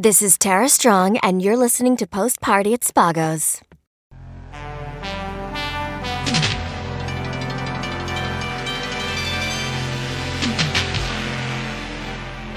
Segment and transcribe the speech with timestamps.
[0.00, 3.60] This is Tara Strong, and you're listening to Post Party at Spago's.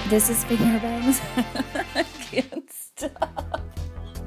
[0.08, 1.20] This is Finger Bangs.
[1.96, 3.62] I can't stop.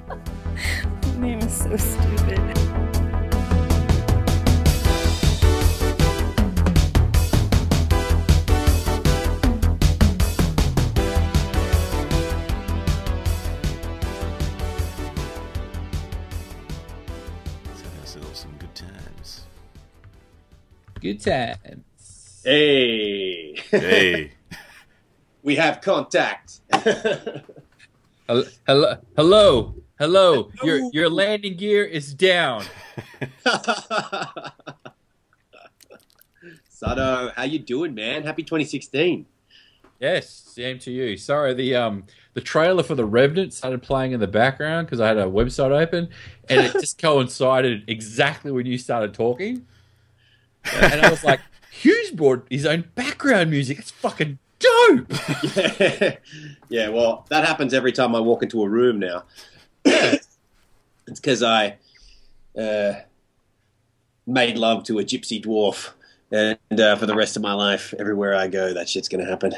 [1.17, 2.86] My name is so stupid.
[21.01, 22.41] Good times.
[22.43, 24.33] Hey, Hey,
[25.43, 26.61] we have contact.
[28.29, 30.51] Hello, hello, hello, hello.
[30.65, 32.65] Your your landing gear is down.
[36.69, 38.25] Sutto, how you doing, man?
[38.25, 39.27] Happy 2016.
[40.01, 41.17] Yes, same to you.
[41.17, 45.07] Sorry, the um the trailer for the Revenant started playing in the background because I
[45.07, 46.09] had a website open,
[46.49, 49.67] and it just coincided exactly when you started talking,
[50.83, 53.79] and I was like, Huw's brought his own background music.
[53.79, 55.13] It's fucking dope.
[55.57, 56.17] yeah.
[56.69, 59.25] yeah, well, that happens every time I walk into a room now.
[59.85, 60.27] it's
[61.07, 61.77] because I
[62.59, 62.95] uh,
[64.27, 65.93] made love to a gypsy dwarf,
[66.31, 69.31] and uh, for the rest of my life, everywhere I go, that shit's going to
[69.31, 69.53] happen.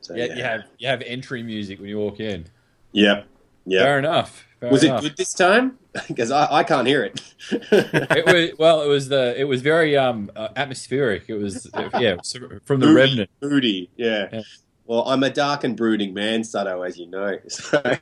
[0.00, 2.46] So, Yeah, you have you have entry music when you walk in.
[2.92, 3.26] Yep.
[3.66, 3.82] Yep.
[3.82, 4.46] Fair enough.
[4.60, 5.78] Fair Was it good this time?
[6.08, 7.20] Because I, I can't hear it.
[7.50, 8.82] it was well.
[8.82, 9.38] It was the.
[9.38, 11.24] It was very um uh, atmospheric.
[11.28, 12.16] It was yeah
[12.64, 13.30] from the Moody, Revenant.
[13.42, 14.28] Moody, yeah.
[14.32, 14.42] Yeah.
[14.86, 17.38] Well, I'm a dark and brooding man, Sutto, as you know.
[17.48, 17.82] So.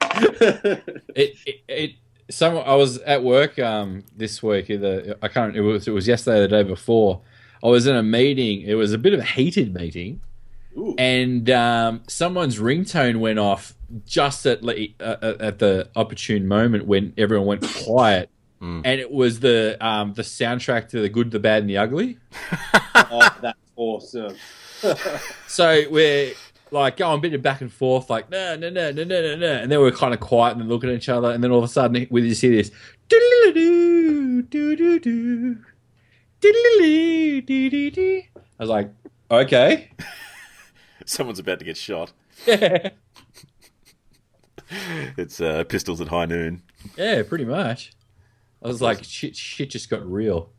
[1.17, 1.91] It, it it
[2.31, 4.70] some I was at work um this week.
[4.70, 5.56] Either I can't.
[5.56, 7.20] It was it was yesterday or the day before.
[7.62, 8.62] I was in a meeting.
[8.62, 10.20] It was a bit of a heated meeting,
[10.77, 10.94] Ooh.
[10.98, 13.75] and um, someone's ringtone went off
[14.06, 18.30] just at uh, uh, at the opportune moment when everyone went quiet.
[18.61, 18.83] Mm.
[18.84, 22.19] And it was the um, the soundtrack to the good, the bad, and the ugly.
[22.95, 24.36] oh, that's awesome.
[25.46, 26.34] So we're
[26.73, 29.36] like going a bit of back and forth, like no, no, no, no, no, no,
[29.36, 31.58] no, and then we're kind of quiet and looking at each other, and then all
[31.58, 32.70] of a sudden we just hear this,
[33.08, 35.58] "Diddle-doo, doo-doo-doo,
[36.40, 38.90] diddle-doo, doo-doo-doo." I was like,
[39.30, 39.90] okay,
[41.05, 42.13] someone's about to get shot.
[42.47, 42.91] yeah,
[45.17, 46.63] It's uh, pistols at high noon.
[46.97, 47.92] yeah, pretty much.
[48.63, 50.51] I was like, shit, shit just got real.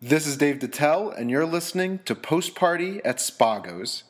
[0.00, 4.04] This is Dave Dettell, and you're listening to Post Party at Spago's.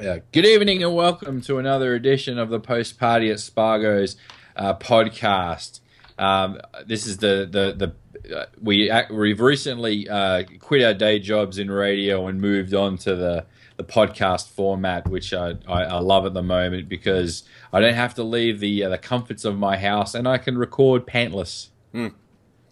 [0.00, 0.18] Yeah.
[0.32, 4.16] Good evening and welcome to another edition of the Post Party at Spago's
[4.56, 5.80] uh, podcast.
[6.18, 7.94] Um, this is the the
[8.26, 12.96] the uh, we we've recently uh, quit our day jobs in radio and moved on
[12.98, 17.42] to the the podcast format, which I, I, I love at the moment because
[17.72, 20.56] I don't have to leave the uh, the comforts of my house and I can
[20.56, 21.68] record pantless,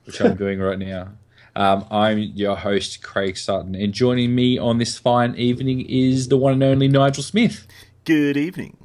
[0.04, 1.08] which I'm doing right now.
[1.54, 6.36] Um, I'm your host, Craig Sutton, and joining me on this fine evening is the
[6.38, 7.66] one and only Nigel Smith.
[8.04, 8.78] Good evening.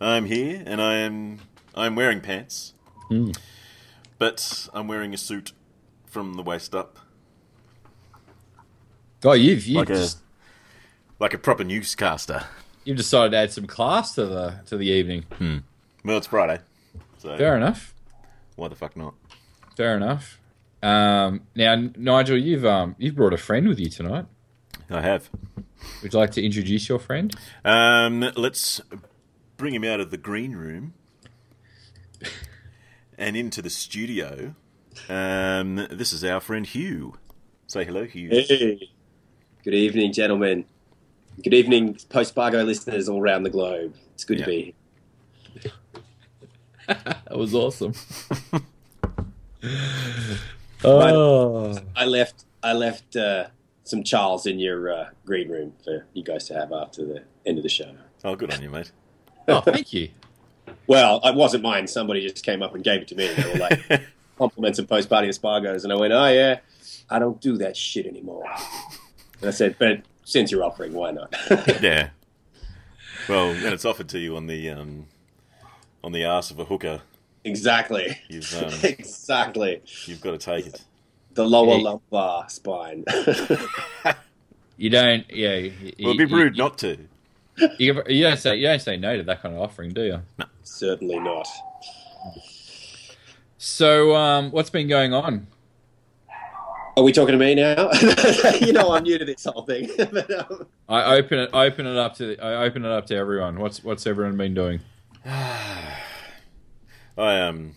[0.00, 1.40] I'm here, and I am
[1.74, 2.72] I'm wearing pants,
[4.18, 5.52] but I'm wearing a suit
[6.06, 6.98] from the waist up,
[9.24, 10.18] Oh, you've you've, like a just,
[11.18, 12.44] like a proper newscaster.
[12.84, 15.24] you've decided to add some class to the to the evening.
[16.04, 16.60] Well, it's Friday,
[17.18, 17.94] so Fair enough.
[18.56, 19.14] why the fuck not?
[19.76, 20.40] Fair enough.
[20.82, 24.26] Um, now, Nigel, you've um you've brought a friend with you tonight.
[24.88, 25.28] I have.
[26.02, 27.34] Would you like to introduce your friend?
[27.64, 28.80] Um, let's
[29.56, 30.94] bring him out of the green room
[33.18, 34.54] and into the studio.
[35.08, 37.14] Um, this is our friend Huw.
[37.66, 38.30] Say hello, Huw.
[38.30, 38.90] Hey.
[39.64, 40.64] Good evening, gentlemen.
[41.42, 43.94] Good evening, post Bargo listeners all around the globe.
[44.14, 44.44] It's good Yeah.
[44.44, 44.74] to be
[45.60, 45.72] here.
[47.28, 47.92] That was awesome.
[50.84, 53.48] oh, I left I left uh,
[53.84, 57.58] some Charles in your uh, green room for you guys to have after the end
[57.58, 57.94] of the show.
[58.24, 58.90] Oh, good on you, mate.
[59.48, 60.08] oh, thank you.
[60.86, 61.86] Well, it wasn't mine.
[61.86, 63.28] Somebody just came up and gave it to me.
[63.28, 64.02] They were like
[64.38, 66.58] compliments of post party Espargos, and I went, "Oh yeah,
[67.10, 68.44] I don't do that shit anymore."
[69.40, 71.34] And I said, "But since you're offering, why not?"
[71.82, 72.10] yeah.
[73.28, 75.06] Well, and it's offered to you on the um,
[76.02, 77.02] on the arse of a hooker.
[77.44, 79.82] exactly, You've um, exactly.
[80.06, 80.82] you've got to take it.
[81.34, 81.82] The lower Hey.
[81.82, 83.04] lumbar spine.
[84.76, 85.54] You don't, yeah.
[85.56, 86.96] You, Well, it'd be you- rude you, not to.
[87.78, 90.22] You, you don't say you don't say no to that kind of offering, do you?
[90.68, 91.48] Certainly not.
[93.56, 95.48] So, um, what's been going on?
[96.96, 97.90] Are we talking to me now?
[98.60, 99.88] you know, I'm new to this whole thing.
[99.96, 103.58] but, um, I open it open it up to I open it up to everyone.
[103.58, 104.80] What's what's everyone been doing?
[105.24, 106.00] I
[107.16, 107.76] um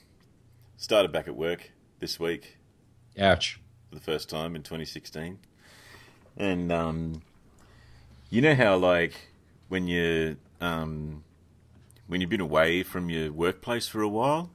[0.78, 2.58] started back at work this week
[3.20, 3.60] Ouch.
[3.90, 5.40] for the first time in 2016,
[6.38, 7.22] and um,
[8.30, 9.14] you know how like
[9.70, 11.24] when you um
[12.12, 14.52] when you've been away from your workplace for a while,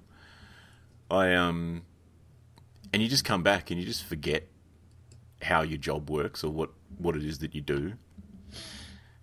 [1.11, 1.85] I um
[2.93, 4.47] and you just come back and you just forget
[5.41, 6.69] how your job works or what
[6.99, 7.94] what it is that you do.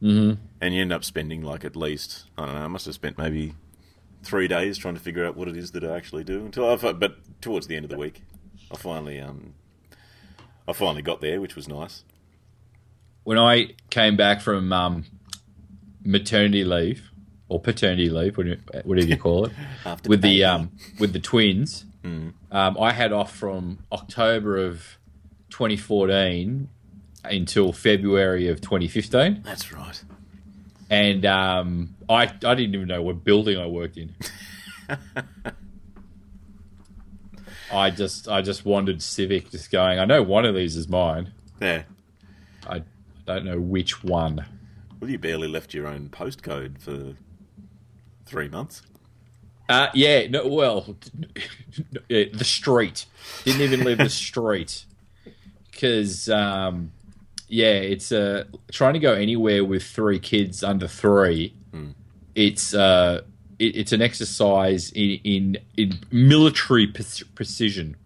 [0.02, 0.42] Mm-hmm.
[0.60, 2.62] and you end up spending like at least I don't know.
[2.62, 3.54] I must have spent maybe
[4.24, 6.44] three days trying to figure out what it is that I actually do.
[6.44, 8.24] Until I, but towards the end of the week,
[8.72, 9.54] I finally um,
[10.68, 12.04] I finally got there, which was nice.
[13.26, 15.06] When I came back from um,
[16.04, 17.12] maternity leave
[17.54, 19.52] or paternity leave, whatever you call it,
[20.08, 24.98] with the um, with the twins, um, I had off from October of
[25.52, 26.68] 2014
[27.26, 30.04] until February of 2015, That's right.
[30.90, 34.14] and um, I I didn't even know what building I worked in.
[37.72, 40.00] I just I just wandered civic, just going.
[40.00, 41.32] I know one of these is mine.
[41.62, 41.84] Yeah.
[42.68, 42.84] I
[43.26, 44.46] don't know which one.
[45.00, 47.16] Well, you barely left your own postcode for
[48.34, 48.82] three months.
[49.70, 50.96] Uh, yeah, no, well,
[52.10, 53.06] yeah, the street.
[53.46, 54.86] Didn't even leave the street.
[55.72, 56.92] Because, um,
[57.50, 61.54] yeah, it's uh, trying to go anywhere with three kids under three.
[62.36, 63.22] It's uh,
[63.60, 67.98] it, it's an exercise in in, in military pre- precision.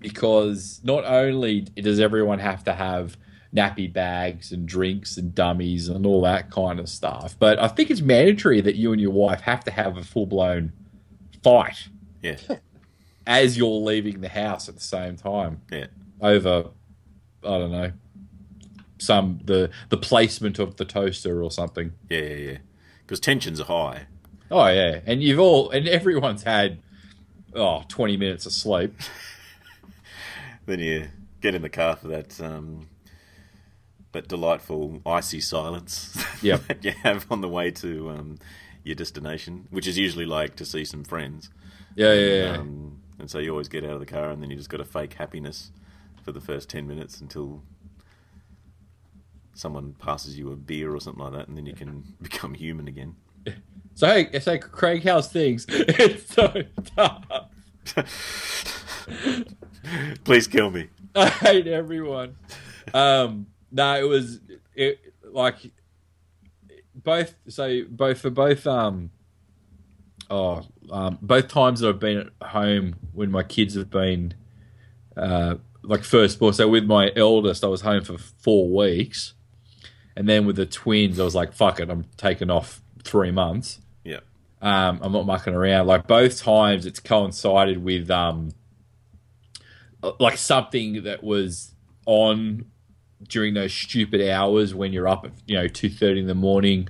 [0.00, 3.16] Because not only does everyone have to have
[3.54, 7.90] nappy bags and drinks and dummies and all that kind of stuff, but I think
[7.90, 10.72] it's mandatory that you and your wife have to have a full blown
[11.42, 11.88] fight
[12.22, 12.36] Yeah.
[13.26, 15.86] as you're leaving the house at the same time Yeah.
[16.20, 16.70] over
[17.44, 17.92] I don't know
[18.98, 21.92] some the the placement of the toaster or something.
[22.08, 22.20] Yeah.
[22.20, 22.36] Yeah.
[22.52, 22.58] Yeah.
[23.04, 24.06] Because tensions are high.
[24.50, 26.78] Oh yeah, and you've all and everyone's had
[27.54, 28.94] oh 20 minutes of sleep.
[30.66, 31.08] Then you
[31.40, 32.86] get in the car for that um,
[34.12, 36.66] that delightful icy silence Yep.
[36.68, 38.38] that you have on the way to um,
[38.84, 41.50] your destination, which is usually like to see some friends.
[41.96, 42.56] Yeah, yeah, yeah.
[42.58, 44.78] Um, and so you always get out of the car, and then you just got
[44.78, 45.70] to fake happiness
[46.22, 47.62] for the first ten minutes until
[49.54, 52.88] someone passes you a beer or something like that, and then you can become human
[52.88, 53.16] again.
[53.94, 55.66] So hey, so Craig, how's things?
[55.68, 56.62] it's so
[56.96, 57.26] tough.
[60.24, 60.88] Please kill me.
[61.14, 62.36] I hate everyone.
[62.94, 64.40] Um, no, it was
[64.74, 65.56] it like
[66.94, 67.34] both.
[67.48, 68.66] So both for both.
[68.66, 69.10] Um,
[70.30, 74.34] oh, um, both times that I've been at home when my kids have been,
[75.16, 76.52] uh, like first born.
[76.52, 79.34] So with my eldest, I was home for four weeks,
[80.16, 83.80] and then with the twins, I was like, "Fuck it, I'm taking off three months."
[84.04, 84.20] Yeah.
[84.60, 85.86] Um, I'm not mucking around.
[85.86, 88.50] Like both times, it's coincided with um,
[90.20, 91.74] like something that was
[92.06, 92.66] on
[93.28, 96.88] during those stupid hours when you're up at you know two thirty in the morning,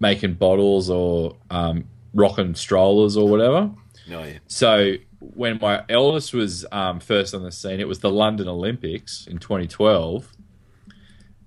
[0.00, 1.84] making bottles or um,
[2.14, 3.70] rocking strollers or whatever.
[4.10, 4.38] Oh yeah.
[4.46, 9.26] So when my eldest was um, first on the scene, it was the London Olympics
[9.28, 10.28] in 2012,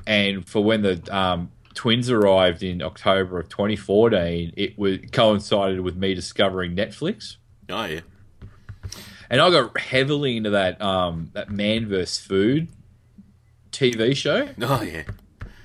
[0.07, 5.95] and for when the um, twins arrived in October of 2014, it was coincided with
[5.97, 7.35] me discovering Netflix,
[7.69, 7.99] Oh yeah.
[9.29, 12.69] and I got heavily into that um, that Man vs Food
[13.77, 14.49] TV show.
[14.61, 15.03] Oh yeah.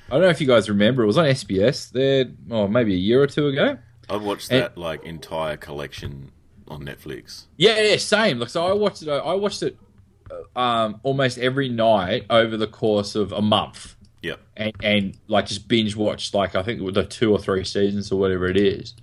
[0.08, 2.98] I don't know if you guys remember; it was on SBS there, oh maybe a
[2.98, 3.78] year or two ago.
[4.08, 6.32] I watched And- that like entire collection
[6.68, 7.46] on Netflix.
[7.56, 8.38] Yeah, yeah, same.
[8.40, 9.08] Like, so I watched it.
[9.08, 9.76] I watched it
[10.56, 15.46] uh, um, almost every night over the course of a month, Yeah, and, and like
[15.46, 18.94] just binge watched like I think the two or three seasons or whatever it is.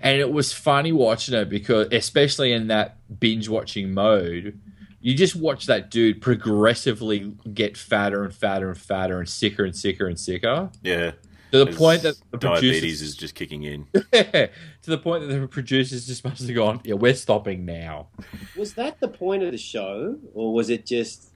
[0.00, 4.58] And it was funny watching it because, especially in that binge watching mode,
[5.06, 9.76] you just watch that dude progressively get fatter and fatter and fatter and sicker and
[9.76, 11.10] sicker and sicker Yeah.
[11.52, 13.86] to the His point that the diabetes producers is just kicking in.
[14.12, 14.50] to
[14.86, 18.08] the point that the producers just must have gone, yeah, we're stopping now.
[18.56, 21.28] was that the point of the show, or was it just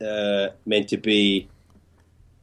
[0.00, 1.48] uh, meant to be?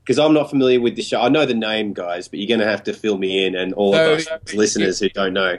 [0.04, 1.22] Because I'm not familiar with the show.
[1.22, 3.74] I know the name, guys, but you're going to have to fill me in, and
[3.74, 5.58] all So, of us uh, listeners who don't know.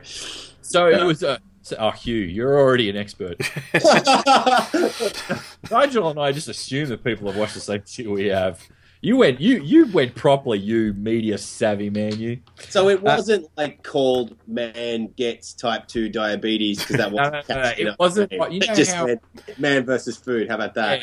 [0.61, 1.41] So it was a.
[1.67, 3.41] So, oh, Huw, you're already an expert.
[5.69, 8.65] Nigel and I just assume that people have watched the same shit we have.
[9.01, 10.61] You went you you went properly.
[10.61, 12.21] You media savvy man.
[12.21, 12.39] You.
[12.69, 17.63] So it wasn't like called "Man Gets Type Two Diabetes" because that wasn't no, no,
[17.63, 18.41] catchy it enough wasn't name.
[18.41, 19.21] like- you know It just how- went
[19.59, 21.03] "Man versus Food." How about that?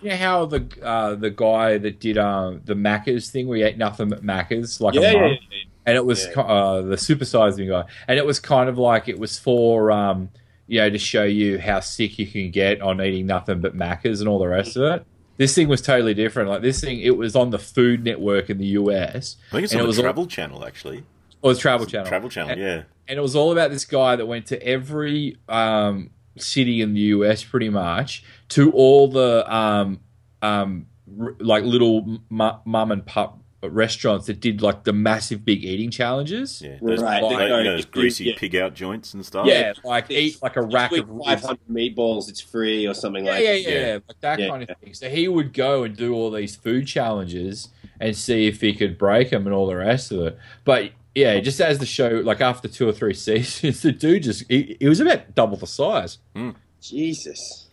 [0.00, 3.64] You know how the uh, the guy that did uh, the Macca's thing where he
[3.64, 5.58] ate nothing but Macca's like yeah, a yeah, month, yeah.
[5.86, 6.42] And it was Yeah.
[6.42, 10.30] uh, the supersized me guy, and it was kind of like it was for um,
[10.66, 14.20] you know to show you how sick you can get on eating nothing but Macca's
[14.20, 15.06] and all the rest of it.
[15.36, 16.48] This thing was totally different.
[16.48, 19.36] Like this thing, it was on the Food Network in the US.
[19.48, 21.02] I think it's on it the was all- Travel Channel, actually.
[21.42, 22.06] Or the Travel Channel.
[22.06, 22.82] Travel Channel, And- yeah.
[23.08, 27.00] and it was all about this guy that went to every um, city in the
[27.00, 30.00] US, pretty much, to all the um,
[30.40, 30.86] um,
[31.20, 33.40] r- like little mu- mum and pup
[33.70, 36.60] restaurants that did like the massive big eating challenges.
[36.62, 38.34] Yeah, those, Right, those- they you know, those greasy yeah.
[38.36, 39.46] pig out joints and stuff.
[39.46, 43.24] Yeah, like It's- eat like a rack of five hundred meatballs, it's free or something
[43.24, 43.42] yeah, like.
[43.44, 43.60] yeah, that.
[43.62, 43.92] yeah, Yeah.
[44.08, 44.94] like that Yeah, kind of thing.
[44.94, 47.68] So he would go and do all these food challenges
[48.00, 50.38] and see if he could break them and all the rest of it.
[50.64, 54.44] But yeah, just as the show, like after two or three seasons, the dude just
[54.48, 56.50] he, he was about double the size, hmm.
[56.80, 57.68] Jesus.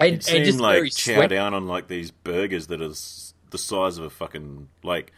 [0.00, 1.34] and, It and seemed just very like chow sweaty.
[1.34, 3.21] down on like these burgers that are s-
[3.52, 5.12] the size of a fucking like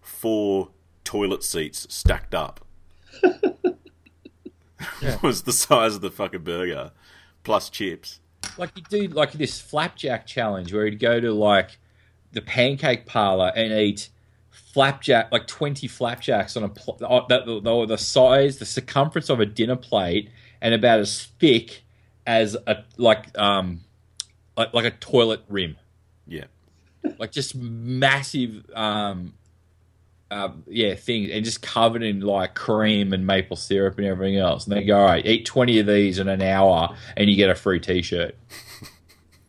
[0.00, 0.68] four
[1.04, 2.64] toilet seats stacked up.
[5.22, 6.92] was the size of the fucking burger,
[7.42, 8.20] plus chips.
[8.56, 11.78] like you do like this flapjack challenge where he'd go to like
[12.32, 14.08] the pancake parlor and eat
[14.50, 16.96] flapjack like 20 flapjacks on a pl-
[17.28, 20.30] that the, the, the size the circumference of a dinner plate
[20.60, 21.82] and about as thick
[22.26, 23.80] as a like um
[24.56, 25.76] like, like a toilet rim
[26.26, 26.44] Yeah,
[27.18, 29.34] like just massive um
[30.30, 34.66] uh, yeah things and just covered in like cream and maple syrup and everything else
[34.66, 37.48] and they go all right eat 20 of these in an hour and you get
[37.48, 38.36] a free t-shirt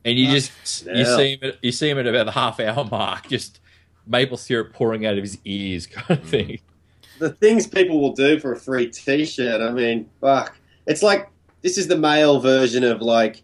[0.06, 2.86] and you just you see him at, you see him at about the half hour
[2.86, 3.60] mark just
[4.08, 6.60] maple syrup pouring out of his ears kind of thing
[7.20, 9.62] The things people will do for a free T-shirt.
[9.62, 10.56] I mean, fuck.
[10.88, 11.30] It's like
[11.62, 13.44] this is the male version of like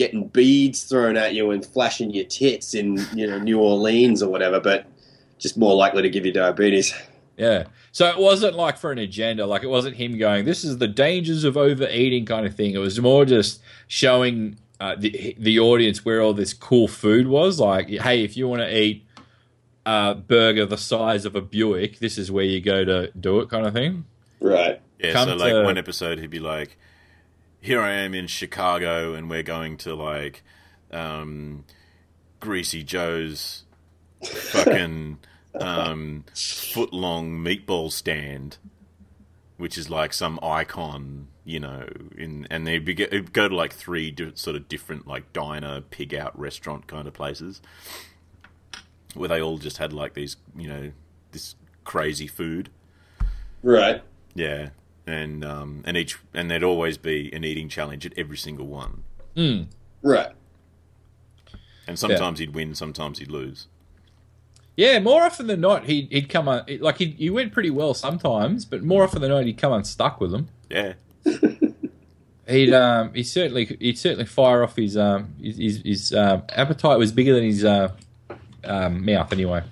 [0.00, 4.30] getting beads thrown at you and flashing your tits in you know New Orleans or
[4.30, 4.86] whatever, but
[5.38, 6.94] just more likely to give you diabetes.
[7.36, 7.64] Yeah.
[7.92, 10.88] So it wasn't like for an agenda, like it wasn't him going, this is the
[10.88, 12.72] dangers of overeating kind of thing.
[12.72, 17.60] It was more just showing uh, the, the audience where all this cool food was.
[17.60, 19.04] Like, hey, if you want to eat
[19.84, 23.50] a burger the size of a Buick, this is where you go to do it
[23.50, 24.06] kind of thing.
[24.40, 24.80] Right.
[24.98, 25.12] yeah.
[25.12, 26.78] Come so like to- one episode, he'd be like,
[27.60, 30.42] "Here I am in Chicago, and we're going to like
[30.90, 31.64] um,
[32.40, 33.64] Greasy Joe's
[34.24, 35.18] fucking
[35.58, 38.58] um, foot long meatball stand."
[39.56, 41.86] Which is like some icon, you know,
[42.16, 46.38] in and they'd go to like three di- sort of different like diner, pig out
[46.38, 47.60] restaurant kind of places,
[49.12, 50.92] where they all just had like these, you know,
[51.32, 52.70] this crazy food.
[53.62, 54.02] Right.
[54.34, 54.70] Yeah,
[55.12, 59.04] and um, and each and there'd always be an eating challenge at every single one.
[60.02, 60.32] Right.
[61.86, 63.66] And sometimes he'd win, sometimes he'd lose.
[64.76, 67.92] Yeah, more often than not, he'd, he'd come on, like he, he went pretty well
[67.92, 70.48] sometimes, but more often than not, he'd come unstuck with them.
[70.70, 70.94] Yeah,
[72.50, 76.98] He'd um he certainly he'd certainly fire off his um his his, his um, appetite
[76.98, 77.92] was bigger than his uh,
[78.64, 79.62] um, mouth anyway.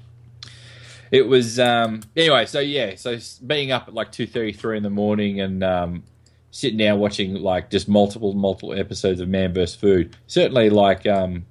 [1.11, 4.83] It was um anyway so yeah so being up at like two thirty three in
[4.83, 6.03] the morning and um
[6.51, 11.47] sitting down watching like just multiple multiple episodes of Man vs Food certainly like um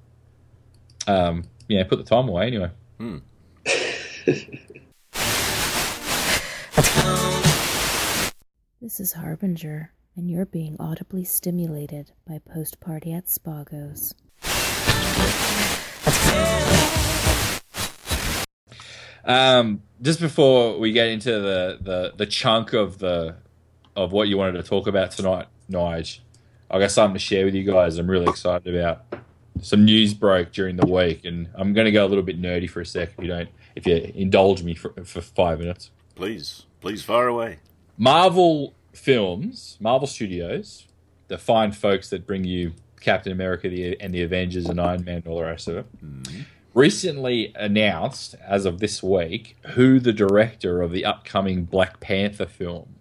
[1.06, 2.70] um yeah put the time away anyway.
[8.80, 14.14] This is Harbinger, and you're being audibly stimulated by Post Party at Spago's.
[19.28, 23.36] Um, just before we get into the, the, the chunk of the
[23.94, 26.20] of what you wanted to talk about tonight, Nige,
[26.70, 27.98] I got something to share with you guys.
[27.98, 29.04] I'm really excited about.
[29.60, 32.70] Some news broke during the week, and I'm going to go a little bit nerdy
[32.70, 35.90] for a sec if you don't, if you indulge me for, for five minutes.
[36.14, 37.58] please, please fire away.
[37.96, 40.86] Marvel Films, Marvel Studios,
[41.26, 45.16] the fine folks that bring you Captain America the, and the Avengers and Iron Man
[45.16, 45.86] and all the rest of it,
[46.78, 52.94] recently announced, as of this week, who the director of the upcoming Black Panther film,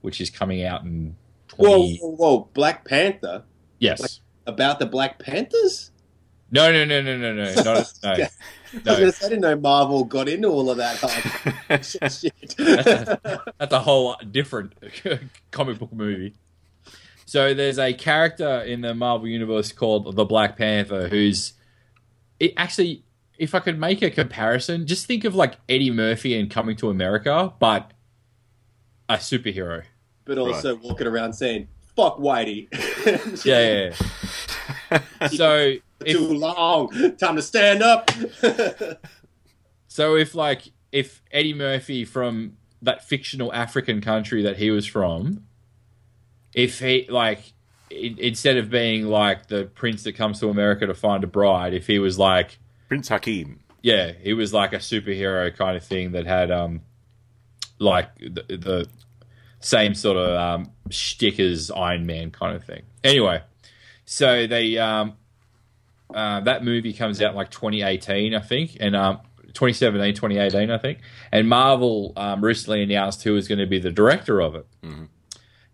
[0.00, 1.16] which is coming out in
[1.48, 1.98] 20...
[1.98, 2.48] Whoa, whoa, whoa!
[2.52, 3.44] Black Panther
[3.78, 4.20] Yes.
[4.46, 5.92] about the Black Panthers?
[6.50, 8.10] No, no, no, no, no, no, not, no.
[8.10, 8.28] I
[8.72, 8.98] no.
[8.98, 11.00] gonna say, I didn't know Marvel got into all of that.
[11.02, 12.54] Like, shit.
[13.58, 14.74] That's a whole different
[15.52, 16.34] comic book movie.
[17.24, 21.52] So there's a character in the Marvel universe called the Black Panther who's
[22.40, 23.04] it actually
[23.40, 26.90] if I could make a comparison, just think of like Eddie Murphy and Coming to
[26.90, 27.90] America, but
[29.08, 29.82] a superhero.
[30.26, 31.66] But also walking around saying
[31.96, 32.68] "fuck Whitey."
[33.44, 33.90] Yeah,
[34.90, 35.00] yeah.
[35.20, 35.28] yeah.
[35.28, 37.16] so if, Too long.
[37.16, 38.10] Time to stand up.
[39.92, 45.46] So if like if Eddie Murphy from that fictional African country that he was from,
[46.54, 47.54] if he like
[47.90, 51.88] instead of being like the prince that comes to America to find a bride, if
[51.88, 53.60] he was like Prince Hakim.
[53.82, 56.80] yeah, he was like a superhero kind of thing that had um
[57.78, 58.88] like the, the
[59.60, 62.82] same sort of um shtick as Iron Man kind of thing.
[63.04, 63.42] Anyway,
[64.04, 65.14] so they um
[66.12, 69.20] uh, that movie comes out in like 2018, I think, and um
[69.54, 70.98] 2017, 2018, I think.
[71.30, 74.66] And Marvel um, recently announced who was going to be the director of it.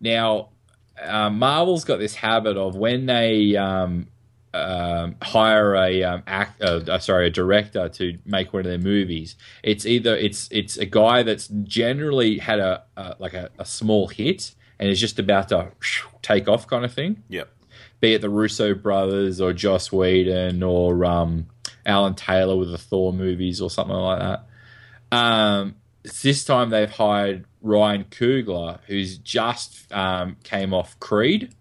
[0.01, 0.51] Now,
[1.03, 4.09] um, Marvel's got this habit of when they um,
[4.57, 8.79] um, hire a um, act, uh, uh, sorry, a director to make one of their
[8.79, 9.37] movies.
[9.63, 14.09] It's either it's it's a guy that's generally had a, a like a, a small
[14.09, 15.73] hit and is just about to
[16.23, 17.49] take off, kind of thing Yep.
[18.01, 21.47] be it the Russo brothers or Joss Whedon or um,
[21.87, 25.17] Alan Taylor with the Thor movies or something like that.
[25.17, 25.77] Um,
[26.23, 31.55] this time they've hired Ryan Coogler, who's just um, came off Creed.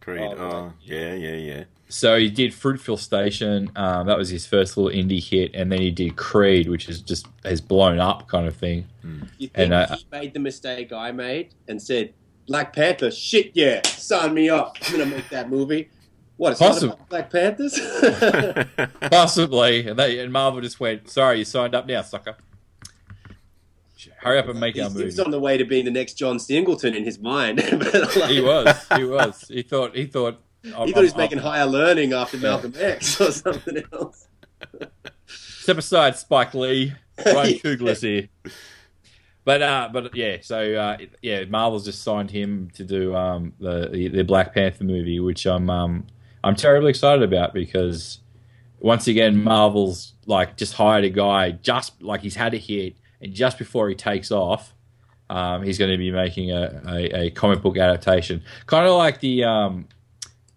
[0.00, 0.20] Creed.
[0.20, 1.64] Oh, Oh, yeah, yeah, yeah.
[1.90, 3.70] So he did Fruitvale Station.
[3.74, 7.00] Um, that was his first little indie hit, and then he did Creed, which is
[7.00, 8.86] just has blown up kind of thing.
[9.38, 12.14] You think And, uh, he made the mistake I made and said,
[12.46, 14.76] Black Panther, shit yeah, sign me up.
[14.82, 15.90] I'm gonna make that movie.
[16.36, 16.52] What?
[16.52, 16.94] It's not Possible.
[16.94, 17.78] about Black Panthers.
[19.10, 22.36] Possibly, and, they, and Marvel just went, "Sorry, you signed up now, sucker.
[24.16, 25.90] Hurry up and make he our movie." He was on the way to being the
[25.90, 27.58] next John Singleton in his mind.
[28.16, 28.86] Like, he was.
[28.96, 29.44] He was.
[29.48, 29.94] He thought.
[29.94, 30.40] He thought.
[30.62, 34.28] He thought he was making higher learning after Malcolm X or something else.
[35.26, 36.92] Step aside, Spike Lee.
[37.24, 38.28] Ryan Coogler's here.
[39.44, 43.88] But uh, but yeah, so uh, yeah, Marvel's just signed him to do um the
[43.90, 46.06] the, the Black Panther movie, which I'm um
[46.44, 48.20] I'm terribly excited about because
[48.80, 53.32] once again Marvel's like just hired a guy just like he's had a hit, and
[53.32, 54.74] just before he takes off,
[55.30, 59.20] um, he's going to be making a, a, a comic book adaptation, kind of like
[59.20, 59.88] the um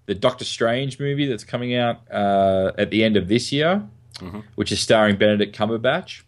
[0.05, 3.83] the Doctor Strange movie that's coming out uh, at the end of this year,
[4.55, 6.21] which is starring Benedict Cumberbatch.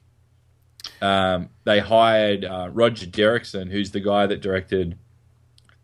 [1.01, 4.97] Um, they hired uh, Roger Derrickson, who's the guy that directed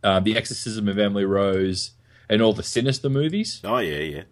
[0.03, 1.91] uh, The Exorcism of Emily Rose
[2.29, 3.61] and all the Sinister movies.
[3.63, 4.23] oh, yeah, yeah.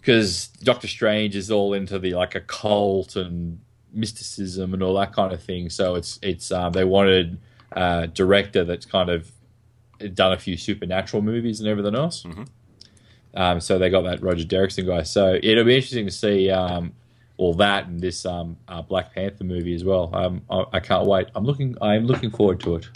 [0.00, 3.60] Because Doctor Strange is all into the like occult and
[3.92, 5.70] mysticism and all that kind of thing.
[5.70, 7.38] So it's it's um, they wanted
[7.72, 9.32] a director that's kind of
[10.12, 12.24] done a few supernatural movies and everything else.
[13.36, 15.02] Um, so they got that Roger Derrickson guy.
[15.02, 16.92] So it'll be interesting to see um,
[17.36, 20.10] all that and this um, uh, Black Panther movie as well.
[20.14, 21.28] Um, I, I can't wait.
[21.34, 21.76] I'm looking.
[21.80, 22.88] I'm looking forward to it.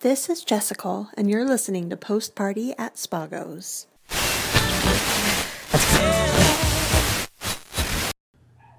[0.00, 3.86] This is Jessica, and you're listening to Post Party at Spago's.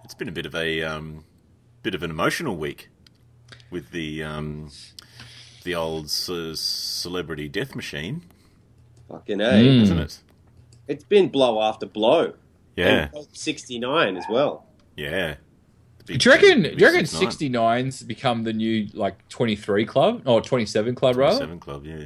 [0.03, 1.23] It's been a bit of a um,
[1.83, 2.89] bit of an emotional week
[3.69, 4.69] with the um,
[5.63, 8.23] the old ce- celebrity death machine,
[9.09, 9.45] Fucking A.
[9.45, 9.81] Mm.
[9.83, 10.19] isn't it?
[10.87, 12.33] It's been blow after blow.
[12.75, 14.65] Yeah, And 69 as well.
[14.95, 15.35] yeah.
[16.05, 16.61] Big- Do you reckon?
[16.63, 17.87] big Do you reckon 69.
[17.87, 21.37] 69's become the new like 23 club or 27 club rather?
[21.37, 22.05] Seven Club, yeah.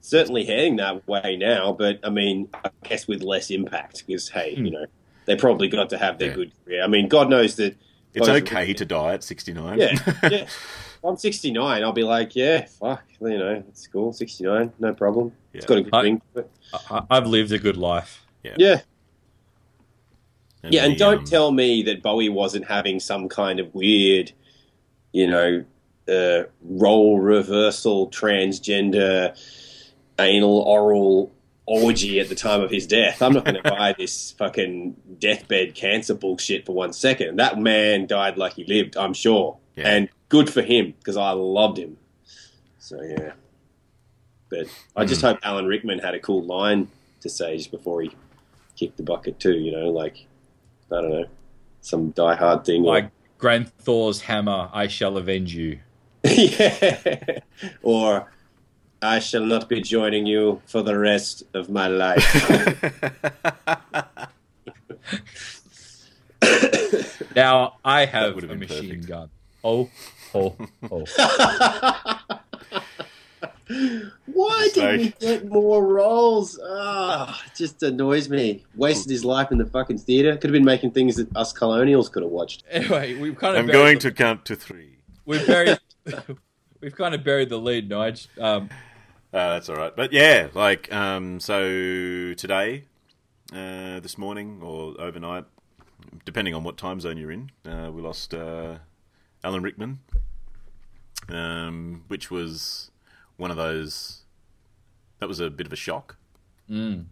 [0.00, 4.54] Certainly heading that way now, but I mean, I guess with less impact because, hey,
[4.54, 4.64] Hmm.
[4.66, 4.86] you know,
[5.26, 6.34] they probably got to have their Yeah.
[6.34, 6.82] good career.
[6.84, 7.76] I mean, God knows that.
[8.14, 9.78] It's okay to die at 69.
[9.78, 9.98] Yeah,
[10.30, 10.46] yeah.
[11.04, 11.82] I'm 69.
[11.82, 14.12] I'll be like, yeah, fuck, you know, it's cool.
[14.12, 15.32] 69, no problem.
[15.52, 15.68] It's Yeah.
[15.68, 16.50] got a good I- ring to it.
[16.90, 18.26] I, I've lived a good life.
[18.42, 18.80] Yeah,
[20.64, 24.32] yeah, and the, don't um, tell me that Bowie wasn't having some kind of weird,
[25.12, 25.64] you know,
[26.08, 29.34] uh, role reversal, transgender,
[30.18, 31.32] anal, oral
[31.66, 33.20] orgy at the time of his death.
[33.22, 37.38] I'm not going to buy this fucking deathbed cancer bullshit for one second.
[37.38, 39.88] That man died like he lived, I'm sure, Yeah.
[39.88, 41.96] and good for him because I loved him.
[42.80, 43.34] So yeah,
[44.50, 44.66] but
[44.96, 45.28] I just hmm.
[45.28, 46.88] hope Alan Rickman had a cool line
[47.20, 48.10] to say just before he
[48.76, 49.52] kicked the bucket too.
[49.54, 50.26] You know, like
[50.90, 51.26] I don't know,
[51.82, 52.82] some diehard thing.
[52.82, 55.78] Like Grabthar's hammer, I shall avenge you.
[56.24, 57.38] yeah.
[57.82, 58.32] or
[59.00, 62.24] I shall not be joining you for the rest of my life.
[67.36, 69.08] Now I have would've a machine perfect.
[69.08, 69.30] gun.
[69.64, 69.88] Oh,
[70.34, 70.56] oh,
[70.90, 71.04] oh.
[74.26, 76.58] Why It's didn't like- he get more roles?
[76.62, 78.64] Ah, it just annoys me.
[78.74, 80.32] Wasted his life in the fucking theatre.
[80.32, 82.64] Could have been making things that us colonials could have watched.
[82.70, 84.98] Anyway, we've kind of I'm going the- to count to three.
[85.24, 85.78] we've buried
[86.80, 88.26] we've kind of buried the lead, Nige.
[88.40, 88.68] Um,
[89.32, 89.94] Uh, that's all right.
[89.96, 92.84] But yeah, like, um, so today,
[93.52, 95.44] uh, this morning, or overnight,
[96.24, 98.76] depending on what time zone you're in, uh, we lost uh,
[99.44, 100.00] Alan Rickman,
[101.28, 102.90] um, which was
[103.36, 104.22] one of those.
[105.20, 106.16] That was a bit of a shock.
[106.68, 107.04] mm.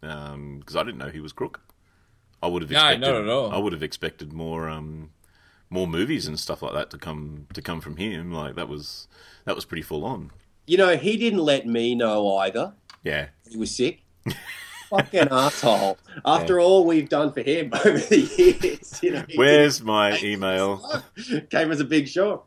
[0.00, 1.60] because I didn't know he was Crook.
[2.42, 3.00] I would have No, expected.
[3.00, 3.50] not at all.
[3.52, 5.10] I would have expected more, um,
[5.68, 8.32] more movies and stuff like that to come to come from him.
[8.32, 9.08] Like that was
[9.44, 10.30] that was pretty full on.
[10.66, 12.74] You know, he didn't let me know either.
[13.02, 14.02] Yeah, He was sick.
[14.90, 15.98] Fucking asshole.
[16.24, 19.24] After all we've done for him over the years, you know.
[19.36, 21.02] where's my email?
[21.50, 22.46] Came as a big shock.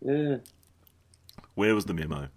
[0.00, 0.36] Yeah.
[1.54, 2.28] Where was the memo?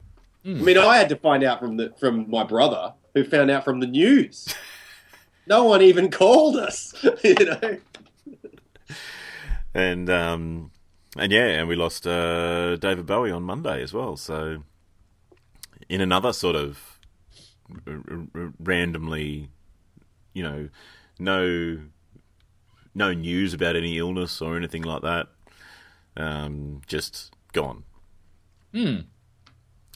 [0.43, 3.63] I mean, I had to find out from the from my brother, who found out
[3.63, 4.53] from the news.
[5.45, 7.77] No one even called us, you know.
[9.73, 10.71] And um,
[11.15, 14.17] and yeah, and we lost uh, David Bowie on Monday as well.
[14.17, 14.63] So
[15.87, 16.90] in another sort of
[17.87, 19.49] r- r- randomly,
[20.33, 20.69] you know,
[21.19, 21.79] no
[22.93, 25.27] no news about any illness or anything like that.
[26.17, 27.83] Um, just gone.
[28.73, 29.01] Hmm.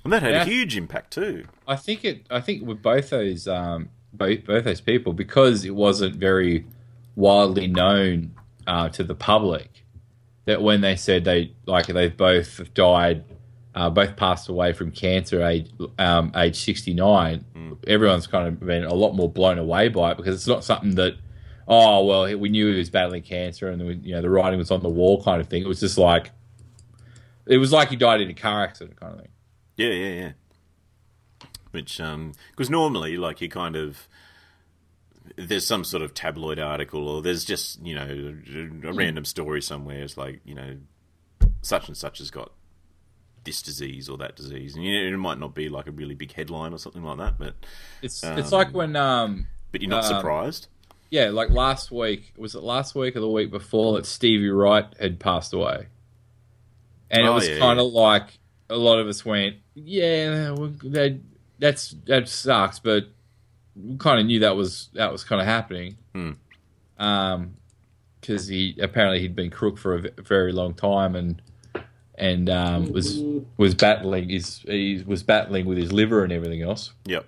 [0.03, 0.41] And that had Yeah.
[0.43, 1.45] a huge impact too.
[1.67, 2.25] I think it.
[2.29, 6.65] I think with both those, um, both both those people, because it wasn't very
[7.15, 8.33] widely known
[8.67, 9.83] uh, to the public,
[10.45, 13.23] that when they said they like they've both died,
[13.75, 17.45] uh, both passed away from cancer age um, age sixty nine,
[17.85, 20.95] everyone's kind of been a lot more blown away by it because it's not something
[20.95, 21.17] that.
[21.67, 24.69] Oh well, we knew he was battling cancer, and we, you know the writing was
[24.69, 25.63] on the wall, kind of thing.
[25.63, 26.29] It was just like,
[27.47, 29.31] it was like he died in a car accident, kind of thing.
[29.75, 30.31] Yeah, yeah, yeah.
[31.71, 34.07] Which, um, because normally, like, you kind of
[35.37, 38.37] there's some sort of tabloid article, or there's just you know
[38.87, 40.03] a random story somewhere.
[40.03, 40.77] It's like you know,
[41.61, 42.51] such and such has got
[43.45, 46.15] this disease or that disease, and you know, it might not be like a really
[46.15, 47.53] big headline or something like that, but
[48.01, 50.67] It's it's like when um, but you're not Um, surprised.
[51.11, 54.85] Yeah, like last week was it last week or the week before that Stevie Wright
[54.99, 55.87] had passed away,
[57.09, 57.85] and it Oh, was yeah, kind yeah.
[57.85, 61.19] of like a lot of us went, "Yeah, that
[61.59, 63.07] that's that sucks," but
[63.75, 65.97] we kind of knew that was that was kind of happening.
[66.13, 66.31] Hmm.
[66.97, 67.53] Um,
[68.19, 71.39] because he apparently he'd been crook for a very long time and
[72.17, 73.21] and um, was
[73.57, 77.25] was battling his he was battling with his liver and everything else Yep.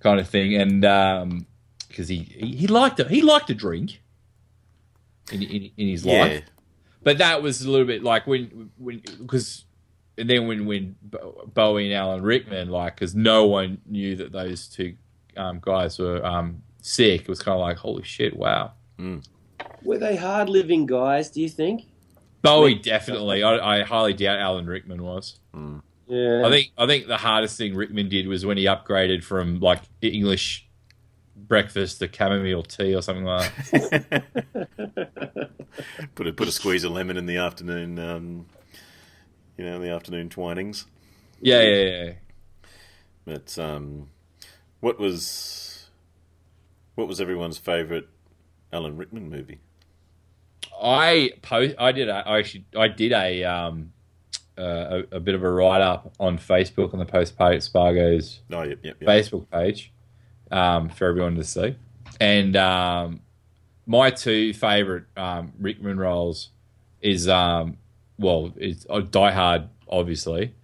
[0.00, 0.80] kind of thing, and
[1.88, 4.00] because he, he he liked to he liked to drink
[5.32, 6.20] in in, in his Yeah.
[6.20, 6.42] life,
[7.02, 9.64] but that was a little bit like when when because
[10.16, 10.96] and then when when
[11.54, 14.94] Bowie and Alan Rickman like because no one knew that those two
[15.36, 18.72] um, guys were um, sick, it was kind of like holy shit, wow.
[19.82, 21.87] Were they hard living guys, do you think?
[22.42, 23.42] Bowie definitely.
[23.42, 25.38] I, I highly doubt Alan Rickman was.
[26.06, 26.42] Yeah.
[26.46, 29.82] I think I think the hardest thing Rickman did was when he upgraded from like
[30.00, 30.66] English
[31.36, 34.24] breakfast to chamomile tea or something like that.
[36.14, 37.98] put a put a squeeze of lemon in the afternoon.
[37.98, 38.46] Um,
[39.56, 40.86] you know, in the afternoon twinings.
[41.40, 42.12] Yeah, yeah, yeah.
[43.24, 44.08] But um,
[44.80, 45.88] what was
[46.94, 48.06] what was everyone's favourite
[48.72, 49.60] Alan Rickman movie?
[50.80, 51.74] I post.
[51.78, 52.08] I did.
[52.08, 52.64] A, I actually.
[52.76, 53.92] I did a um,
[54.58, 57.62] uh, a, a bit of a write up on Facebook on the Post Party at
[57.62, 59.08] Spago's Oh, yep, yep, yep.
[59.08, 59.92] Facebook page
[60.50, 61.76] um, for everyone to see.
[62.20, 63.20] And um,
[63.86, 66.50] my two favorite um, Rickman roles
[67.00, 67.76] is um,
[68.18, 70.54] well, it's uh, Die Hard, obviously,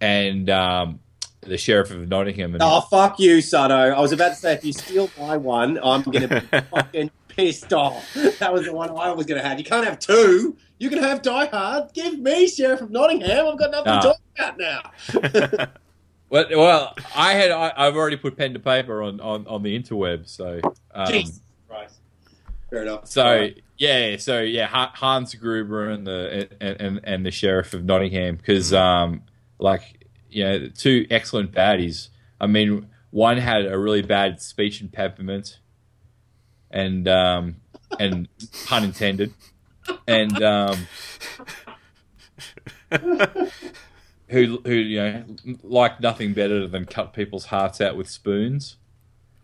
[0.00, 1.00] and um,
[1.42, 2.54] the Sheriff of Nottingham.
[2.54, 3.94] And Oh fuck you, Sutto!
[3.94, 7.72] I was about to say if you steal my one, I'm gonna be fucking pissed
[7.72, 8.14] off.
[8.38, 9.58] That was the one I was gonna have.
[9.58, 10.56] You can't have two.
[10.78, 11.92] You can have Die Hard.
[11.92, 13.46] Give me Sheriff of Nottingham.
[13.46, 15.66] I've got nothing to talk about now.
[16.30, 19.78] well, well, I had I, I've already put pen to paper on on, on the
[19.78, 20.60] interweb, so
[20.94, 22.00] um, Jesus Christ.
[22.70, 23.06] Fair enough.
[23.06, 23.62] So right.
[23.78, 28.72] yeah, so yeah, Hans Gruber and the and and, and the sheriff of Nottingham because
[28.72, 29.22] um
[29.58, 32.08] like you know two excellent baddies.
[32.40, 35.58] I mean, one had a really bad speech impediment,
[36.70, 37.56] and um
[37.98, 38.28] and
[38.66, 39.32] pun intended,
[40.06, 40.86] and um
[44.28, 45.24] who who you know
[45.62, 48.76] liked nothing better than cut people's hearts out with spoons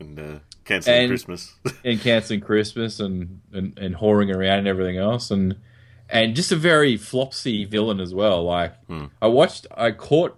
[0.01, 1.55] and uh, canceling And- Christmas.
[1.85, 5.57] and canceling Christmas and, and, and whoring around and everything else and
[6.09, 8.43] and just a very flopsy villain as well.
[8.45, 8.75] Like
[9.23, 10.37] I watched, I caught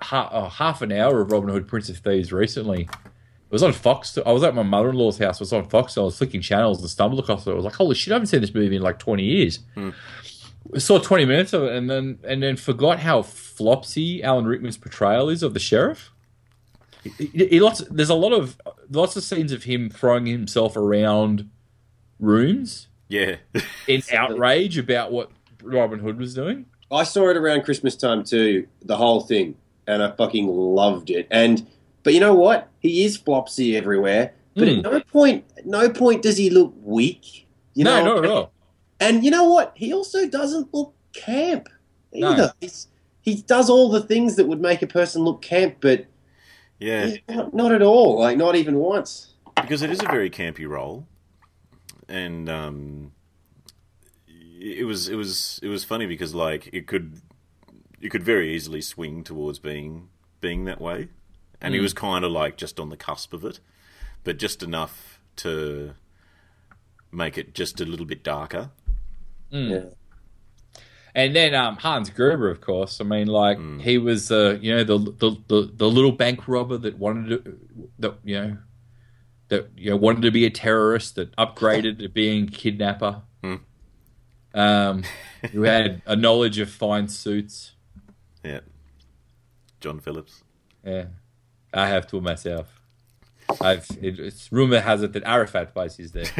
[0.00, 2.88] ha- oh, half an hour of Robin Hood Prince of Thieves recently.
[3.54, 4.18] It was on Fox.
[4.26, 5.36] I was at my mother in law's house.
[5.36, 5.96] It was on Fox.
[5.96, 7.52] I was flicking channels and stumbled across it.
[7.52, 8.10] I was like, "Holy shit!
[8.10, 9.90] I haven't seen this movie in like twenty years." Hmm.
[10.74, 14.76] I saw twenty minutes of it, and then and then forgot how flopsy Alan Rickman's
[14.76, 16.10] portrayal is of the sheriff.
[17.04, 17.78] He, he- he lots.
[17.90, 18.56] There's a lot of
[18.90, 21.48] lots of scenes of him throwing himself around
[22.18, 23.36] rooms Yeah.
[23.86, 25.30] in outrage about what
[25.62, 26.66] Robin Hood was doing.
[26.90, 29.54] I saw it around Christmas time too, the whole thing,
[29.86, 31.28] and I fucking loved it.
[31.30, 31.66] And
[32.04, 32.68] but you know what?
[32.78, 34.78] He is flopsy everywhere, but Hmm.
[34.78, 37.46] at no point, no point does he look weak.
[37.74, 38.52] You no, know, not at all.
[39.00, 39.72] And you know what?
[39.74, 41.68] He also doesn't look camp
[42.12, 42.30] No.
[42.32, 42.52] either.
[42.60, 42.86] He's,
[43.22, 46.06] he does all the things that would make a person look camp, but
[46.78, 47.16] Yeah.
[47.28, 48.20] not, not at all.
[48.20, 49.34] Like not even once.
[49.56, 51.06] because it is a very campy role,
[52.08, 53.12] and um,
[54.60, 57.20] it was it was it was funny because like it could
[58.00, 60.08] it could very easily swing towards being
[60.40, 61.08] being that way,
[61.64, 63.60] and he was kind of like just on the cusp of it,
[64.22, 65.94] but just enough to
[67.10, 68.70] make it just a little bit darker.
[69.50, 69.84] Yeah.
[71.14, 73.00] And then um, Hans Gruber, of course.
[73.00, 76.76] I mean, like he was, uh, you know, the, the the the little bank robber
[76.78, 77.58] that wanted to,
[78.00, 78.56] that you know,
[79.48, 83.22] that you know wanted to be a terrorist that upgraded to being kidnapper.
[84.54, 85.02] Um,
[85.52, 87.72] who had a knowledge of fine suits.
[88.44, 88.60] Yeah,
[89.80, 90.42] John Phillips.
[90.84, 91.06] Yeah,
[91.74, 92.80] I have two myself.
[93.60, 96.24] I've it, it's rumor has it that Arafat buys his there.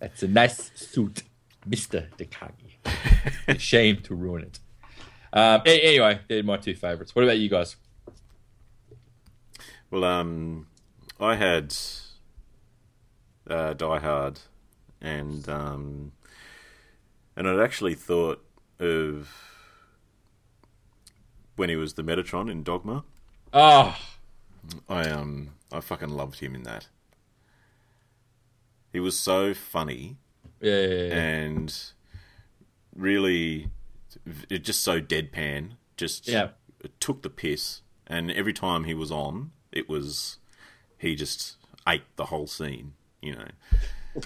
[0.00, 1.22] That's a nice suit,
[1.64, 3.58] Mister Takagi.
[3.58, 4.58] Shame to ruin it.
[5.32, 7.14] Um, anyway, they're my two favorites.
[7.14, 7.76] What about you guys?
[9.90, 10.66] Well, um,
[11.20, 11.74] I had
[13.48, 14.40] uh, Die Hard,
[15.00, 16.12] and um,
[17.36, 18.44] and I'd actually thought
[18.78, 19.55] of
[21.56, 23.04] when he was the Metatron in Dogma.
[23.52, 23.96] Oh,
[24.88, 26.88] I um, I fucking loved him in that.
[28.92, 30.16] He was so funny
[30.60, 31.14] yeah, yeah, yeah.
[31.14, 31.82] and
[32.94, 33.68] really,
[34.48, 35.72] it just so deadpan.
[35.96, 36.50] Just Yeah.
[37.00, 40.38] took the piss, and every time he was on, it was
[40.98, 41.56] he just
[41.88, 42.92] ate the whole scene.
[43.22, 44.20] You know,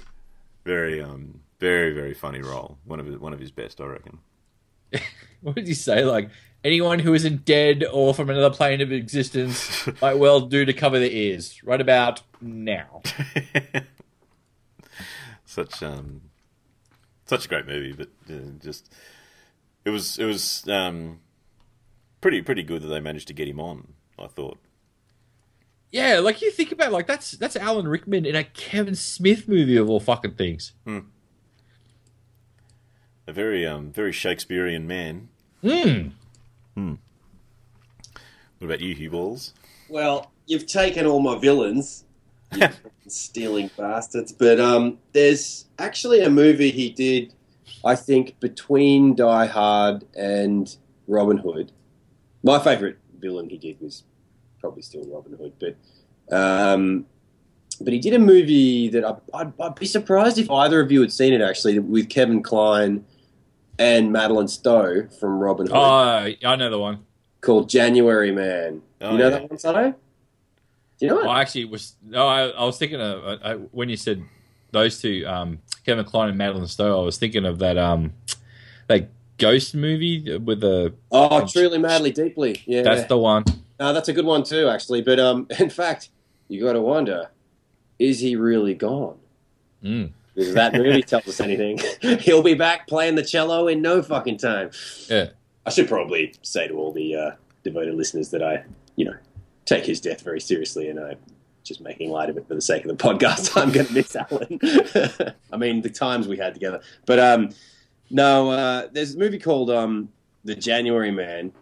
[0.65, 2.79] very um, very very funny role.
[2.85, 4.19] One of his, one of his best, I reckon.
[5.43, 6.05] What did you say?
[6.05, 6.29] Like
[6.65, 10.99] anyone who isn't dead or from another plane of existence might well do to cover
[10.99, 13.03] their ears right about now.
[15.45, 16.23] such um,
[17.27, 18.93] such a great movie, but uh, just
[19.85, 21.21] it was it was um,
[22.21, 23.95] pretty pretty good that they managed to get him on.
[24.19, 24.59] I thought.
[25.91, 29.49] Yeah, like you think about it, like that's that's Alan Rickman in a Kevin Smith
[29.49, 30.73] movie of all fucking things.
[33.27, 35.29] A very um very Shakespearean man.
[35.63, 36.09] Hmm.
[38.59, 39.55] What about you, Huw Balls?
[39.89, 42.05] Well, you've taken all my villains,
[42.55, 42.69] you
[43.09, 44.33] stealing bastards.
[44.33, 47.33] But um, there's actually a movie he did,
[47.85, 51.73] I think, between Die Hard and Robin Hood.
[52.43, 54.05] My favourite villain he did was
[54.61, 55.77] probably still Robin Hood, but
[56.37, 57.07] um,
[57.81, 61.01] but he did a movie that I, I'd, I'd be surprised if either of you
[61.01, 63.05] had seen it actually with Kevin Kline
[63.81, 65.79] and Madeleine Stowe from Robin Hood Oh,
[66.49, 67.05] I know the one.
[67.41, 68.83] called January Man.
[69.01, 69.31] Oh, you know yeah.
[69.31, 69.95] that one, Sutto?
[70.99, 71.25] Do you know it?
[71.25, 72.29] Well, actually, it was no.
[72.29, 74.23] I, I was thinking of I, I, when you said
[74.71, 77.01] those two, um, Kevin Kline and Madeleine Stowe.
[77.01, 78.13] I was thinking of that um,
[78.89, 80.93] that ghost movie with the.
[81.11, 82.63] Oh, truly, madly, deeply.
[82.67, 83.45] Yeah, That's the one.
[83.81, 85.01] no, that's a good one too, actually.
[85.01, 86.11] But um, in fact,
[86.49, 87.31] you got to wonder:
[87.99, 89.17] is he really gone?
[89.83, 90.11] Mm.
[90.41, 91.79] Because that movie tells us anything.
[92.21, 94.71] He'll be back playing the cello in no fucking time.
[95.09, 95.31] Yeah.
[95.67, 97.31] I should probably say to all the uh,
[97.63, 98.65] devoted listeners that I,
[98.97, 99.15] you know,
[99.67, 101.19] take his death very seriously, and I'm
[101.63, 103.57] just making light of it for the sake of the podcast.
[103.61, 104.59] I'm going to miss Alan.
[105.53, 106.81] I mean, the times we had together.
[107.07, 107.51] But um,
[108.11, 110.09] no, uh, there's a movie called um,
[110.45, 111.53] The January Man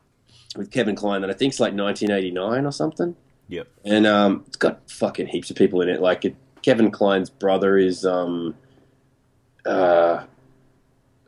[0.57, 3.15] with Kevin Kline that I think's like 1989 or something,
[3.49, 3.67] Yep.
[3.85, 6.01] and um, it's got fucking heaps of people in it.
[6.01, 8.55] Like it, Kevin Kline's brother is um,
[9.67, 10.25] uh,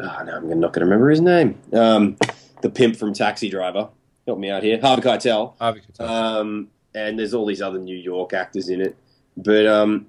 [0.01, 1.59] oh, no, I'm not going to remember his name.
[1.73, 2.16] Um,
[2.62, 3.88] the pimp from Taxi Driver.
[4.27, 4.81] Help me out here.
[4.81, 5.55] Harvey Keitel.
[5.59, 6.09] Harvey Keitel.
[6.09, 8.97] Um, and there's all these other New York actors in it.
[9.37, 10.07] But um,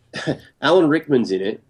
[0.62, 1.62] Alan Rickman's in it,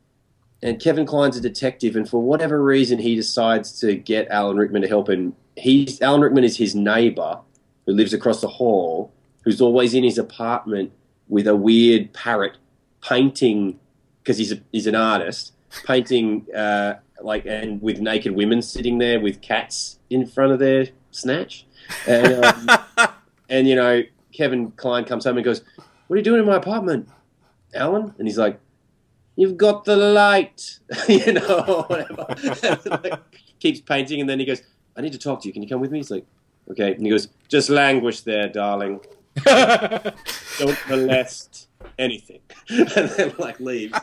[0.62, 4.82] and Kevin Kline's a detective, and for whatever reason, he decides to get Alan Rickman
[4.82, 5.34] to help him.
[5.56, 7.40] He's Alan Rickman is his neighbor
[7.86, 10.92] who lives across the hall, who's always in his apartment
[11.28, 12.56] with a weird parrot
[13.02, 13.78] painting
[14.22, 15.52] because he's a, he's an artist
[15.84, 20.88] painting uh, like and with naked women sitting there with cats in front of their
[21.10, 21.66] snatch.
[22.06, 22.68] And, um,
[23.48, 25.62] and you know, Kevin Kline comes home and goes,
[26.06, 27.08] "What are you doing in my apartment,
[27.74, 28.58] Alan?" And he's like,
[29.36, 32.26] "You've got the light," you know, or whatever.
[33.02, 33.20] like,
[33.60, 34.62] keeps painting, and then he goes,
[34.96, 35.52] "I need to talk to you.
[35.52, 36.26] Can you come with me?" He's like,
[36.70, 39.00] "Okay." And he goes, "Just languish there, darling.
[39.44, 43.98] Don't molest anything." and then like leaves.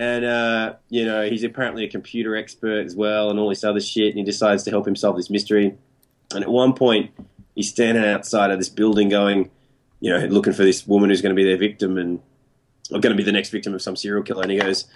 [0.00, 3.82] And uh, you know, he's apparently a computer expert as well, and all this other
[3.82, 4.08] shit.
[4.08, 5.76] And he decides to help him solve this mystery.
[6.34, 7.10] And at one point,
[7.54, 9.50] he's standing outside of this building, going,
[10.00, 12.18] you know, looking for this woman who's going to be their victim and
[12.90, 14.40] or going to be the next victim of some serial killer.
[14.40, 14.86] And he goes,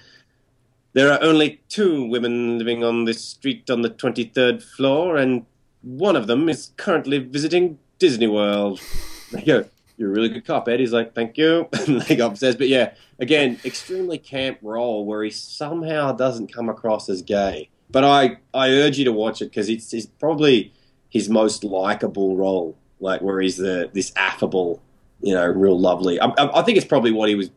[0.95, 5.45] "There are only two women living on this street on the twenty-third floor, and
[5.83, 8.81] one of them is currently visiting Disney World."
[9.33, 9.65] They go,
[9.97, 12.57] "You're a really good cop, Eddie's like, "Thank you." and they go upstairs.
[12.57, 17.71] But yeah, again, extremely camp role where he somehow doesn't come across as gay.
[17.91, 20.73] But I, I urge you to watch it because it's, it's probably
[21.11, 24.83] his most likable role, like where he's the this affable,
[25.21, 26.19] you know, real lovely.
[26.21, 27.51] I, I, I think it's probably what he was,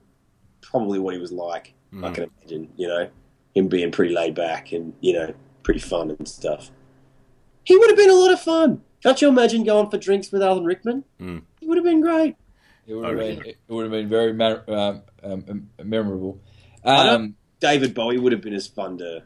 [0.61, 1.73] probably what he was like.
[2.03, 3.09] I can imagine, you know,
[3.55, 6.69] him being pretty laid back and you know pretty fun and stuff.
[7.63, 8.81] He would have been a lot of fun.
[9.03, 11.03] Can't you imagine going for drinks with Alan Rickman?
[11.19, 11.41] Mm.
[11.67, 12.37] He would have been great.
[12.87, 13.41] It would have been.
[13.45, 16.39] It would have been very mer- um, um, memorable.
[16.85, 19.23] Um, David Bowie would have been as fun to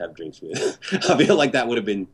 [0.00, 0.76] have drinks with.
[1.08, 2.08] I feel like that would have been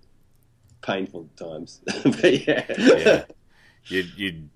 [0.83, 1.81] painful times.
[2.05, 2.65] but yeah.
[2.77, 3.25] Yeah.
[3.87, 4.51] You'd, you'd,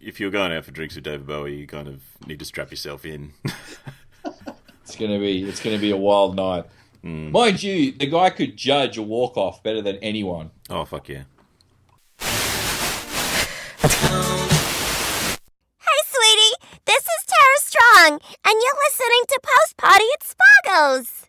[0.00, 2.72] if you're going out for drinks with David Bowie, you kind of need to strap
[2.72, 3.32] yourself in.
[4.82, 5.44] it's gonna be.
[5.44, 6.64] It's gonna be a wild night.
[7.04, 10.50] Mind you, the guy could judge a walk off better than anyone.
[10.68, 11.22] oh, fuck yeah.
[18.08, 21.24] Tara and you're listening to Post Party at Spago's.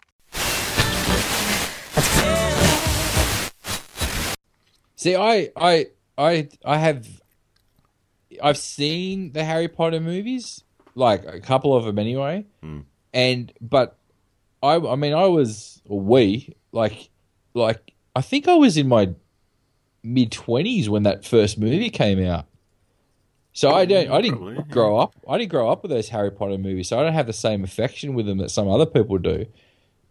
[4.95, 5.87] See, I, I,
[6.17, 7.07] I, I have,
[8.43, 10.63] I've seen the Harry Potter movies,
[10.95, 12.81] like a couple of them anyway, hmm.
[13.13, 13.97] and but
[14.61, 17.09] I, I mean, I was we like,
[17.53, 19.09] like I think I was in my
[20.03, 22.45] mid twenties when that first movie came out.
[23.53, 24.61] So I don't, I didn't Probably, yeah.
[24.69, 25.15] grow up.
[25.27, 27.63] I didn't grow up with those Harry Potter movies, so I don't have the same
[27.63, 29.45] affection with them that some other people do.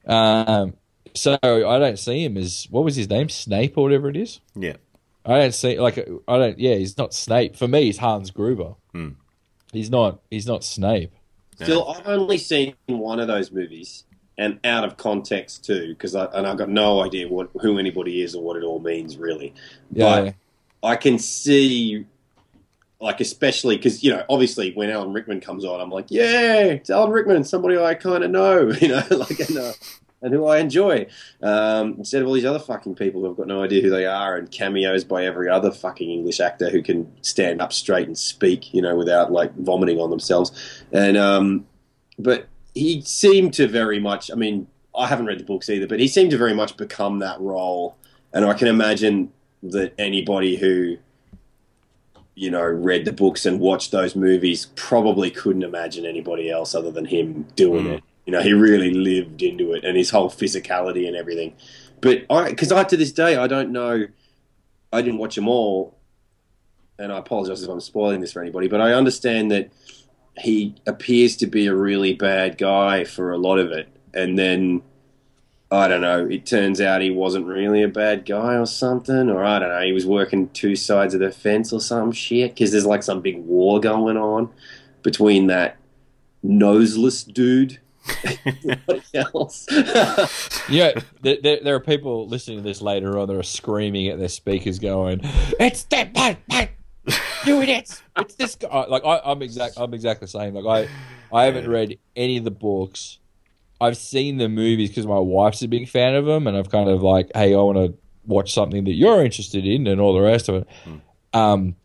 [0.07, 0.75] Um,
[1.15, 4.41] so I don't see him as what was his name, Snape or whatever it is.
[4.55, 4.77] Yeah.
[5.25, 6.59] I don't see like I don't.
[6.59, 7.55] Yeah, he's not Snape.
[7.57, 8.75] For me, he's Hans Gruber.
[8.93, 9.11] Hmm.
[9.73, 10.21] He's not.
[10.31, 11.13] He's not Snape.
[11.57, 14.05] Still, I've only seen one of those movies,
[14.39, 18.23] and out of context too, because I and I've got no idea what who anybody
[18.23, 19.53] is or what it all means really.
[19.93, 20.33] Yeah,
[20.81, 22.07] But I can see,
[23.01, 26.91] like, especially because you know, obviously, when Alan Rickman comes on, I'm like, yeah, it's
[26.91, 29.73] Alan Rickman, somebody I kind of know, you know, like, and, uh,
[30.21, 31.07] and who I enjoy,
[31.43, 34.37] um, instead of all these other fucking people who've got no idea who they are,
[34.37, 38.75] and cameos by every other fucking English actor who can stand up straight and speak,
[38.75, 41.67] you know, without like vomiting on themselves, and um,
[42.19, 44.31] but he seemed to very much.
[44.31, 47.21] I mean, I haven't read the books either, but he seemed to very much become
[47.21, 47.97] that role,
[48.33, 49.33] and I can imagine
[49.63, 50.99] that anybody who
[52.39, 56.91] you know read the books and watched those movies probably couldn't imagine anybody else other
[56.91, 57.95] than him doing Mm.
[57.97, 58.05] it.
[58.27, 61.55] You know, he really lived into it and his whole physicality and everything.
[62.01, 64.07] But I, because I to this day I don't know,
[64.93, 65.97] I didn't watch them all,
[66.99, 68.69] and I apologize if I'm spoiling this for anybody.
[68.69, 69.71] But I understand that
[70.39, 74.83] he appears to be a really bad guy for a lot of it, and then
[75.71, 76.27] I don't know.
[76.27, 79.83] It turns out he wasn't really a bad guy or something, or I don't know.
[79.83, 83.21] He was working two sides of the fence or some shit because there's like some
[83.21, 84.51] big war going on
[85.03, 85.77] between that
[86.43, 87.81] noseless dude.
[89.15, 89.67] else.
[90.71, 90.93] yeah.
[91.21, 94.29] There, there, there are people listening to this later on that are screaming at their
[94.29, 95.21] speakers, going,
[95.61, 96.71] "It's that man, man,
[97.45, 97.69] do it!
[97.69, 99.75] It's it's this guy." Like I, I'm exact.
[99.77, 100.55] I'm exactly the same.
[100.55, 103.19] Like I, I haven't read any of the books.
[103.81, 106.89] I've seen the movies because my wife's a big fan of them, and I've kind
[106.91, 107.95] of like, "Hey, I want to
[108.27, 110.69] watch something that you're interested in," and all the rest of it.
[111.33, 111.77] Um,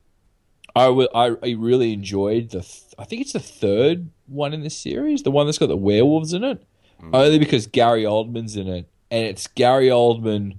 [0.76, 0.88] I.
[0.88, 2.62] I, I really enjoyed the.
[2.62, 5.78] Th- I think it's the third one in the series, the one that's got the
[5.78, 6.64] werewolves in it.
[7.12, 10.58] Only because Gary Oldman's in it, and it's Gary Oldman.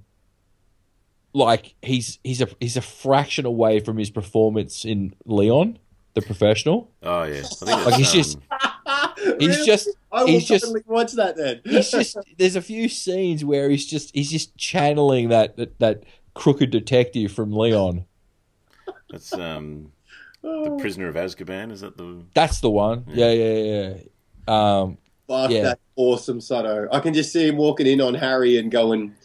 [1.33, 5.79] Like he's he's a he's a fraction away from his performance in Leon,
[6.13, 6.91] the professional.
[7.03, 7.39] Oh, yeah.
[7.39, 8.64] I think Like, he's just- um,
[9.39, 9.65] He's Really?
[9.65, 11.61] just I will he's just totally watch that then.
[11.65, 16.03] he's just there's a few scenes where he's just he's just channeling that that, that
[16.33, 18.05] crooked detective from Leon.
[19.09, 19.91] that's um,
[20.41, 21.71] the Prisoner of Azkaban.
[21.71, 22.23] Is that the?
[22.33, 23.05] That's the one.
[23.07, 23.93] Yeah, yeah, yeah.
[24.47, 24.79] yeah.
[24.81, 25.63] Um, Fuck, Yeah.
[25.63, 26.87] that's awesome, Sutto.
[26.91, 29.15] I can just see him walking in on Harry and going,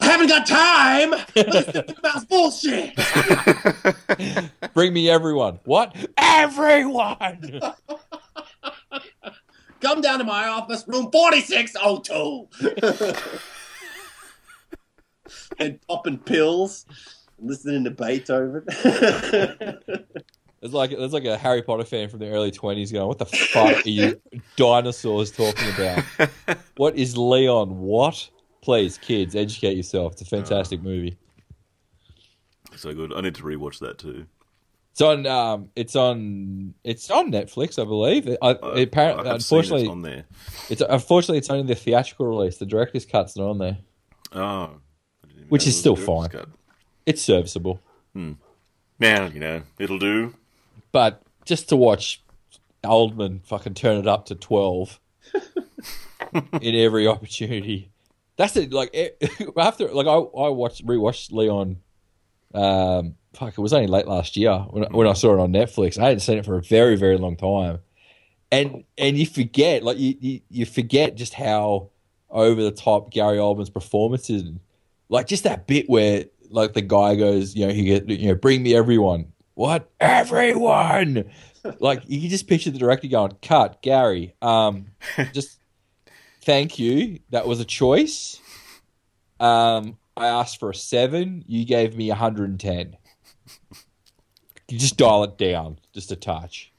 [0.00, 2.94] "I haven't got time for this 50 miles bullshit.
[4.74, 5.58] Bring me everyone.
[5.64, 5.94] What?
[6.16, 7.60] Everyone.
[9.84, 12.48] Come down to my office, room 4602.
[15.58, 16.86] and popping pills,
[17.38, 18.64] and listening to Beethoven.
[20.62, 23.26] It's like it's like a Harry Potter fan from the early twenties going, "What the
[23.26, 24.18] fuck are you
[24.56, 26.02] dinosaurs talking about?
[26.78, 27.80] What is Leon?
[27.80, 28.30] What?
[28.62, 30.12] Please, kids, educate yourself.
[30.12, 31.18] It's a fantastic movie.
[32.76, 33.12] So good.
[33.12, 34.24] I need to rewatch that too.
[34.94, 35.26] It's on.
[35.26, 36.74] Um, it's on.
[36.84, 38.28] It's on Netflix, I believe.
[38.40, 38.50] I,
[38.82, 40.24] apparently, I unfortunately, it's on there.
[40.70, 42.58] it's unfortunately it's only the theatrical release.
[42.58, 43.78] The director's cut's not on there.
[44.32, 46.40] Oh, I didn't even Which is still was a director's fine.
[46.46, 46.48] cut.
[47.06, 47.80] It's serviceable,
[48.14, 50.32] Now you know it'll do.
[50.92, 52.22] but just to watch
[52.84, 55.00] Oldman fucking turn it up to twelve
[56.60, 57.90] in every opportunity.
[58.36, 58.72] That's it.
[58.72, 58.94] Like
[59.56, 61.78] after, like I, I watched rewatched Leon.
[62.54, 65.98] Um, fuck, it was only late last year when, when I saw it on Netflix.
[65.98, 67.80] I hadn't seen it for a very, very long time,
[68.50, 71.90] and and you forget, like you you, you forget just how
[72.30, 74.44] over the top Gary Oldman's performance is.
[75.08, 78.34] Like just that bit where like the guy goes, you know, he get you know,
[78.34, 79.32] bring me everyone.
[79.54, 81.30] What everyone?
[81.78, 84.34] like you can just picture the director going, "Cut, Gary.
[84.42, 84.86] Um,
[85.32, 85.58] just
[86.42, 87.20] thank you.
[87.30, 88.40] That was a choice.
[89.40, 91.44] Um, I asked for a seven.
[91.46, 92.96] You gave me 110.
[94.68, 96.72] You just dial it down just a touch.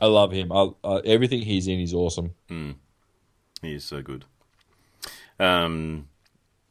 [0.00, 0.50] I love him.
[0.52, 2.34] I, uh, everything he's in, is awesome.
[2.48, 4.24] He is so good.
[5.38, 6.08] Um,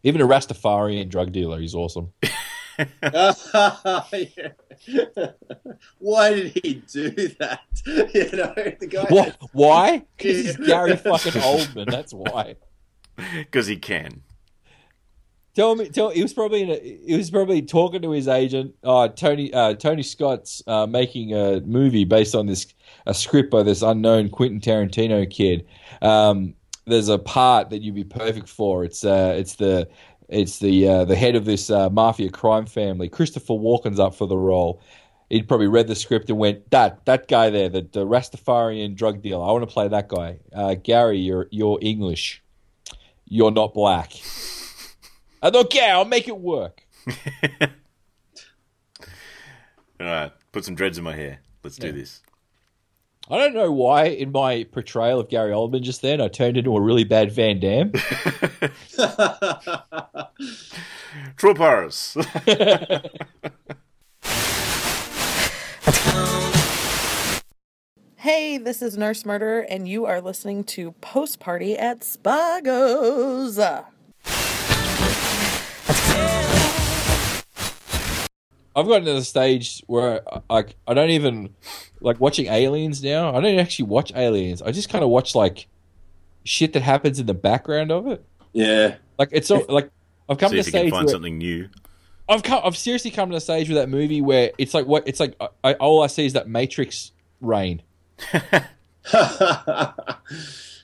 [0.04, 2.14] Even a Rastafarian drug dealer, he's awesome.
[6.00, 7.60] Why did he do that?
[7.86, 9.06] You know, the guy.
[9.10, 9.38] What?
[9.52, 10.06] Why?
[10.18, 11.92] Because he's Gary fucking Oldman.
[11.92, 12.56] That's why.
[13.16, 14.22] because he can.
[15.56, 18.74] Tell me, tell he was probably in a, he was probably talking to his agent.
[18.84, 22.66] Uh, Tony uh, Tony Scott's uh, making a movie based on this
[23.06, 25.68] a script by this unknown Quentin Tarantino kid.
[26.02, 28.84] Um, there's a part that you'd be perfect for.
[28.84, 29.88] It's uh, it's the
[30.28, 33.08] it's the uh, the head of this uh, mafia crime family.
[33.08, 34.82] Christopher Walken's up for the role.
[35.30, 39.22] He'd probably read the script and went, "That that guy there, the, the Rastafarian drug
[39.22, 39.48] dealer.
[39.48, 42.42] I want to play that guy." Uh, Gary, you're you're English.
[43.26, 44.14] You're not black.
[45.44, 45.94] I don't care.
[45.94, 46.82] I'll make it work.
[50.00, 51.40] All right, put some dreads in my hair.
[51.64, 51.94] Let's do Yeah.
[51.94, 52.22] this.
[53.30, 56.76] I don't know why in my portrayal of Gary Oldman just then I turned into
[56.76, 57.92] a really bad Van Damme.
[61.38, 62.18] Troopers.
[68.16, 73.58] Hey, this is Nurse Murder, and you are listening to Post Party at Spago's.
[78.76, 81.54] I've gotten to the stage where I, I don't even
[82.02, 83.36] like watching Aliens now.
[83.36, 84.62] I don't actually watch Aliens.
[84.62, 85.68] I just kind of watch like
[86.44, 88.24] shit that happens in the background of it.
[88.54, 88.96] yeah.
[89.20, 89.92] Like it's so like
[90.28, 91.70] I've come See to if the you can find where something new.
[92.28, 95.08] I've come, I've seriously come to the stage with that movie where it's like what
[95.08, 95.36] it's like.
[95.40, 97.12] I, I, all I see is that Matrix
[97.42, 97.82] rain.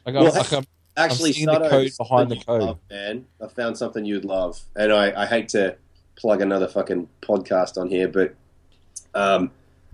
[0.06, 0.66] Like I'm, Well, like I'm,
[0.98, 2.62] Actually, seeing the code behind the code.
[2.62, 3.26] love, man.
[3.42, 5.78] I found something you'd love, and I, I hate to
[6.20, 8.36] plug another fucking podcast on here, but
[9.16, 9.52] um,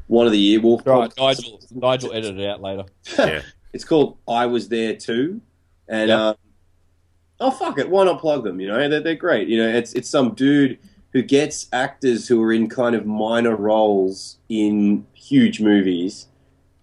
[0.07, 1.59] one of the Earwolf right, podcasts- Nigel.
[1.71, 2.83] Nigel edited it out later.
[3.17, 3.41] Yeah.
[3.73, 5.41] It's called I Was There Too,
[5.89, 6.27] and Yeah.
[6.29, 6.35] um,
[7.41, 8.61] oh fuck it, why not plug them?
[8.61, 9.49] You know, they're, they're great.
[9.49, 10.79] You know, it's it's some dude
[11.11, 16.27] who gets actors who are in kind of minor roles in huge movies.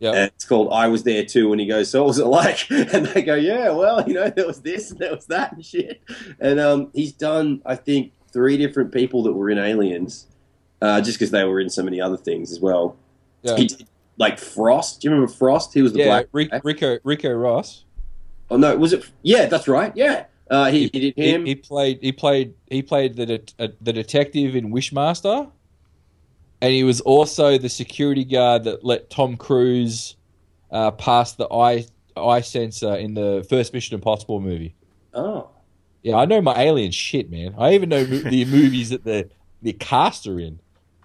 [0.00, 0.10] Yeah.
[0.10, 2.66] And it's called I Was There Too, and he goes, So what was it like?
[2.70, 5.64] And they go, Yeah, well, you know, there was this and there was that and
[5.64, 6.02] shit.
[6.40, 10.26] And um, he's done, I think, three different people that were in Aliens,
[10.80, 12.96] uh, just because they were in so many other things as well.
[13.42, 13.86] Yeah, He did,
[14.18, 15.00] like Frost.
[15.00, 15.74] Do you remember Frost?
[15.74, 16.04] He was the yeah.
[16.06, 16.26] black.
[16.32, 16.50] Rick.
[16.64, 17.84] Ricco Ricco Ross.
[18.50, 19.04] Oh no, was it?
[19.22, 19.92] Yeah, that's right.
[19.96, 21.46] Yeah, uh, he, he did him.
[21.46, 21.98] he played.
[22.02, 22.54] He played.
[22.68, 25.50] He played the det- uh, the detective in Wishmaster,
[26.60, 30.16] and he was also the security guard that let Tom Cruise
[30.70, 34.74] uh, pass the eye eye sensor in the first Mission Impossible movie.
[35.14, 35.48] oh,
[36.02, 37.54] Yeah, I know my alien shit, man.
[37.58, 39.28] I even know the movies that the
[39.62, 40.58] the cast are in.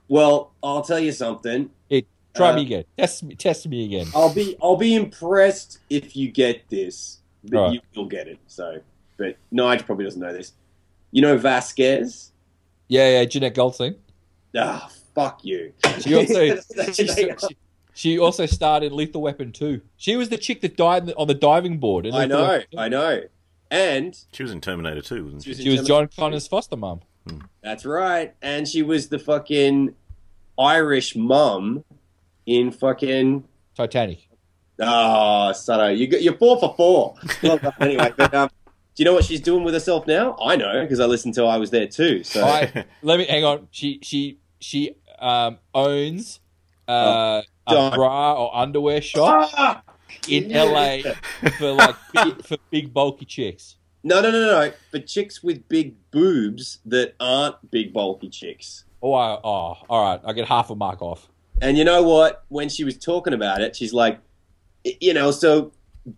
[0.07, 1.69] well, I'll tell you something.
[1.89, 2.83] Hey, try Uh, me again.
[2.97, 3.35] Test me.
[3.35, 4.07] Test me again.
[4.15, 7.73] I'll be I'll be impressed if you get this, but Right.
[7.73, 8.39] you will get it.
[8.47, 8.79] So,
[9.17, 10.53] but Nigel probably doesn't know this.
[11.11, 12.31] You know Vasquez?
[12.87, 13.25] Yeah, yeah.
[13.25, 13.95] Jenette Goldstein.
[14.57, 15.73] Ah, fuck you.
[15.99, 16.55] She also
[16.93, 17.31] she, she,
[17.93, 19.81] she also starred in Lethal Weapon 2.
[19.97, 22.07] She was the chick that died on the diving board.
[22.07, 23.21] I know, I know.
[23.69, 25.53] And She was in Terminator 2, wasn't she?
[25.53, 27.01] She was She was John Connor's foster mum.
[27.61, 29.93] that's right, and she was the fucking
[30.57, 31.83] Irish mum
[32.45, 33.43] in fucking
[33.75, 34.27] Titanic.
[34.79, 37.15] Oh, Sutto, you got, you're four for four.
[37.43, 38.49] Well, anyway, but um,
[38.95, 40.37] do you know what she's doing with herself now?
[40.41, 42.23] I know because I listened to I was there too.
[42.23, 43.67] So I, let me hang on.
[43.71, 46.39] She she she um, owns
[46.87, 49.81] uh, a bra or underwear shop Ah!
[50.29, 50.99] In LA
[51.57, 53.75] for like big, for big bulky chicks.
[54.03, 54.71] no, no, no, no.
[54.91, 58.85] For chicks with big boobs that aren't big bulky chicks.
[59.01, 60.21] Oh, I, oh, all right.
[60.25, 61.27] I get half a mark off.
[61.61, 62.43] And you know what?
[62.49, 64.19] When she was talking about it, she's like,
[64.83, 65.71] you know, so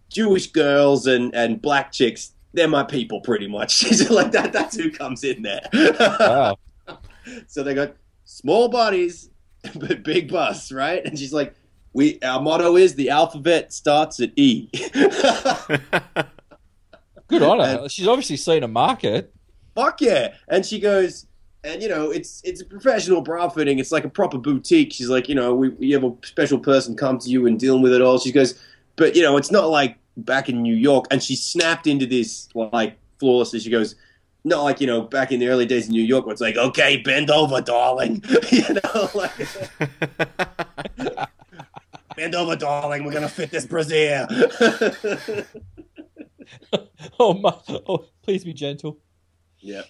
[0.10, 3.72] Jewish girls and and black chicks, they're my people, pretty much.
[3.78, 4.54] She's like that.
[4.54, 5.62] That's who comes in there.
[5.74, 6.58] Wow.
[7.46, 7.94] So they got
[8.26, 9.30] small bodies,
[9.76, 11.06] but big busts, right?
[11.06, 11.54] And she's like,
[11.94, 14.70] "We our motto is the alphabet starts at E."
[17.28, 17.88] Good on her.
[17.90, 19.34] She's obviously seen a market.
[19.76, 20.34] Fuck yeah!
[20.48, 21.28] And she goes,
[21.64, 23.80] and you know, it's it's a professional bra fitting.
[23.80, 24.94] It's like a proper boutique.
[24.94, 27.82] She's like, you know, we you have a special person come to you and dealing
[27.82, 28.18] with it all.
[28.18, 28.60] She goes,
[28.96, 31.06] but you know, it's not like back in New York.
[31.12, 33.60] And she snapped into this like flawlessly.
[33.60, 33.96] She goes.
[34.46, 36.56] Not like you know, back in the early days in New York, where it's like,
[36.56, 38.24] okay, bend over, darling.
[38.50, 39.34] you know, like
[42.20, 43.06] bend over, darling.
[43.06, 44.28] We're gonna fit this brassiere.
[47.20, 48.98] Oh, my, oh, please be gentle.
[49.60, 49.84] yeah,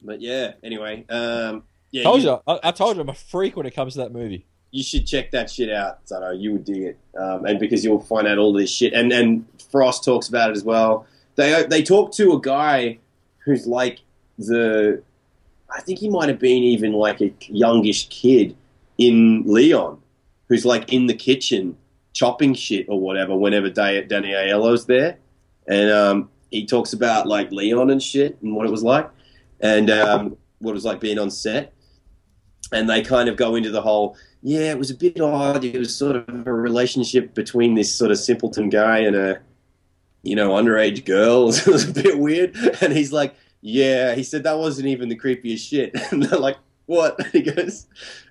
[0.00, 0.52] but yeah.
[0.62, 2.40] Anyway, um, yeah, told you, you.
[2.46, 4.46] I, I told you I'm a freak when it comes to that movie.
[4.70, 6.38] you should check that shit out, Sutto.
[6.40, 8.94] You would dig it, um, and because you'll find out all this shit.
[8.94, 11.06] And and Frost talks about it as well.
[11.34, 12.98] They they talk to a guy
[13.44, 13.98] who's like
[14.38, 15.02] the,
[15.74, 18.56] I think he might have been even like a youngish kid
[18.96, 20.00] in Leon,
[20.52, 21.74] who's like in the kitchen
[22.12, 25.18] chopping shit or whatever whenever Da- Danny Aiello's there,
[25.66, 29.08] and um, he talks about like Leon and shit and what it was like,
[29.60, 31.72] and um, what it was like being on set,
[32.70, 34.14] and they kind of go into the whole.
[34.42, 35.64] Yeah, it was a bit odd.
[35.64, 39.40] It was sort of a relationship between this sort of simpleton guy and a,
[40.22, 41.48] you know, underage girl.
[41.54, 42.56] It was a bit weird.
[42.82, 45.96] And he's like, yeah, he said that wasn't even the creepiest shit.
[46.10, 47.20] And they're like, what?
[47.32, 47.86] He goes,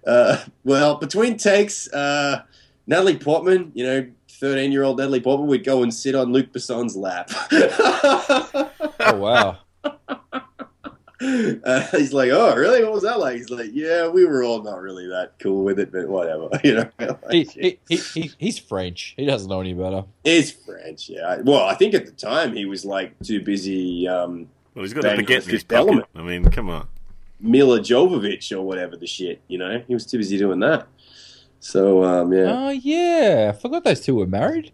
[0.06, 2.44] uh, well, between takes, uh,
[2.88, 6.52] Natalie Portman, you know, 13 year old Natalie Portman would go and sit on Luc
[6.52, 7.30] Besson's lap.
[9.04, 9.58] Oh wow.
[11.24, 12.84] Uh, he's like, oh, really?
[12.84, 13.36] What was that like?
[13.38, 16.50] He's like, yeah, we were all not really that cool with it, but whatever.
[16.64, 19.14] You know, Like, he, he, he, he's French.
[19.18, 20.04] He doesn't know any better.
[20.24, 21.42] it's French, yeah.
[21.44, 25.04] Well, I think at the time he was like too busy um, Well, he's got
[25.04, 25.78] Bang a baguette on in his pocket.
[25.80, 26.08] Element.
[26.16, 26.88] I mean, come on.
[27.42, 29.42] Milla Jovovich or whatever the shit.
[29.48, 30.88] You know, he was too busy doing that.
[31.60, 34.72] So um, yeah, Oh yeah, I forgot those two were married.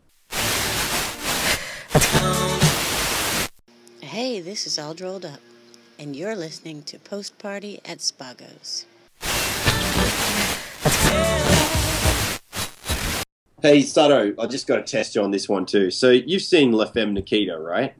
[4.01, 5.39] Hey, this is all drolled up,
[5.99, 8.85] and you're listening to Post Party at Spago's.
[13.61, 15.89] Hey Sutto, I just got to test you on this one too.
[15.91, 17.93] So you've seen La Femme Nikita, right?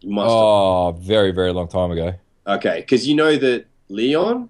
[0.00, 0.28] You must.
[0.30, 0.32] have.
[0.32, 2.14] Oh, very very long time ago.
[2.46, 4.48] Okay, because you know that Leon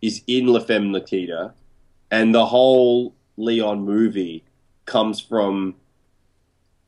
[0.00, 1.52] is in La Femme Nikita,
[2.10, 4.44] and the whole Leon movie
[4.86, 5.74] comes from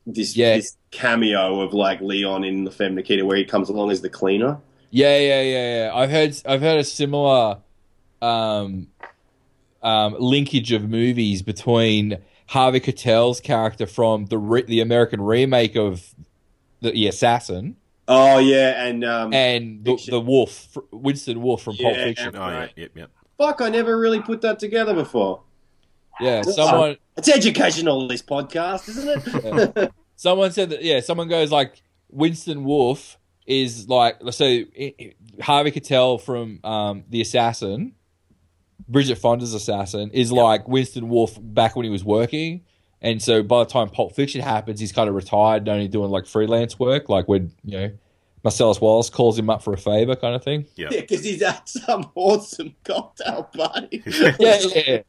[0.07, 0.55] this Yeah.
[0.57, 4.09] this cameo of like Leon in La Femme Nikita, where he comes along as the
[4.09, 4.57] cleaner.
[4.89, 5.91] Yeah, yeah, yeah, yeah.
[5.95, 7.59] I've heard I've heard a similar
[8.21, 8.87] um,
[9.81, 16.13] um, linkage of movies between Harvey Keitel's character from the re- the American remake of
[16.81, 17.77] the, the Assassin
[18.07, 22.35] Oh yeah, and um, and the, the Wolf, Winston Wolf from Pulp Yeah, Fiction.
[22.35, 23.11] Oh, yeah, yep, yep.
[23.37, 25.43] fuck, I never really put that together before.
[26.19, 29.91] Yeah, someone It's educational, this podcast, isn't it?
[30.15, 30.83] someone said that.
[30.83, 37.03] Yeah, someone goes like Winston Wolf is like so i- i- Harvey Keitel from um,
[37.09, 37.93] the Assassin,
[38.87, 42.65] Bridget Fonda's Assassin is like Winston Wolf back when he was working.
[43.01, 46.11] And so by the time Pulp Fiction happens, he's kind of retired, and only doing
[46.11, 47.91] like freelance work, like when you know
[48.43, 50.65] Marcellus Wallace calls him up for a favor, kind of thing.
[50.75, 50.89] Yeah.
[50.91, 54.03] Yeah, because he's at some awesome cocktail party.
[54.39, 55.01] Yeah, yeah,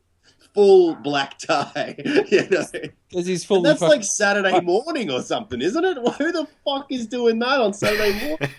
[0.54, 1.94] Full black tie.
[2.04, 2.64] You know?
[3.08, 3.62] because he's full.
[3.62, 5.96] that's fuck- like Saturday morning or something, isn't it?
[6.18, 8.50] Who the fuck is doing that on Saturday morning?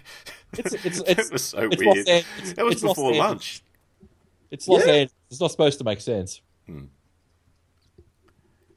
[0.57, 1.97] it's, it's, that it's, was so it's weird.
[1.97, 3.61] Los An- it's- that was before lunch.
[4.51, 4.93] It's Los Yeah.
[4.93, 5.13] Angeles.
[5.31, 6.41] It's not supposed to make sense.
[6.67, 6.85] Hmm.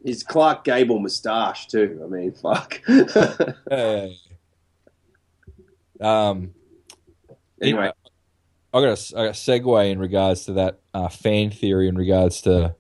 [0.06, 2.00] His Clark Gable moustache too.
[2.02, 2.80] I mean, fuck.
[3.70, 4.08] Yeah.
[5.98, 6.52] Um,
[7.60, 7.90] anyway,
[8.74, 11.96] I got a, I got a segue in regards to that uh, fan theory in
[11.96, 12.74] regards to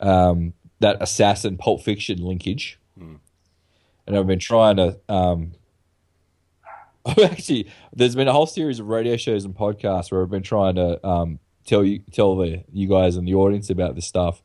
[0.00, 2.80] um, that assassin Pulp Fiction linkage,
[4.06, 5.52] and I've been trying to um,
[7.04, 10.42] I've actually, there's been a whole series of radio shows and podcasts where I've been
[10.42, 14.42] trying to um, tell you, tell the you guys and the audience about this stuff.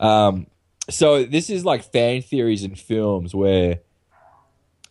[0.00, 0.46] Um,
[0.90, 3.80] so this is like fan theories in films where,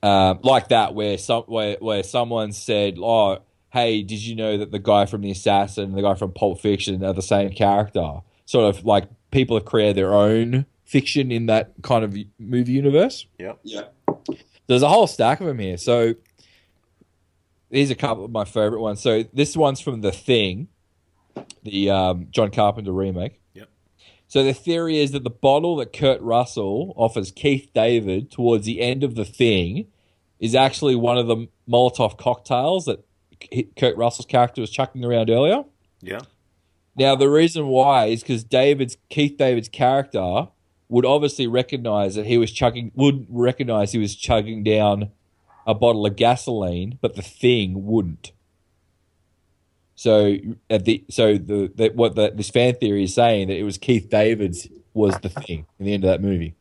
[0.01, 3.39] um, like that, where some where where someone said, "Oh,
[3.71, 6.59] hey, did you know that the guy from The Assassin and the guy from Pulp
[6.59, 11.47] Fiction are the same character?" Sort of like people have created their own fiction in
[11.47, 13.25] that kind of movie universe.
[13.39, 13.85] Yeah, Yeah.
[14.67, 15.75] There's a whole stack of them here.
[15.77, 16.15] So
[17.69, 19.01] these are a couple of my favorite ones.
[19.01, 20.67] So this one's from The Thing,
[21.63, 23.41] the um, John Carpenter remake.
[24.33, 28.81] So the theory is that the bottle that Kurt Russell offers Keith David towards the
[28.81, 29.85] end of The Thing
[30.39, 33.05] is actually one of the Molotov cocktails that
[33.77, 35.65] Kurt Russell's character was chucking around earlier.
[36.01, 36.21] Yeah.
[36.95, 40.47] Now the reason why is because David's Keith David's character
[40.89, 45.11] would obviously recognize that he was chugging would recognize he was chugging down
[45.67, 48.31] a bottle of gasoline, but the thing wouldn't.
[49.95, 50.35] So
[50.69, 53.77] at the so the, the what the, this fan theory is saying that it was
[53.77, 56.55] Keith David's was the thing in the end of that movie.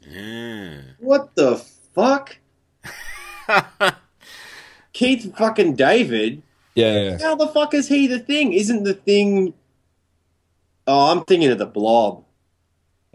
[0.00, 0.80] Yeah.
[0.98, 1.56] What the
[1.94, 2.38] fuck?
[4.92, 6.42] Keith fucking David.
[6.74, 7.18] Yeah, yeah.
[7.18, 8.52] How the fuck is he the thing?
[8.52, 9.54] Isn't the thing?
[10.86, 12.24] Oh, I'm thinking of the Blob.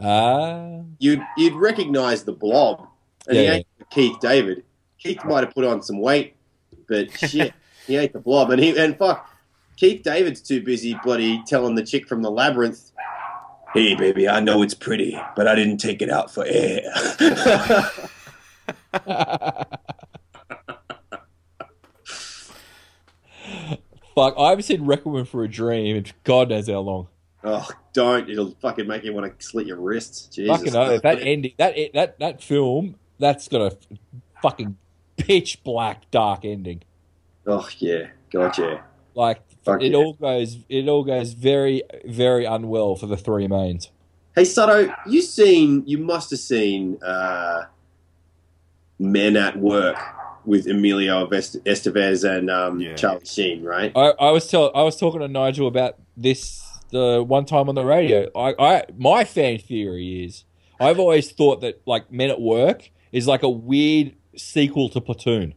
[0.02, 2.88] Ah, You'd you'd recognize the Blob,
[3.28, 4.64] and he Yeah, Keith David.
[4.98, 6.36] Keith might have put on some weight,
[6.88, 7.54] but shit,
[7.88, 8.50] he ain't the Blob.
[8.52, 9.30] And he and fuck,
[9.80, 12.92] Keith David's too busy bloody telling the chick from the labyrinth.
[13.74, 16.82] Hey, baby, I know it's pretty, but I didn't take it out for air.
[24.14, 24.34] fuck!
[24.38, 27.08] I haven't seen Requiem for a Dream in God knows how long.
[27.46, 28.30] oh, don't!
[28.30, 30.28] It'll fucking make you want to slit your wrists.
[30.28, 30.58] Jesus.
[30.58, 31.02] Fucking oath.
[31.04, 33.78] that ending, that that that film, that's got a
[34.42, 34.76] fucking
[35.16, 36.82] pitch black dark ending.
[37.48, 38.84] Oh yeah, gotcha.
[39.16, 39.42] Like
[39.74, 39.98] Fuck it yeah.
[39.98, 43.90] all goes, it all goes very very unwell for the three mains.
[44.36, 45.84] Hey, Sutto, you seen?
[45.86, 47.64] You must have seen uh,
[49.00, 49.98] Men at Work
[50.46, 52.96] with Emilio Est- Estevez and um, Yeah.
[52.96, 53.92] Charlie Sheen, right?
[53.96, 57.76] I, I was tell, I was talking to Nigel about this the one time on
[57.76, 58.30] the radio.
[58.36, 60.44] I, I my fan theory is
[60.80, 65.50] I've always thought that like Men at Work is like a weird sequel to Platoon
[65.50, 65.56] Yeah.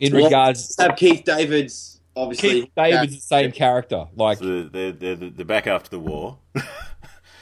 [0.00, 0.76] In Well, regards.
[0.78, 2.62] Have Keith David's obviously.
[2.62, 4.06] Keith David's the same character.
[4.16, 6.38] Like So they're, they're, they're back after the war.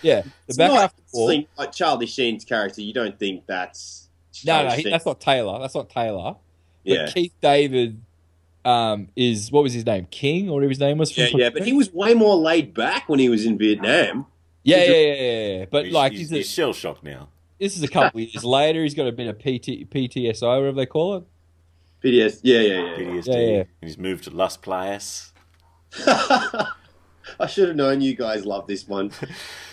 [0.03, 1.29] yeah, the It's back not after the war.
[1.31, 2.83] think- like Charlie Sheen's character.
[2.83, 4.09] You don't think that's
[4.45, 5.59] No, Charlie no, he, that's not Taylor.
[5.61, 6.35] That's not Taylor.
[6.85, 8.01] But Yeah, Keith David
[8.65, 10.07] um, is what was his name?
[10.11, 11.17] King or whatever his name was.
[11.17, 11.51] yeah, yeah.
[11.51, 14.27] But he was way more laid back when he was in Vietnam.
[14.65, 15.65] Yeah, yeah, yeah, yeah, yeah.
[15.71, 17.29] But he's, like, he's, he's, he's shell shocked now.
[17.59, 18.83] this is a couple of years later.
[18.85, 21.25] He's got a bit of PT, PTSI, whatever they call it.
[22.03, 22.41] PDS.
[22.43, 22.97] Yeah, yeah, yeah.
[22.97, 23.27] PTSD.
[23.27, 23.59] Yeah, yeah.
[23.61, 25.31] And he's moved to Las Playas.
[26.07, 29.13] I should have known you guys love this one.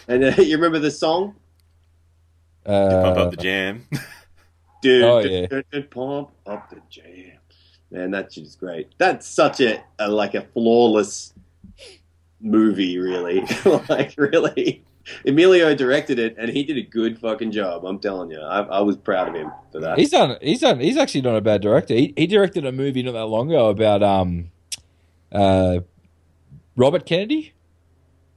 [0.07, 1.35] And uh, you remember the song?
[2.65, 3.87] Uh, Pump up the jam.
[4.81, 5.47] Dude, Oh, yeah.
[5.47, 7.31] dun, dun, pump up the jam.
[7.91, 8.89] Man, that shit is great.
[8.97, 11.33] That's such a, a like a flawless
[12.39, 13.43] movie, really.
[13.89, 14.83] like, really.
[15.25, 17.85] Emilio directed it, and he did a good fucking job.
[17.85, 19.97] I'm telling you, I, I was proud of him for that.
[19.97, 20.37] he's done.
[20.41, 20.79] He's done.
[20.79, 21.93] He's actually not a bad director.
[21.93, 24.51] He, he directed a movie not that long ago about um,
[25.31, 25.79] uh,
[26.75, 27.53] Robert Kennedy.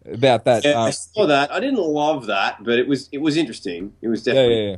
[0.05, 0.65] About that.
[0.65, 1.53] yeah, I um, saw that.
[1.53, 3.93] I didn't love that, but it was it was interesting.
[4.03, 4.77] It was definitely yeah,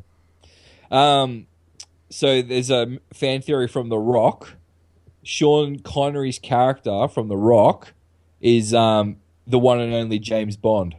[0.91, 1.23] yeah.
[1.23, 1.47] Um,
[2.11, 4.57] so there's a fan theory from The Rock.
[5.23, 7.95] Sean Connery's character from The Rock
[8.41, 9.17] is um,
[9.47, 10.97] the one and only James Bond.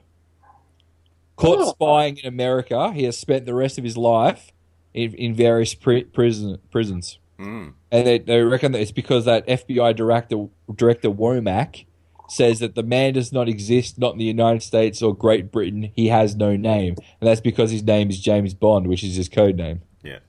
[1.35, 1.69] Caught Oh.
[1.71, 4.51] spying in America, he has spent the rest of his life
[4.93, 7.19] in, in various pri- prison, prisons.
[7.39, 7.73] Mm.
[7.91, 11.85] And they, they reckon that it's because that FBI director, director Womack
[12.29, 15.91] says that the man does not exist, not in the United States or Great Britain.
[15.95, 16.95] He has no name.
[17.19, 19.81] And that's because his name is James Bond, which is his code name.
[20.03, 20.19] Yeah.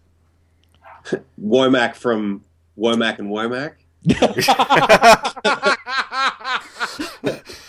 [1.41, 2.45] Womack from
[2.77, 3.75] Womack and Womack.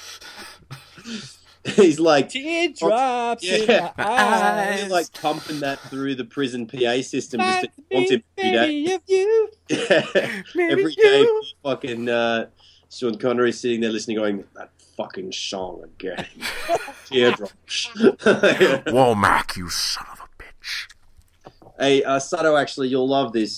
[1.84, 3.92] He's like Teardrops in Yeah.
[3.98, 4.80] my eyes.
[4.82, 8.68] They're like pumping that through the prison PA system just to want him every day.
[8.68, 9.50] Maybe of you.
[10.72, 11.26] every day,
[11.64, 12.48] fucking uh,
[12.90, 16.26] Sean Connery sitting there listening, going, "That fucking song again."
[17.06, 17.90] Teardrops.
[17.96, 20.88] Womack, you son of a bitch.
[21.80, 23.58] hey, uh, Sutto, actually, you'll love this.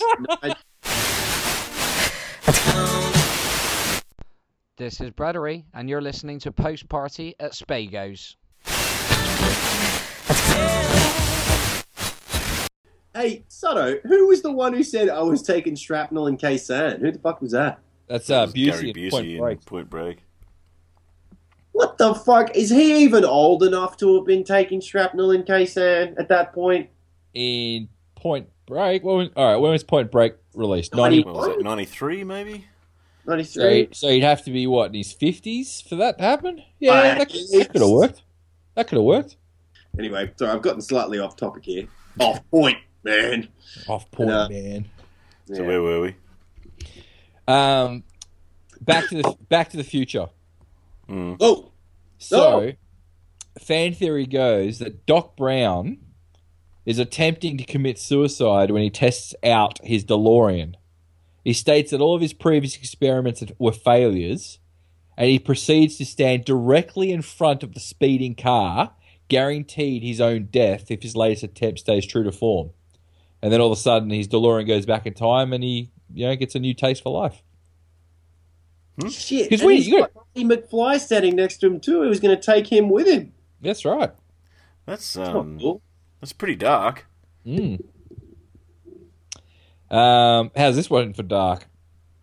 [4.80, 8.38] This is Bradbury, and you're listening to Post Party at Spago's.
[13.14, 16.98] Hey, Sutto, who was the one who said I was taking shrapnel in Khe Sanh?
[16.98, 17.80] Who the fuck was that?
[18.06, 19.58] That's uh, Gary Busey Point Busey Break.
[19.58, 20.18] in Point Break.
[21.72, 22.56] What the fuck?
[22.56, 26.54] Is he even old enough to have been taking shrapnel in Khe Sanh at that
[26.54, 26.88] point?
[27.34, 30.94] In Point Break, well, all right, when was Point Break released?
[30.94, 31.62] 90, Ninety- was it?
[31.62, 32.64] 93 maybe?
[33.26, 33.84] 93?
[33.86, 36.62] so, so he'd have to be what in his fifties for that to happen.
[36.78, 38.22] Yeah, Uh, that, that could have worked.
[38.74, 39.36] That could have worked.
[39.98, 41.86] Anyway, sorry, I've gotten slightly off topic here.
[42.18, 43.48] Off point, man.
[43.88, 44.48] Off point, No.
[44.48, 44.88] man.
[45.46, 45.68] So Yeah.
[45.68, 46.14] where were we?
[47.48, 48.04] Um,
[48.80, 50.28] back to the Back to the Future.
[51.08, 51.72] Oh,
[52.18, 52.72] So, No.
[53.58, 55.98] fan theory goes that Doc Brown
[56.86, 60.74] is attempting to commit suicide when he tests out his DeLorean.
[61.44, 64.58] He states that all of his previous experiments were failures,
[65.16, 68.92] and he proceeds to stand directly in front of the speeding car,
[69.28, 72.70] guaranteed his own death if his latest attempt stays true to form.
[73.42, 76.26] And then all of a sudden, his DeLorean goes back in time, and he, you
[76.26, 77.42] know, gets a new taste for life.
[79.08, 79.48] shit.
[79.48, 82.02] 'Cause And we- you got Marty McFly standing next to him, too.
[82.02, 83.32] He was going to take him with him.
[83.62, 84.10] That's right.
[84.84, 85.80] That's That's um, cool.
[86.20, 87.06] that's pretty dark.
[87.46, 87.82] Mm.
[89.90, 91.66] Um, how's this one for dark?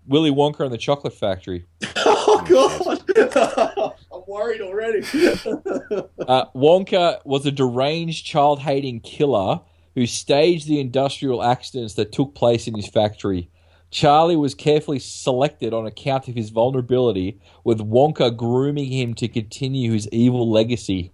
[0.07, 1.65] Willy Wonka and the Chocolate Factory.
[2.29, 3.93] Oh, God.
[4.13, 5.01] I'm worried already.
[6.27, 9.61] Uh, Wonka was a deranged, child hating killer
[9.95, 13.49] who staged the industrial accidents that took place in his factory.
[13.89, 19.93] Charlie was carefully selected on account of his vulnerability, with Wonka grooming him to continue
[19.93, 21.13] his evil legacy.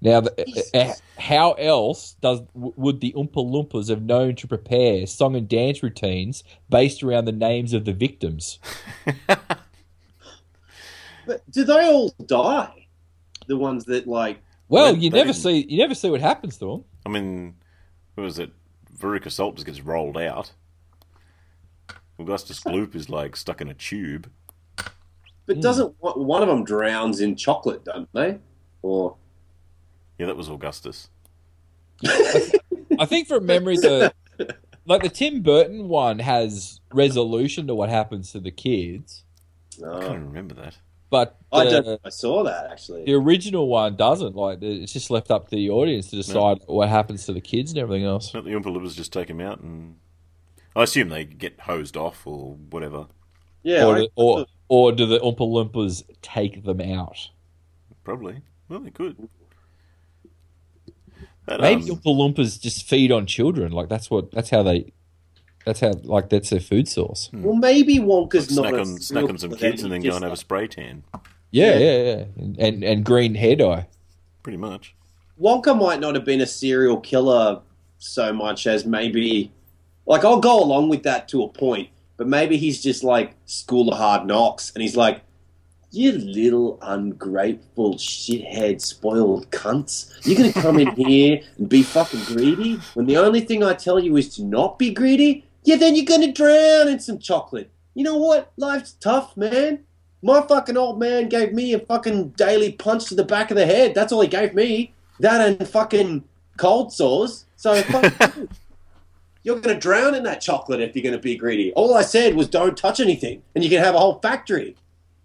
[0.00, 5.06] Now, the, uh, uh, how else does would the Oompa Loompas have known to prepare
[5.06, 8.60] song and dance routines based around the names of the victims?
[11.26, 12.86] but do they all die?
[13.48, 16.66] The ones that, like, Well, you never didn't- see you never see what happens to
[16.70, 16.84] them.
[17.04, 17.54] I mean,
[18.16, 18.50] who was it?
[18.96, 20.52] Veruca Salt just gets rolled out.
[22.18, 24.30] Augustus Gloop is like stuck in a tube.
[25.46, 28.38] but doesn't one one of them drowns in chocolate, don't they?
[28.82, 29.16] Or
[30.18, 31.08] Yeah, that was Augustus.
[32.04, 34.12] I think from memory, the
[34.86, 39.24] like the Tim Burton one has resolution to what happens to the kids,
[39.80, 40.00] I oh.
[40.00, 40.76] can't remember that.
[41.10, 42.00] but I don't.
[42.04, 43.04] I saw that actually.
[43.04, 44.34] the original one doesn't.
[44.34, 47.70] Like it's just left up to the audience to decide what happens to the kids
[47.72, 48.30] and everything else.
[48.32, 49.96] Don't the Oompa Loompas just take them out and...
[50.76, 53.06] I assume they get hosed off or whatever.
[53.62, 57.30] Yeah, or, I- do, or or do the Oompa Loompas take them out?
[58.04, 58.42] Probably.
[58.68, 59.28] Well, they could.
[61.48, 63.72] But, Maybe um, Oompa Loompas just feed on children.
[63.72, 64.92] Like that's what that's how they.
[65.64, 67.30] That's how like that's their food source.
[67.32, 70.16] well, maybe Wonka's not snack a on, snack on some kids and then he's go
[70.16, 71.02] and have a spray tan.
[71.50, 73.86] Yeah, yeah, yeah, and and, and green hair dye.
[74.42, 74.94] Pretty much.
[75.40, 77.60] Wonka might not have been a serial killer
[77.98, 79.52] so much as maybe,
[80.06, 83.90] like, I'll go along with that to a point, but maybe he's just like School
[83.90, 85.22] of Hard Knocks, and he's like,
[85.90, 90.12] you little ungrateful shithead spoiled cunts.
[90.26, 93.98] You're gonna come in here and be fucking greedy when the only thing I tell
[93.98, 95.44] you is to not be greedy?
[95.64, 97.70] Yeah, then you're gonna drown in some chocolate.
[97.94, 98.52] You know what?
[98.56, 99.84] Life's tough, man.
[100.22, 103.66] My fucking old man gave me a fucking daily punch to the back of the
[103.66, 103.94] head.
[103.94, 104.92] That's all he gave me.
[105.20, 106.24] That and fucking
[106.56, 107.46] cold sores.
[107.56, 108.48] So fuck you.
[109.42, 111.72] you're going to drown in that chocolate if you're going to be greedy.
[111.72, 114.76] All I said was don't touch anything, and you can have a whole factory.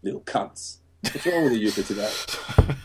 [0.04, 0.78] Little cunts.
[1.02, 2.10] What's wrong with you for today?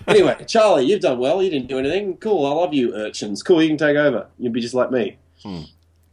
[0.07, 1.43] anyway, Charlie, you've done well.
[1.43, 2.17] You didn't do anything.
[2.17, 2.47] Cool.
[2.47, 3.43] I love you, urchins.
[3.43, 3.63] Cool.
[3.63, 4.29] You can take over.
[4.39, 5.19] You'll be just like me.
[5.43, 5.63] Hmm.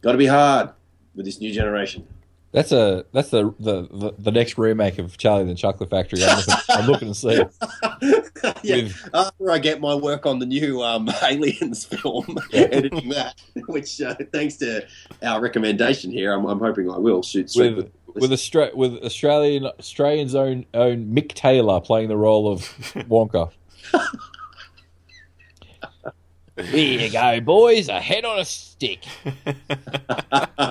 [0.02, 0.70] Got to be hard
[1.14, 2.06] with this new generation.
[2.52, 6.24] That's a that's the the, the, the next remake of Charlie and the Chocolate Factory.
[6.24, 7.34] I'm looking, I'm looking to see.
[8.62, 13.34] yeah, With- after I get my work on the new um, Aliens film, editing that,
[13.66, 14.86] which uh, thanks to
[15.22, 17.90] our recommendation here, I'm, I'm hoping I will shoot with
[18.20, 22.60] with Austra- with Australian Australian's own own Mick Taylor playing the role of
[23.08, 23.50] Wonka.
[26.58, 27.88] Here you go, boys.
[27.88, 29.04] A head on a stick.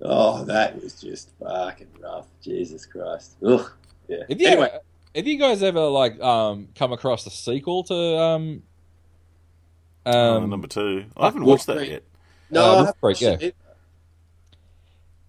[0.00, 2.26] Oh, that was just fucking rough.
[2.42, 3.36] Jesus Christ.
[3.44, 3.68] Ugh.
[4.06, 4.18] Yeah.
[4.28, 4.80] Have you anyway, ever,
[5.14, 8.62] have you guys ever like um come across the sequel to um
[10.06, 11.06] Uh, um number two.
[11.16, 12.04] I haven't watched that yet.
[12.50, 13.36] no, uh, I haven't yeah.
[13.48, 13.56] it.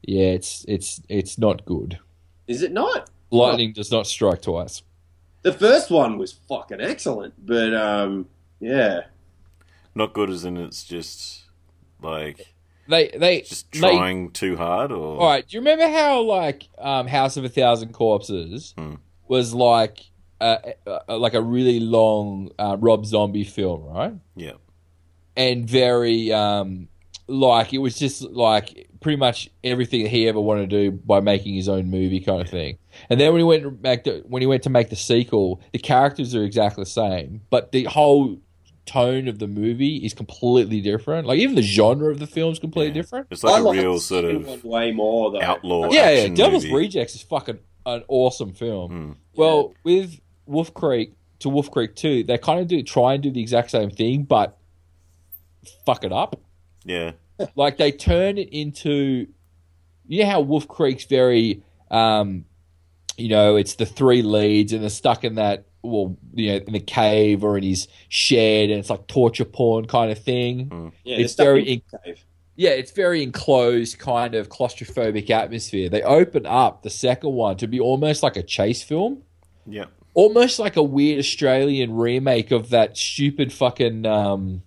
[0.10, 2.00] Yeah it's it's it's not good.
[2.48, 3.10] Is it not?
[3.32, 4.82] Lightning does not strike twice.
[5.44, 8.28] The first one was fucking excellent, but um,
[8.60, 9.02] yeah.
[9.96, 11.44] Not good as in it's just
[12.02, 12.54] like
[12.88, 15.48] They they just they- trying too hard or All right.
[15.48, 18.96] Do you remember how like um, House of a Thousand Corpses Hmm.
[19.28, 20.00] was like
[20.42, 20.58] uh,
[20.88, 24.14] uh, like a really long uh, Rob Zombie film, right?
[24.36, 24.54] yeah.
[25.36, 26.88] and very um,
[27.28, 31.20] like it was just like pretty much everything that he ever wanted to do by
[31.20, 32.78] making his own movie kind of thing.
[33.10, 35.80] And then when he went back to, when he went to make the sequel, the
[35.80, 38.40] characters are exactly the same, but the whole
[38.86, 41.28] tone of the movie is completely different.
[41.28, 43.28] Like even the genre of the film is completely different.
[43.30, 45.42] It's like I a like real the sort of way more though.
[45.42, 45.90] outlaw.
[45.92, 46.28] yeah, yeah.
[46.28, 46.76] Devil's movie.
[46.76, 48.92] Rejects is fucking an awesome film.
[48.92, 49.16] Mm.
[49.36, 53.32] Well, with Wolf Creek to Wolf Creek 2, they kind of do try and do
[53.32, 54.58] the exact same thing, but
[55.86, 56.40] fuck it up.
[56.84, 57.12] Yeah,
[57.56, 59.28] like they turn it into
[60.08, 62.46] you know how Wolf Creek's very um
[63.18, 66.74] you know it's the three leads and they're stuck in that well you know in
[66.74, 71.18] the cave or in his shed and it's like torture porn kind of thing Yeah,
[71.18, 72.26] it's very in in- cave.
[72.56, 77.68] yeah it's very enclosed kind of claustrophobic atmosphere they open up the second one to
[77.68, 79.24] be almost like a chase film
[79.66, 79.86] yeah.
[80.14, 84.64] almost like a weird Australian remake of that stupid fucking um,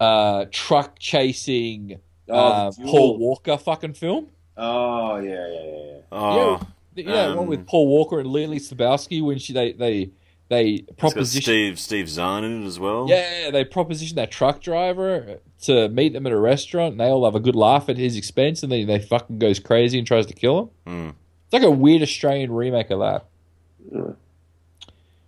[0.00, 4.28] uh, truck chasing Oh, uh, Paul Walker fucking film.
[4.56, 5.92] Oh yeah, yeah, yeah.
[5.94, 6.00] yeah.
[6.12, 6.60] Oh,
[6.94, 10.10] You know, the one Um, with Paul Walker and Leelee Sobieski when she they they
[10.48, 11.42] they proposition.
[11.42, 13.06] Steve Steve Zahn in it as well.
[13.08, 17.24] Yeah, they proposition that truck driver to meet them at a restaurant, and they all
[17.24, 20.26] have a good laugh at his expense, and then they fucking goes crazy and tries
[20.26, 20.94] to kill him.
[21.08, 21.14] Mm.
[21.44, 24.14] It's like a weird Australian remake of that.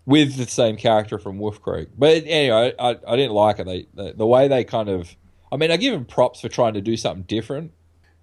[0.04, 3.66] With the same character from Wolf Creek, but anyway, I, I didn't like it.
[3.66, 5.14] They the, the way they kind of,
[5.52, 7.70] I mean, I give them props for trying to do something different.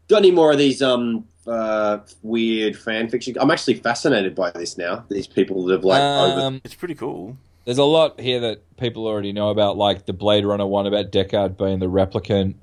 [0.09, 3.35] Got any more of these um uh weird fan fiction?
[3.39, 5.05] I'm actually fascinated by this now.
[5.09, 6.41] These people that have like over.
[6.41, 7.37] Um, It's pretty cool.
[7.63, 11.11] there's a lot here that people already know about, like the Blade Runner one about
[11.13, 12.55] Deckard being the replicant.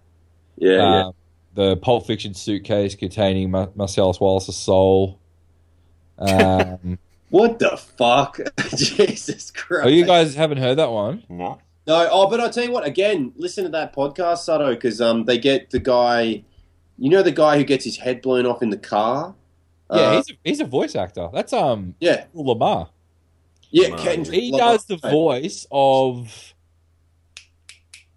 [0.58, 1.04] Yeah, yeah.
[1.06, 1.12] Um,
[1.54, 5.18] The Pulp Fiction suitcase containing Ma- Marcellus Wallace's soul.
[6.18, 6.98] Um,
[7.30, 8.38] What the fuck?
[8.76, 9.84] Jesus Christ!
[9.86, 11.24] oh, you guys haven't heard that one?
[11.28, 11.58] No.
[11.86, 12.84] No, oh, but I'll tell you what.
[12.84, 16.42] Again, listen to that podcast, Sutto, because um, they get the guy.
[16.98, 19.34] You know the guy who gets his head blown off in the car.
[19.90, 21.28] Yeah, Uh, he's a, he's a voice actor.
[21.32, 22.88] That's um yeah, Lamar.
[23.70, 23.84] yeah.
[23.88, 24.72] Lamar, Kendrick He Lamar.
[24.72, 26.54] does the voice of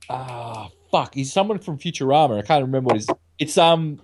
[0.09, 1.13] ah fuck.
[1.13, 2.39] He's someone from Futurama.
[2.39, 3.07] I can't remember what his.
[3.37, 4.01] It's um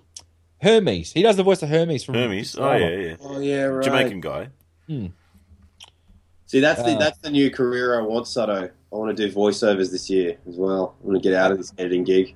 [0.60, 1.12] Hermes.
[1.12, 2.56] He does the voice of Hermes from Hermes.
[2.58, 3.16] Oh yeah, yeah.
[3.20, 3.84] Oh yeah, right.
[3.84, 4.48] Jamaican guy.
[4.88, 8.70] See, that's the Uh, that's the new career I want, Sutto.
[8.92, 10.94] I want to do voiceovers this year as well.
[11.02, 12.34] I want to get out of this editing gig.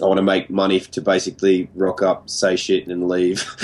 [0.00, 3.44] I want to make money to basically rock up, say shit, and leave.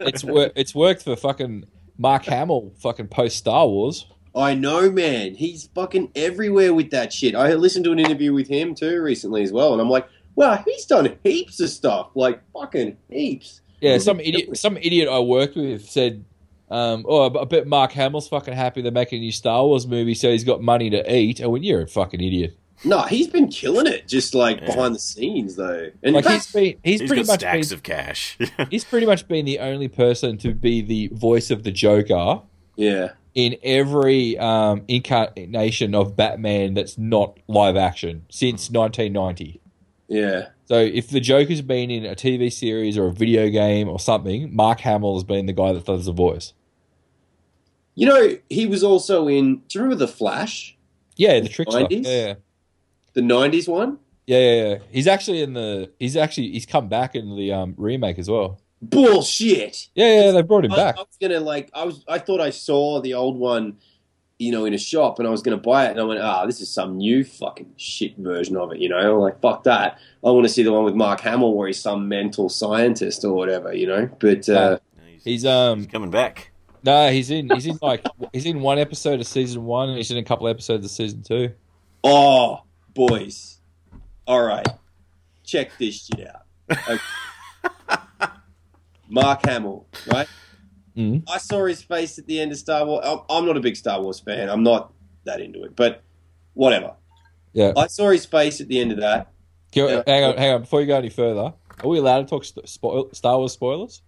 [0.00, 1.64] It's wor- it's worked for fucking
[1.98, 2.72] Mark Hamill.
[2.78, 4.06] Fucking post Star Wars.
[4.34, 5.34] I know, man.
[5.34, 7.34] He's fucking everywhere with that shit.
[7.34, 10.62] I listened to an interview with him too recently as well, and I'm like, wow,
[10.64, 13.62] he's done heaps of stuff, like fucking heaps.
[13.80, 16.24] Yeah, some idiot, some idiot I worked with said,
[16.70, 20.14] um, "Oh, I bet Mark Hamill's fucking happy they're making a new Star Wars movie,
[20.14, 23.48] so he's got money to eat." I went, "You're a fucking idiot." No, he's been
[23.48, 24.66] killing it, just like Yeah.
[24.66, 25.90] behind the scenes though.
[26.02, 28.38] And Like that's- he's been, he's, He's pretty got much stacks been, of cash.
[28.70, 32.42] he's pretty much been the only person to be the voice of the Joker
[32.76, 39.60] yeah, in every um, incarnation of Batman that's not live action since 1990.
[40.08, 40.48] yeah.
[40.66, 44.54] So if the Joker's been in a TV series or a video game or something,
[44.54, 46.52] Mark Hamill has been the guy that does the voice.
[47.94, 49.62] You know, he was also in.
[49.68, 50.76] Do you remember the Flash,
[51.16, 51.80] Yeah, the Trickster.
[51.80, 52.04] 90s?
[52.04, 52.34] Yeah.
[53.14, 53.98] the '90s one?
[54.26, 54.78] Yeah, yeah, yeah.
[54.90, 55.90] He's actually in the.
[55.98, 58.60] He's actually he's come back in the um, remake as well.
[58.82, 59.88] Bullshit.
[59.94, 60.98] Yeah, yeah, they brought him I, back.
[60.98, 61.70] I was gonna like.
[61.72, 62.04] I was.
[62.06, 63.78] I thought I saw the old one,
[64.38, 66.44] you know, in a shop, and I was gonna buy it, and I went, "Ah,
[66.46, 69.98] this is some new fucking shit version of it." You know, I'm like fuck that.
[70.24, 73.32] I want to see the one with Mark Hamill, where he's some mental scientist or
[73.32, 73.72] whatever.
[73.72, 76.50] You know, but uh, he's, He's um he's coming back.
[76.84, 80.10] no, he's in he's in like he's in one episode of season one, and he's
[80.10, 81.52] in a couple episodes of season two.
[82.04, 82.62] oh,
[82.94, 83.58] boys,
[84.26, 84.66] all right,
[85.44, 86.42] check this shit out.
[86.70, 86.98] Okay.
[89.08, 90.28] Mark Hamill, right?
[90.96, 91.22] Mhm.
[91.28, 93.04] I saw his face at the end of Star Wars.
[93.04, 94.48] I'm- I'm not a big Star Wars fan.
[94.48, 94.92] I'm not
[95.24, 96.02] that into it, but
[96.54, 96.94] whatever.
[97.52, 97.72] Yeah.
[97.76, 99.28] I saw his face at the end of that.
[99.74, 100.02] Go- Yeah.
[100.06, 100.60] Hang on, hang on.
[100.62, 104.02] Before you go any further, are we allowed to talk st- spoil- Star Wars spoilers?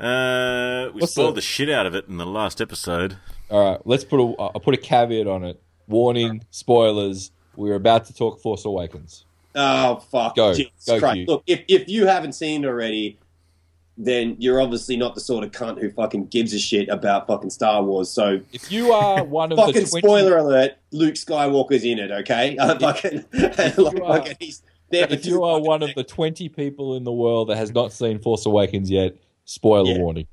[0.00, 3.16] Uh, we What's spoiled the- the shit out of it in the last episode.
[3.50, 5.60] All right, let's put a I'll put a caveat on it.
[5.88, 7.32] Warning, spoilers.
[7.56, 9.24] We're about to talk Force Awakens.
[9.56, 10.36] Oh fuck!
[10.36, 10.54] Go.
[10.54, 11.28] Jesus Go, Christ.
[11.28, 13.18] Look, if if you haven't seen it already,
[14.00, 17.50] then you're obviously not the sort of cunt who fucking gives a shit about fucking
[17.50, 18.08] Star Wars.
[18.08, 22.10] So If you are one of fucking the 20, spoiler alert: Luke Skywalker's in it.
[22.10, 26.48] Okay, uh, fucking, like, are- fucking he's there if you are one of the twenty
[26.48, 29.98] people in the world that has not seen Force Awakens yet, spoiler Yeah.
[29.98, 30.26] warning.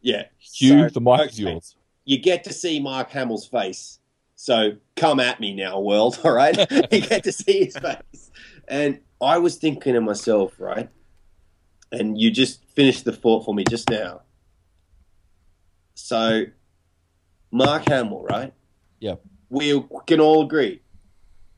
[0.00, 0.24] Yeah.
[0.42, 1.76] Huw, So, the mic is yours.
[2.06, 3.98] You get to see Mark Hamill's face.
[4.34, 6.18] So come at me now, world.
[6.24, 6.56] All right,
[6.90, 8.30] you get to see his face.
[8.66, 10.88] And I was thinking to myself, right,
[11.92, 14.22] and you just finished the thought for me just now.
[15.94, 16.44] So,
[17.50, 18.52] Mark Hamill, right?
[19.00, 19.22] Yep.
[19.48, 20.82] We can all agree,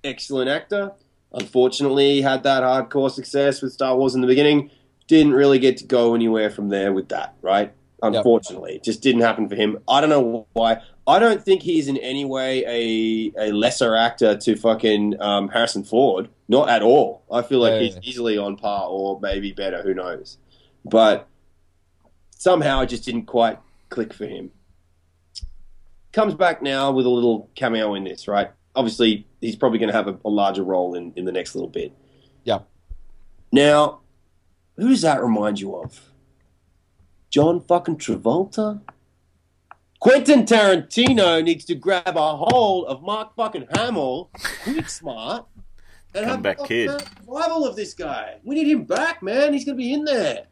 [0.02, 0.92] excellent actor.
[1.32, 4.70] Unfortunately, he had that hardcore success with Star Wars in the beginning.
[5.06, 7.72] Didn't really get to go anywhere from there with that, right?
[8.02, 9.78] Unfortunately, it just didn't happen for him.
[9.86, 10.82] I don't know why.
[11.06, 12.64] I don't think he's in any way
[13.36, 16.28] a, a lesser actor to fucking um, Harrison Ford.
[16.48, 17.24] Not at all.
[17.30, 17.80] I feel like Yeah.
[17.80, 19.82] he's easily on par or maybe better.
[19.82, 20.38] Who knows?
[20.84, 21.28] But
[22.30, 24.50] somehow it just didn't quite click for him.
[26.12, 28.50] Comes back now with a little cameo in this, right?
[28.76, 31.70] Obviously, he's probably going to have a, a larger role in, in the next little
[31.70, 31.92] bit.
[32.44, 32.60] Yeah.
[33.50, 34.00] Now,
[34.76, 36.10] who does that remind you of?
[37.30, 38.82] John fucking Travolta?
[40.06, 44.30] Quentin Tarantino needs to grab a hold of Mark fucking Hamill,
[44.64, 45.46] quick smart,
[46.12, 46.90] and have Comeback a kid.
[47.24, 48.38] revival of this guy.
[48.42, 49.52] We need him back, man.
[49.52, 50.46] He's going to be in there.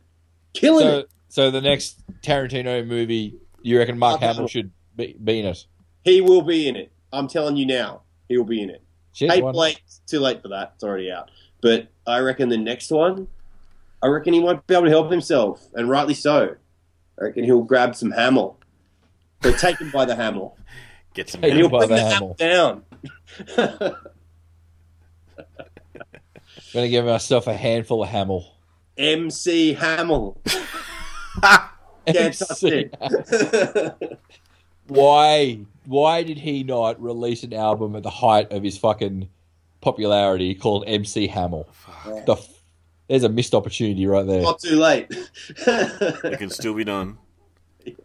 [0.54, 1.10] Killing So, it.
[1.30, 4.48] so the next Tarantino movie, you reckon Mark Mark Hamill Hamill.
[4.48, 5.66] should be, be in it?
[6.04, 6.92] He will be in it.
[7.12, 8.02] I'm telling you now.
[8.28, 8.82] He will be in it.
[9.14, 9.80] Shit, Hey, why- late.
[10.06, 10.74] Too late for that.
[10.76, 11.28] It's already out.
[11.60, 13.26] But I reckon the next one,
[14.00, 16.54] I reckon he might be able to help himself, and rightly so.
[17.20, 18.56] I reckon he'll grab some Hamill.
[19.42, 20.56] So take him by the Hamill.
[21.14, 21.40] Get some.
[21.40, 22.36] Take And he'll by bring the the Hamill.
[22.38, 22.82] Hamill
[23.56, 23.96] down.
[26.72, 28.46] Gonna give myself a handful of Hamill.
[28.96, 30.40] MC Hamill.
[32.06, 32.90] Can't touch MC.
[32.92, 34.20] it.
[34.86, 35.60] Why?
[35.86, 39.28] Why did he not release an album at the height of his fucking
[39.80, 41.68] popularity called MC Hamill?
[42.26, 42.62] The f-
[43.08, 44.42] there's a missed opportunity right there.
[44.42, 45.06] Not too late.
[45.48, 47.18] It can still be done.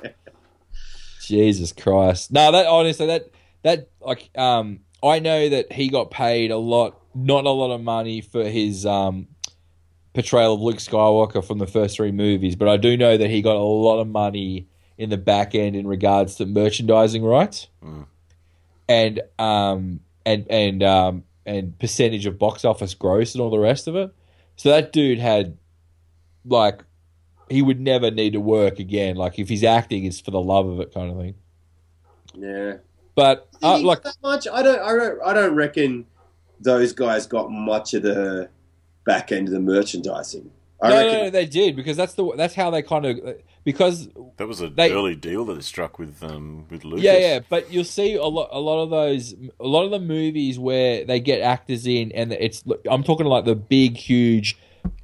[1.27, 2.31] Jesus Christ!
[2.31, 3.29] No, that honestly, that
[3.63, 7.81] that like um, I know that he got paid a lot, not a lot of
[7.81, 9.27] money for his um
[10.13, 13.41] portrayal of Luke Skywalker from the first three movies, but I do know that he
[13.41, 14.67] got a lot of money
[14.97, 17.67] in the back end in regards to merchandising rights,
[18.87, 23.87] and um and and um and percentage of box office gross and all the rest
[23.87, 24.11] of it.
[24.55, 25.57] So that dude had
[26.45, 26.83] like
[27.49, 29.15] he would never need to work again.
[29.15, 31.35] Like if he's acting, it's for the love of it, kind of thing.
[32.33, 32.77] yeah.
[33.15, 34.47] But uh, like, that much?
[34.51, 34.81] I don't.
[34.81, 35.21] I don't.
[35.23, 36.05] I don't reckon
[36.59, 38.49] those guys got much of the
[39.05, 40.51] back end of the merchandising.
[40.81, 41.11] I no, reckon.
[41.13, 44.59] no, no, they did because that's the that's how they kind of because That was
[44.59, 47.05] an early deal that they struck with um with Lucas.
[47.05, 47.39] yeah, yeah.
[47.47, 51.05] But you'll see a lot, a lot of those, a lot of the movies where
[51.05, 54.57] they get actors in, and it's I'm talking like the big, huge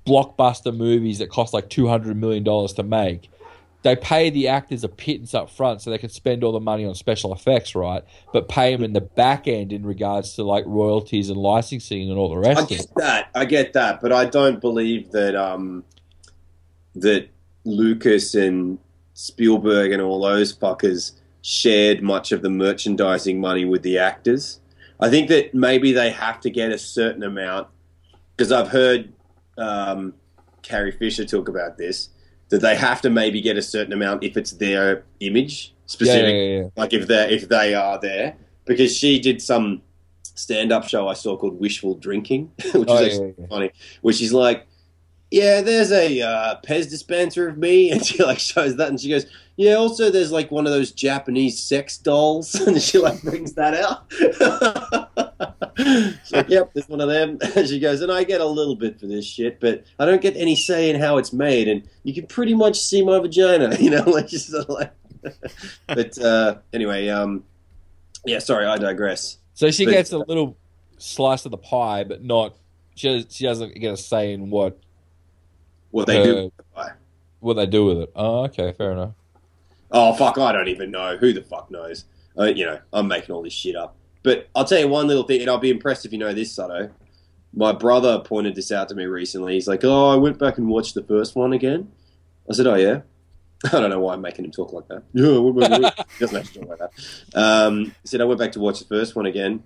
[0.05, 3.29] blockbuster movies that cost like two hundred million dollars to make.
[3.83, 6.85] They pay the actors a pittance up front so they can spend all the money
[6.85, 8.03] on special effects, right?
[8.31, 12.17] But pay them in the back end in regards to like royalties and licensing and
[12.17, 13.29] all the I rest of get that.
[13.33, 15.83] I get that, but I don't believe that um,
[16.95, 17.29] that
[17.63, 18.77] Lucas and
[19.13, 24.59] Spielberg and all those fuckers shared much of the merchandising money with the actors.
[24.99, 27.67] I think that maybe they have to get a certain amount
[28.35, 29.11] because I've heard
[29.61, 30.13] um,
[30.63, 32.09] Carrie Fisher talk about this
[32.49, 36.33] that they have to maybe get a certain amount if it's their image Yeah, specific
[36.35, 36.67] yeah, yeah.
[36.75, 38.35] like if they if they are there
[38.65, 39.81] because she did some
[40.23, 43.47] stand up show I saw called Wishful Drinking, which Oh, is yeah, actually yeah, yeah.
[43.47, 43.71] funny.
[44.01, 44.67] Where she's like,
[45.29, 49.09] "Yeah, there's a uh, Pez dispenser of me," and she like shows that, and she
[49.09, 49.25] goes,
[49.57, 53.73] "Yeah, also there's like one of those Japanese sex dolls," and she like brings that
[53.75, 54.11] out.
[56.31, 59.07] Like, "Yep, there's one of them." She goes, "And I get a little bit for
[59.07, 62.27] this shit, but I don't get any say in how it's made, and you can
[62.27, 64.93] pretty much see my vagina, you know." Like she's sort of like.
[65.87, 67.43] but uh, anyway, um,
[68.25, 68.39] yeah.
[68.39, 69.37] Sorry, I digress.
[69.53, 70.57] So she But- gets a little
[70.97, 72.55] slice of the pie, but not
[72.95, 73.25] she.
[73.29, 74.79] She doesn't get a say in what
[75.91, 76.51] What they Uh, do.
[77.39, 78.11] what they do with it.
[78.15, 79.13] Oh, okay, fair enough.
[79.91, 80.37] Oh fuck!
[80.37, 81.17] I don't even know.
[81.17, 82.05] Who the fuck knows?
[82.39, 83.95] Uh, you know, I'm making all this shit up.
[84.23, 86.55] But I'll tell you one little thing, and I'll be impressed if you know this,
[86.55, 86.91] Sutto.
[87.53, 89.55] My brother pointed this out to me recently.
[89.55, 91.91] He's like, "Oh, I went back and watched the first one again."
[92.49, 93.01] I said, "Oh yeah."
[93.65, 95.03] I don't know why I'm making him talk like that.
[95.13, 96.05] Yeah, what about it?
[96.17, 96.91] he doesn't to talk like that.
[97.35, 99.63] Um, he said, "I went back to watch the first one again,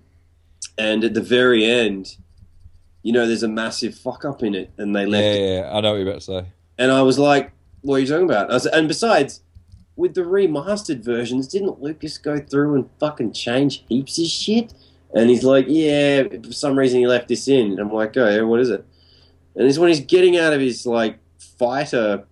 [0.76, 2.16] and at the very end,
[3.02, 5.76] you know, there's a massive fuck up in it, and they left it yeah, yeah,
[5.76, 6.46] I know what you're about to say.
[6.78, 7.52] and I was like,
[7.82, 9.42] "What are you talking about?" I said, and besides,
[9.96, 14.74] with the remastered versions, didn't Lucas go through and fucking change heaps of shit?
[15.14, 18.28] And he's like, "Yeah, for some reason he left this in." And I'm like, "Oh,
[18.28, 18.84] yeah, what is it?"
[19.54, 22.24] And it's when he's getting out of his like fighter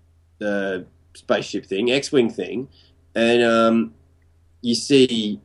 [0.43, 0.81] uh,
[1.15, 2.69] spaceship thing, X-wing thing,
[3.15, 3.95] and um,
[4.61, 5.41] you see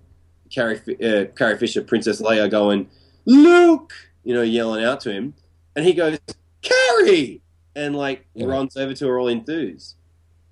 [0.49, 2.89] Carrie uh, Carrie Fisher, Princess Leia, going
[3.25, 3.93] Luke,
[4.25, 5.33] you know, yelling out to him,
[5.75, 6.17] and he goes
[6.61, 7.41] Carrie,
[7.75, 8.47] and like Yeah.
[8.47, 9.95] runs over to her all enthused.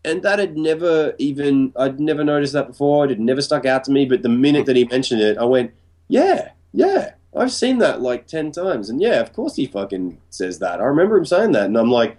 [0.08, 3.06] And that had never even I'd never noticed that before.
[3.06, 4.06] It had never stuck out to me.
[4.06, 5.72] But the minute that he mentioned it, I went,
[6.08, 10.60] "Yeah, yeah, I've seen that like ten times." And yeah, of course he fucking says
[10.60, 10.80] that.
[10.80, 12.18] I remember him saying that, and I'm like,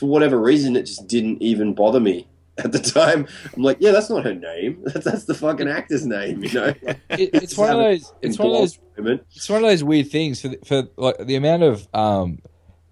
[0.00, 2.26] for whatever reason, it just didn't even bother me
[2.58, 3.28] at the time.
[3.54, 4.82] I'm like, yeah, that's not her name.
[4.84, 6.74] That's, that's the fucking actor's name, you know.
[6.82, 8.12] Like, It, it's one of those.
[8.22, 8.78] It's one of those.
[8.98, 9.24] Moment.
[9.34, 12.40] It's one of those weird things for the, for like the amount of um,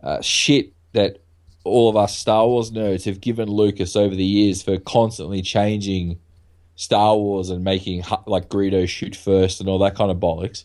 [0.03, 1.19] uh, shit that
[1.69, 6.19] all of us Star Wars nerds have given Lucas over the years for constantly changing
[6.75, 10.65] Star Wars and making like Greedo shoot first and all that kind of bollocks.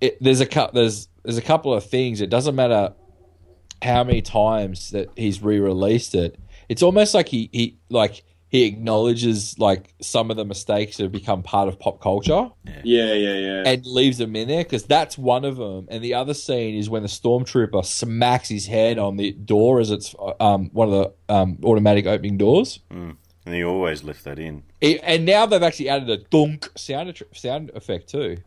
[0.00, 2.20] It, there's a there's there's a couple of things.
[2.20, 2.94] It doesn't matter
[3.82, 6.38] how many times that he's re-released it.
[6.68, 11.12] It's almost like he, he like he acknowledges like some of the mistakes that have
[11.12, 12.50] become part of pop culture
[12.82, 13.62] Yeah, yeah, yeah.
[13.64, 15.86] and leaves them in there because that's one of them.
[15.88, 19.92] And the other scene is when the stormtrooper smacks his head on the door as
[19.92, 20.94] it's um, one of
[21.28, 22.80] the um, automatic opening doors.
[22.90, 24.64] And he always left that in.
[24.80, 28.38] It- and now they've actually added a dunk sound sound effect too.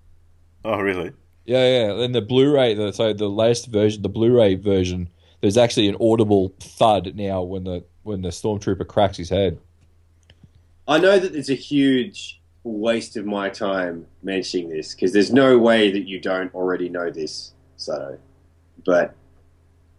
[0.65, 1.13] Oh, really?
[1.45, 2.03] Yeah, yeah.
[2.03, 5.09] And the Blu-ray, the, so the latest version, the Blu-ray version,
[5.41, 9.57] there's actually an audible thud now when the when the stormtrooper cracks his head.
[10.87, 15.57] I know that it's a huge waste of my time mentioning this because there's no
[15.57, 18.17] way that you don't already know this, so.
[18.85, 19.15] But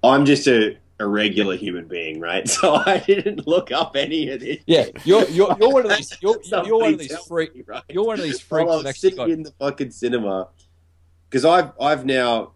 [0.03, 2.49] I'm just a, a regular human being, right?
[2.55, 4.59] So I didn't look up any of this.
[4.67, 7.55] Yeah, you're you're, you're one of these you're, you're one of these Somebody tell freak
[7.55, 7.83] me, right?
[7.89, 10.49] you're one of these freaks I that sitting got in the fucking cinema
[11.29, 12.53] because I've I've now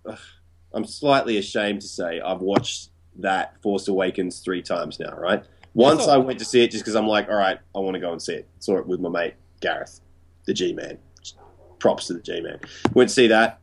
[0.73, 5.17] I'm slightly ashamed to say I've watched that Force Awakens three times now.
[5.17, 5.43] Right,
[5.79, 7.95] once thought- I went to see it just because I'm like, all right, I want
[7.95, 8.49] to go and see it.
[8.59, 10.01] Saw it with my mate Gareth,
[10.47, 10.99] the G man.
[11.79, 12.59] Props to the G man.
[12.95, 13.61] Went to see that.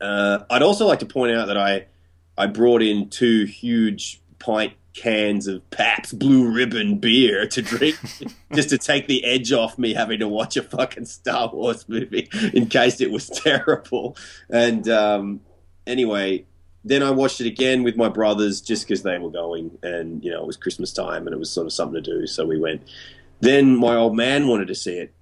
[0.00, 1.86] Uh, I'd also like to point out that I
[2.38, 7.96] I brought in two huge pint cans of Pabst Blue Ribbon beer to drink
[8.54, 12.28] just to take the edge off me having to watch a fucking Star Wars movie
[12.52, 14.16] in case it was terrible.
[14.48, 15.40] And um,
[15.86, 16.44] anyway,
[16.84, 20.30] then I watched it again with my brothers just because they were going, and you
[20.30, 22.58] know it was Christmas time and it was sort of something to do, so we
[22.58, 22.82] went.
[23.40, 25.14] Then my old man wanted to see it,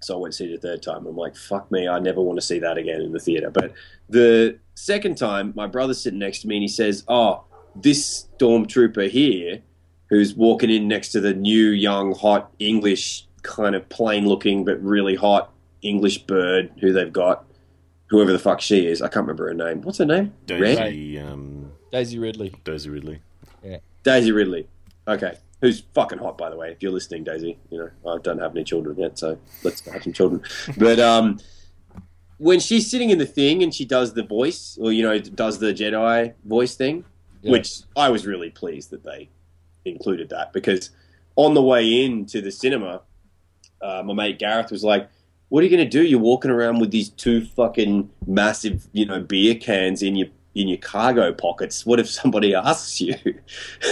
[0.00, 1.06] so I went to see it a third time.
[1.06, 3.50] I'm like, fuck me, I never want to see that again in the theater.
[3.50, 3.72] But
[4.08, 9.10] the second time, my brother's sitting next to me and he says, "Oh, this stormtrooper
[9.10, 9.62] here,
[10.08, 15.14] who's walking in next to the new, young, hot English kind of plain-looking but really
[15.14, 17.44] hot English bird who they've got,
[18.08, 19.82] whoever the fuck she is, I can't remember her name.
[19.82, 20.32] What's her name?
[20.48, 20.76] Red?
[20.78, 22.54] Daisy, um, Daisy Ridley.
[22.64, 23.20] Daisy Ridley.
[23.62, 23.78] Yeah.
[24.02, 24.68] Daisy Ridley.
[25.08, 25.34] Okay.
[25.60, 26.70] Who's fucking hot, by the way.
[26.70, 30.02] If you're listening, Daisy, you know I don't have any children yet, so let's have
[30.02, 30.42] some children.
[30.76, 31.38] But um,
[32.38, 35.58] when she's sitting in the thing and she does the voice, or you know, does
[35.58, 37.04] the Jedi voice thing,
[37.42, 37.52] Yeah.
[37.52, 39.30] which I was really pleased that they
[39.86, 40.90] included that because
[41.36, 43.02] on the way into the cinema,
[43.80, 45.08] uh, my mate Gareth was like,
[45.48, 46.04] "What are you going to do?
[46.04, 50.68] You're walking around with these two fucking massive, you know, beer cans in your in
[50.68, 51.84] your cargo pockets.
[51.84, 53.16] What if somebody asks you?"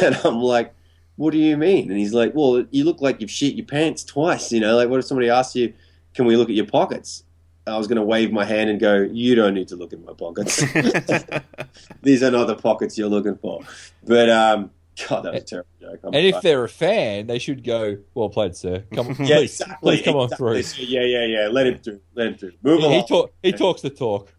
[0.03, 0.75] And I'm like,
[1.17, 4.05] "What do you mean?" And he's like, "Well, you look like you've shit your pants
[4.05, 4.53] twice.
[4.53, 5.73] You know, like what if somebody asks you,
[6.15, 7.25] can we look at your pockets?"
[7.67, 10.05] I was going to wave my hand and go, "You don't need to look at
[10.05, 10.57] my pockets.
[12.03, 13.63] These are not the pockets you're looking for."
[14.03, 14.71] But um,
[15.09, 16.01] God, that was a terrible joke.
[16.05, 18.85] I'm And if they're a fan, they should go, well played, sir.
[18.95, 20.63] Come on, yeah, please, exactly, please come on through.
[20.79, 21.49] Yeah, yeah, yeah.
[21.51, 22.01] Let him through.
[22.15, 22.53] Let him through.
[22.63, 23.01] Move He, along.
[23.01, 24.33] he, talk, he talks the talk.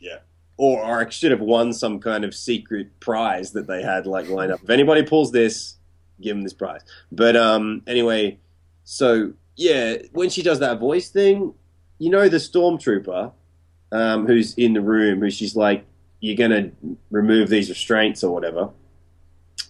[0.00, 0.18] Yeah.
[0.56, 4.52] or I should have won some kind of secret prize that they had like lined
[4.52, 4.62] up.
[4.62, 5.76] If anybody pulls this,
[6.20, 6.80] give him this prize.
[7.12, 8.38] But um, anyway,
[8.84, 11.52] so yeah, when she does that voice thing,
[11.98, 13.32] you know the stormtrooper
[13.92, 15.84] um, who's in the room, who she's like,
[16.20, 16.70] "You're gonna
[17.10, 18.70] remove these restraints or whatever,"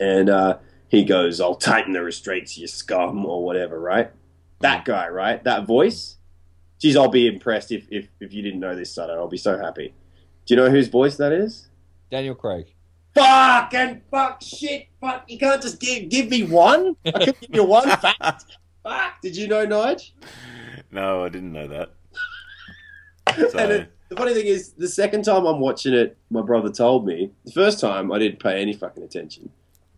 [0.01, 0.59] and uh,
[0.89, 3.79] he goes, "I'll tighten the restraints, you scum," or whatever.
[3.79, 4.11] Right?
[4.61, 5.43] That guy, right?
[5.45, 6.17] That voice.
[6.81, 9.11] Geez, I'll be impressed if, if, if you didn't know this, Sutto.
[9.11, 9.93] I'll be so happy.
[10.47, 11.69] Do you know whose voice that is?
[12.11, 12.75] Daniel Craig.
[13.15, 14.89] Fuck and fuck shit.
[15.01, 15.25] Fuck.
[15.29, 16.97] You can't just give, give me one.
[17.05, 18.57] I could give you one fact.
[18.83, 19.21] Fuck.
[19.21, 20.13] Did you know, Nige?
[20.91, 21.91] No, I didn't know that.
[23.57, 27.07] And it, the funny thing is, the second time I'm watching it, my brother told
[27.07, 27.31] me.
[27.45, 29.51] The first time I didn't pay any fucking attention,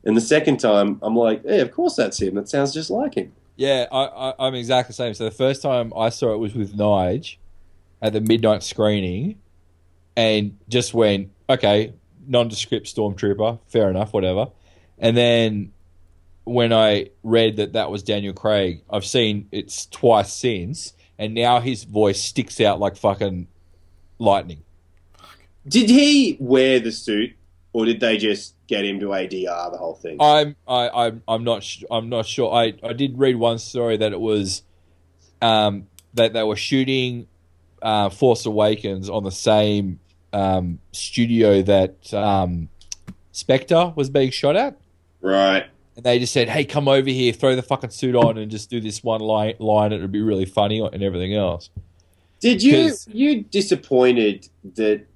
[0.04, 2.34] and the second time I'm like, "Yeah, of course that's him.
[2.34, 5.14] That sounds just like him." Yeah, I, I, I'm exactly the same.
[5.14, 7.36] So the first time I saw it was with Nige
[8.00, 9.38] at the midnight screening,
[10.16, 11.92] and just went, okay,
[12.26, 14.48] nondescript stormtrooper, fair enough, whatever.
[14.98, 15.72] And then
[16.44, 21.60] when I read that that was Daniel Craig, I've seen it's twice since, and now
[21.60, 23.48] his voice sticks out like fucking
[24.18, 24.62] lightning.
[25.66, 27.32] Did he wear the suit,
[27.72, 30.16] or did they just get him to ADR the whole thing?
[30.18, 32.52] I'm I, I'm I'm not sh- I'm not sure.
[32.52, 34.62] I, I did read one story that it was
[35.42, 37.26] um, that they were shooting
[37.82, 40.00] uh, Force Awakens on the same
[40.32, 42.70] um, studio that um,
[43.32, 44.80] Spectre was being shot at,
[45.20, 45.66] right.
[45.96, 48.70] and they just said, "Hey, come over here, throw the fucking suit on, and just
[48.70, 49.54] do this one line.
[49.58, 51.68] Line, it would be really funny, and everything else."
[52.40, 55.06] Did you you disappointed that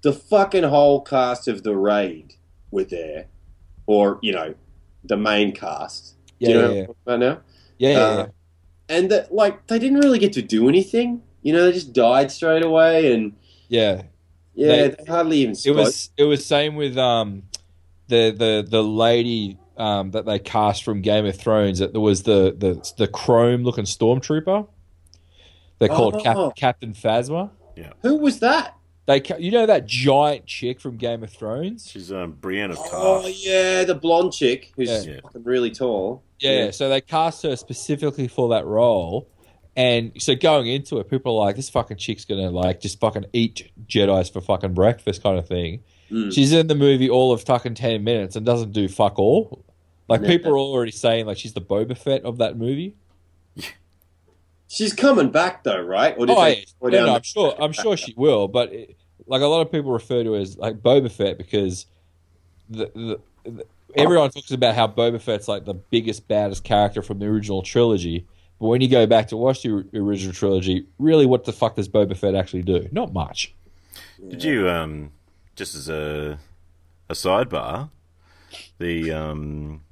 [0.00, 2.35] the fucking whole cast of the raid
[2.76, 3.26] were there,
[3.86, 4.54] or you know,
[5.04, 6.14] the main cast?
[6.38, 6.80] Yeah, Do you know yeah, what yeah.
[6.80, 7.42] I'm talking about now?
[7.78, 8.26] yeah, yeah, Uh, yeah.
[8.96, 11.22] And that like they didn't really get to do anything.
[11.42, 13.32] You know, they just died straight away, and
[13.68, 14.02] yeah.
[14.54, 17.42] yeah, They- they, hardly even It was it was same with um
[18.08, 22.22] the the the lady um that they cast from Game of Thrones that there was
[22.22, 24.68] the the the chrome looking stormtrooper.
[25.78, 26.22] They called Oh.
[26.22, 27.50] Cap- Captain Phasma.
[27.76, 27.92] Yeah.
[28.02, 28.75] Who was that?
[29.06, 31.88] They you know that giant chick from Game of Thrones.
[31.88, 35.12] She's um, Brienne of Oh yeah, the blonde chick who's Yeah.
[35.14, 35.20] Yeah.
[35.22, 36.22] fucking really tall.
[36.40, 39.28] Yeah, so they cast her specifically for that role.
[39.76, 43.26] And so going into it, people are like, "This fucking chick's gonna like just fucking
[43.32, 45.82] eat Jedi's for fucking breakfast," kind of thing.
[46.10, 46.32] Mm.
[46.34, 49.64] She's in the movie all of fucking ten minutes and doesn't do fuck all.
[50.08, 50.28] Like Yeah.
[50.28, 52.94] people are already saying like she's the Boba Fett of that movie.
[54.68, 56.14] She's coming back though, right?
[56.18, 56.54] Or did Oh, yeah.
[56.78, 57.54] slow No, no, I'm sure.
[57.58, 58.48] I'm sure she will.
[58.48, 61.86] But it, like a lot of people refer to her as like Boba Fett because
[62.68, 63.20] the, the,
[63.50, 63.64] the
[63.94, 68.26] everyone talks about how Boba Fett's like the biggest, baddest character from the original trilogy.
[68.58, 71.88] But when you go back to watch the original trilogy, really, what the fuck does
[71.88, 72.88] Boba Fett actually do?
[72.90, 73.54] Not much.
[74.28, 75.12] Did you um
[75.54, 76.38] just as a
[77.08, 77.90] a sidebar,
[78.78, 79.82] the um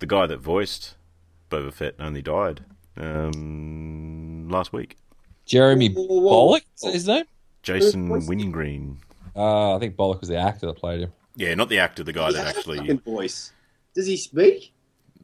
[0.00, 0.94] the guy that voiced
[1.50, 2.64] Boba Fett only died
[2.96, 4.96] um last week.
[5.46, 5.88] Jeremy.
[5.88, 7.24] Bulloch is that his name?
[7.62, 8.28] Jason voiced him?
[8.38, 8.98] Wingreen.
[9.34, 11.12] Uh, I think Bulloch was the actor that played him.
[11.36, 13.52] Yeah, not the actor, the guy He that has actually fucking voice.
[13.94, 14.72] Does he speak?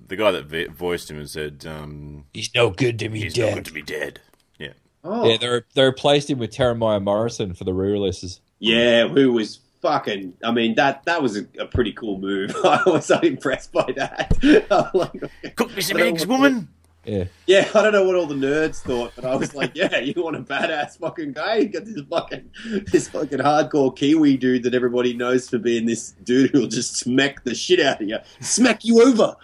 [0.07, 3.37] the guy that vo- voiced him and said um He's no good to me he's
[3.37, 4.21] not good to be dead.
[4.59, 4.73] Yeah.
[5.05, 8.41] Oh, Yeah, they re- they replaced him with Temuera Morrison for the re-releases.
[8.59, 10.35] Yeah, who was fucking?
[10.43, 12.55] I mean, that that was a, a pretty cool move.
[12.65, 14.33] I was so impressed by that.
[14.71, 16.69] I'm like, Cook me some I don't eggs, want woman.
[17.05, 17.25] Yeah.
[17.47, 20.23] yeah, I don't know what all the nerds thought, but I was like, yeah, you
[20.23, 21.57] want a badass fucking guy?
[21.57, 22.51] You got this fucking
[22.93, 27.45] this fucking hardcore Kiwi dude that everybody knows for being this dude who'll just smack
[27.45, 29.37] the shit out of you, smack you over.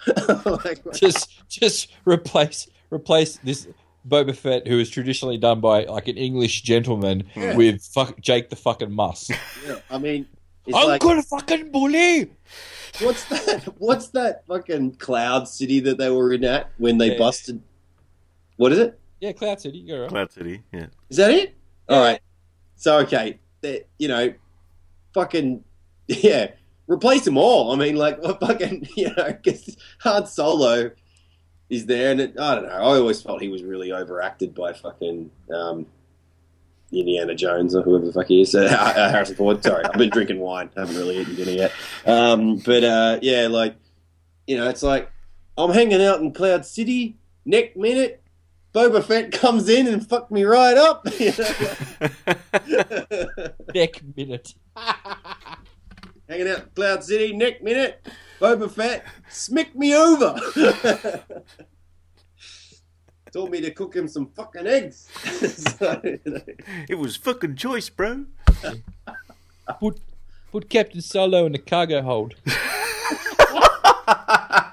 [0.64, 3.66] like, just just replace replace this
[4.06, 7.56] Boba Fett, who is traditionally done by like an English gentleman, Yeah.
[7.56, 9.30] with fuck, Jake the fucking Muss.
[9.66, 10.26] yeah, I mean,
[10.66, 12.30] it's I'm like, gonna fucking bully.
[13.00, 13.64] What's that?
[13.78, 17.18] What's that fucking cloud city that they were in at when they Yeah.
[17.18, 17.62] busted?
[18.56, 18.98] What is it?
[19.20, 19.78] Yeah, Cloud City.
[19.78, 20.08] You go right.
[20.10, 20.86] Cloud City, yeah.
[21.08, 21.54] Is that it?
[21.88, 21.96] Yeah.
[21.96, 22.20] All right.
[22.76, 24.32] So okay, they- you know,
[25.14, 25.64] fucking
[26.08, 26.52] yeah,
[26.86, 27.72] replace them all.
[27.72, 30.90] I mean, like fucking you know, because Han Solo
[31.70, 32.70] is there, and it, I don't know.
[32.74, 35.86] I always felt he was really overacted by fucking um,
[37.00, 38.54] Indiana Jones or whoever the fuck he is.
[38.64, 39.62] Uh, uh, Harrison Ford.
[39.62, 40.70] Sorry, I've been drinking wine.
[40.76, 41.72] I haven't really eaten dinner yet.
[42.06, 43.76] Um, but uh, yeah, like
[44.46, 45.10] you know, it's like
[45.56, 47.16] I'm hanging out in Cloud City.
[47.44, 48.22] Next minute,
[48.74, 51.06] Boba Fett comes in and fucked me right up.
[51.18, 51.48] You know?
[53.74, 54.54] Neck minute.
[56.28, 57.32] hanging out in Cloud City.
[57.36, 58.06] Next minute,
[58.40, 60.34] Boba Fett smacked me over.
[63.34, 65.08] Told me to cook him some fucking eggs.
[65.74, 66.40] So, you know.
[66.88, 68.26] It was fucking choice, bro.
[69.80, 69.98] Put
[70.52, 72.36] put Captain Solo in the cargo hold.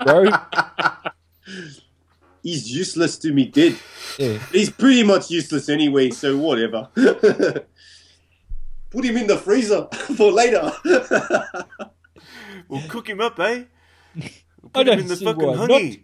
[0.05, 0.29] Bro,
[2.43, 3.77] He's useless to me, dead.
[4.19, 4.37] yeah.
[4.51, 6.87] He's pretty much useless anyway, so whatever.
[6.95, 7.65] Put
[9.05, 10.71] him in the freezer for later.
[12.67, 13.63] We'll cook him up, eh?
[14.15, 16.03] We'll I put him don't in the see fucking honey.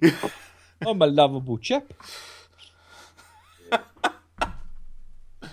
[0.85, 1.93] I'm a lovable chap.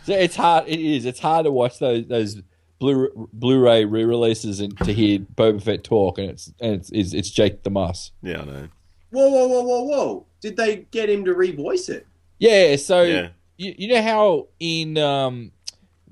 [0.04, 0.68] So it's hard.
[0.68, 1.06] It is.
[1.06, 2.42] It's hard to watch those those
[2.78, 7.30] Blu Blu-ray re-releases and to hear Boba Fett talk, and it's and it's it's, it's
[7.30, 8.12] Jake the Muss.
[8.22, 8.68] yeah, I know.
[9.10, 10.26] whoa, whoa, whoa, whoa, whoa!
[10.40, 12.06] Did they get him to revoice it?
[12.38, 12.76] Yeah.
[12.76, 13.28] So Yeah.
[13.56, 15.52] you, you know how in um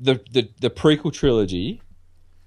[0.01, 1.83] the the the prequel trilogy,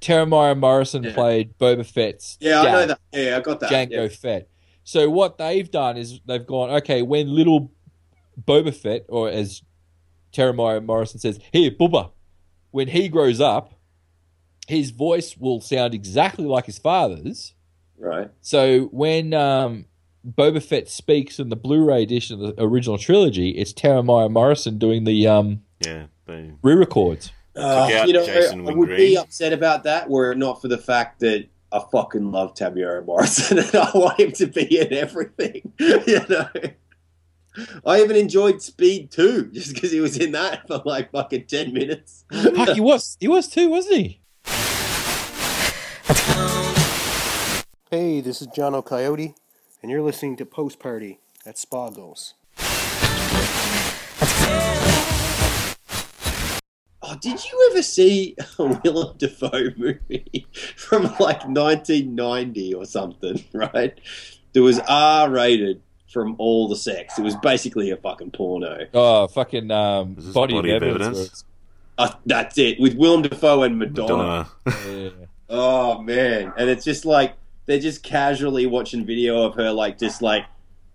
[0.01, 1.13] Temuera Morrison Yeah.
[1.13, 2.99] played Boba Fett's Yeah, I know that.
[3.13, 3.69] Yeah, I got that.
[3.69, 4.07] Jango yeah.
[4.07, 4.47] Fett.
[4.83, 7.71] So what they've done is they've gone, okay, when little
[8.41, 9.61] Boba Fett, or as
[10.33, 12.11] Temuera Morrison says, here, Bubba,
[12.71, 13.73] when he grows up,
[14.67, 17.53] his voice will sound exactly like his father's.
[17.97, 18.31] Right.
[18.41, 19.85] So when um,
[20.27, 25.03] Boba Fett speaks in the Blu-ray edition of the original trilogy, it's Temuera Morrison doing
[25.03, 27.31] the um, Yeah, they re-records.
[27.55, 28.97] Uh, you know, Jason I would Wingreen.
[28.97, 33.05] be upset about that were it not for the fact that I fucking love Temuera
[33.05, 35.71] Morrison and I want him to be in everything.
[35.79, 36.49] you know,
[37.85, 41.73] I even enjoyed Speed 2 just because he was in that for like fucking 10
[41.73, 42.25] minutes.
[42.31, 44.21] Fuck, he was he was too, wasn't he?
[47.91, 49.35] Hey, this is John O'Coyote,
[49.81, 52.33] and you're listening to Post Party at Spago's.
[57.07, 63.99] Oh, did you ever see a Willem Dafoe movie from like 1990 or something, right?
[64.53, 65.81] There was R rated
[66.15, 67.19] from all the sex.
[67.19, 68.87] It was basically a fucking porno.
[68.93, 71.05] Oh, fucking um, body, Body of of evidence.
[71.07, 71.45] Evidence?
[71.97, 74.47] Uh, that's it, with Willem Dafoe and Madonna.
[74.65, 75.01] Madonna.
[75.03, 75.09] Yeah.
[75.47, 77.35] Oh man, and it's just like
[77.67, 80.43] they're just casually watching video of her like just like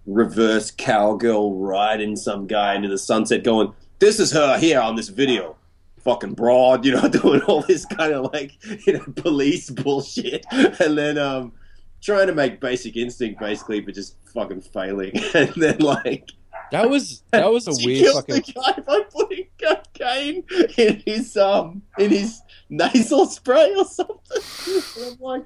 [0.07, 5.09] reverse cowgirl riding some guy into the sunset, going, "This is her here on this
[5.09, 5.55] video."
[6.01, 10.99] Fucking broad, you know, doing all this kind of like you know police bullshit, and
[10.99, 11.53] then um
[12.01, 16.31] trying to make Basic Instinct basically, but just fucking failing, and then like
[16.73, 18.35] That was that was a weird fucking.
[18.37, 20.45] the guy by putting cocaine
[20.77, 24.43] in his um in his nasal spray or something.
[24.67, 25.45] And I'm like,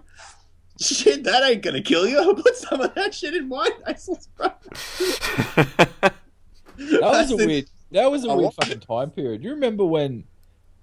[0.81, 2.19] shit, that ain't gonna kill you.
[2.21, 4.51] I'll put some of that shit in my nasal spray.
[6.77, 7.67] That was a weird.
[7.93, 9.45] That was a I weird fucking time period.
[9.45, 10.25] You remember when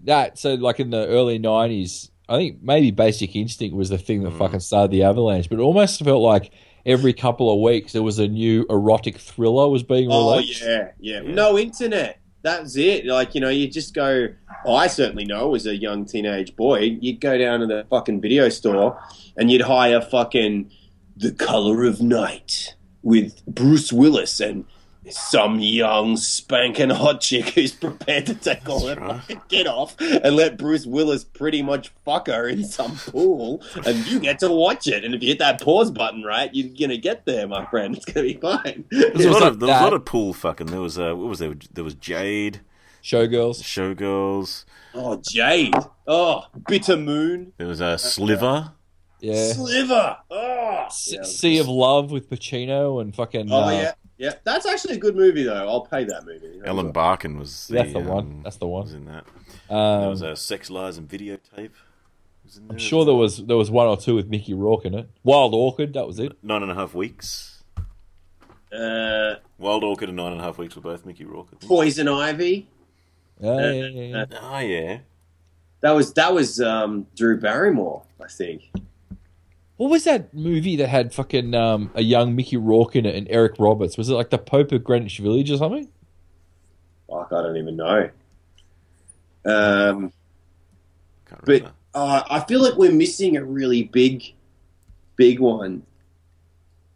[0.06, 0.38] that?
[0.38, 4.32] So like in the early nineties, I think maybe Basic Instinct was the thing that
[4.32, 4.38] hmm.
[4.38, 5.50] fucking started the avalanche.
[5.50, 6.52] But it almost felt like
[6.86, 10.64] every couple of weeks there was a new erotic thriller was being released.
[10.64, 10.96] Oh released.
[11.00, 11.34] yeah, yeah.
[11.34, 12.20] No internet.
[12.42, 13.06] That's it.
[13.06, 14.30] Like you know, you just go.
[14.66, 15.56] Oh, I certainly know.
[15.56, 18.98] As a young teenage boy, you'd go down to the fucking video store
[19.38, 20.72] and you'd hire fucking
[21.18, 24.66] The Color of Night with Bruce Willis and
[25.10, 29.20] some young spanking hot chick who's prepared to take all her right.
[29.22, 34.06] fucking kid off and let Bruce Willis pretty much fuck her in some pool, and
[34.08, 35.04] you get to watch it.
[35.04, 37.96] And if you hit that pause button right, you're gonna get there, my friend.
[37.96, 38.86] It's gonna be fine.
[38.92, 40.68] There was, a lot of, there was a lot of pool fucking.
[40.68, 41.56] There was uh, what was there?
[41.74, 42.62] There was Jade,
[43.04, 43.62] Showgirls.
[43.62, 44.66] Showgirls.
[44.94, 45.74] Oh, Jade.
[46.08, 47.54] Oh, Bitter Moon.
[47.58, 48.74] There was a uh, Sliver.
[49.20, 49.54] Yeah.
[49.54, 50.18] Sliver.
[50.30, 51.24] Oh, S- yeah.
[51.24, 53.52] Sea of Love with Pacino and fucking.
[53.52, 53.92] Oh uh, yeah,
[54.22, 54.34] yeah.
[54.44, 55.68] That's actually a good movie though.
[55.68, 56.62] I'll pay that movie.
[56.64, 57.68] Ellen Barkin was.
[57.68, 58.26] The, That's the one.
[58.26, 58.84] um, That's the one.
[58.84, 59.26] Was in that.
[59.70, 61.72] Um, there was a Sex Lies and Videotape.
[62.70, 65.10] I'm sure there was there was one or two with Mickey Rourke in it.
[65.24, 66.34] Wild Orchid, that was it.
[66.44, 67.64] Nine and a half weeks.
[68.72, 71.48] Uh, Wild Orchid and Nine and a Half Weeks were both Mickey Rourke.
[71.48, 71.68] I think.
[71.70, 72.68] Poison Ivy.
[73.40, 74.40] Yeah, yeah, yeah, yeah.
[74.42, 75.00] Oh yeah.
[75.82, 78.70] That was that was um, Drew Barrymore, I think.
[79.82, 83.26] What was that movie that had fucking um, a young Mickey Rourke in it and
[83.32, 83.98] Eric Roberts?
[83.98, 85.90] Was it like the Pope of Greenwich Village or something?
[87.10, 88.12] Fuck, I don't even know.
[89.44, 90.14] Um,
[91.28, 94.24] Can't but uh, I feel like we're missing a really big,
[95.16, 95.82] big one.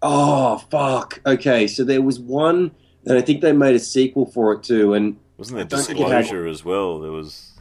[0.03, 1.19] Oh fuck!
[1.25, 2.69] Okay, so there was one,
[3.07, 4.93] and I think they made a sequel for it too.
[4.93, 6.99] And Wasn't there I don't think it had- Disclosure as well?
[6.99, 7.53] There was.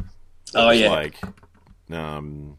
[0.52, 0.90] that Oh, was yeah.
[0.90, 1.16] Like,
[1.90, 2.58] um,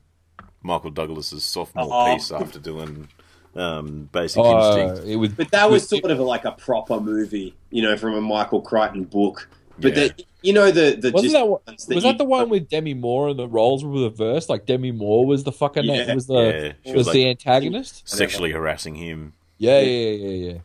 [0.65, 2.13] Michael Douglas's sophomore Oh.
[2.13, 3.07] piece after doing
[3.55, 5.09] um, Basic Oh, Instinct.
[5.09, 8.21] it was, But that was sort of like a proper movie, you know, from a
[8.21, 9.47] Michael Crichton book.
[9.79, 10.07] But Yeah.
[10.07, 12.93] the, you know the the wasn't just that was you- that the one with Demi
[12.93, 14.49] Moore and the roles were reversed?
[14.49, 18.07] Like Demi Moore was the fucking Yeah, was the yeah, she was, was the antagonist.
[18.07, 19.33] Sexually harassing him.
[19.57, 20.51] Yeah, yeah, yeah, yeah.
[20.53, 20.57] yeah.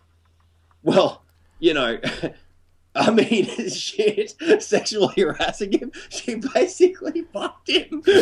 [0.82, 1.22] Well,
[1.60, 1.98] you know,
[2.94, 5.92] I mean, shit, sexually harassing him.
[6.08, 8.02] She basically fucked him.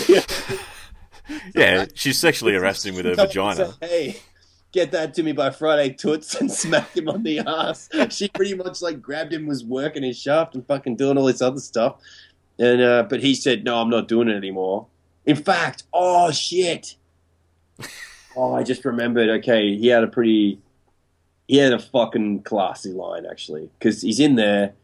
[1.55, 3.75] Yeah, she's sexually harassed him with her vagina.
[3.81, 4.17] hey,
[4.73, 7.89] get that to me by Friday, toots, and smacked him on the ass.
[8.11, 11.43] She pretty much like grabbed him, was working his shaft and fucking doing all this
[11.43, 11.97] other stuff.
[12.59, 14.87] And uh, but he said, no, I'm not doing it anymore.
[15.27, 16.97] In fact, oh shit.
[18.37, 19.29] Oh, I just remembered.
[19.41, 20.61] Okay, he had a pretty,
[21.49, 24.75] he had a fucking classy line actually, because he's in there.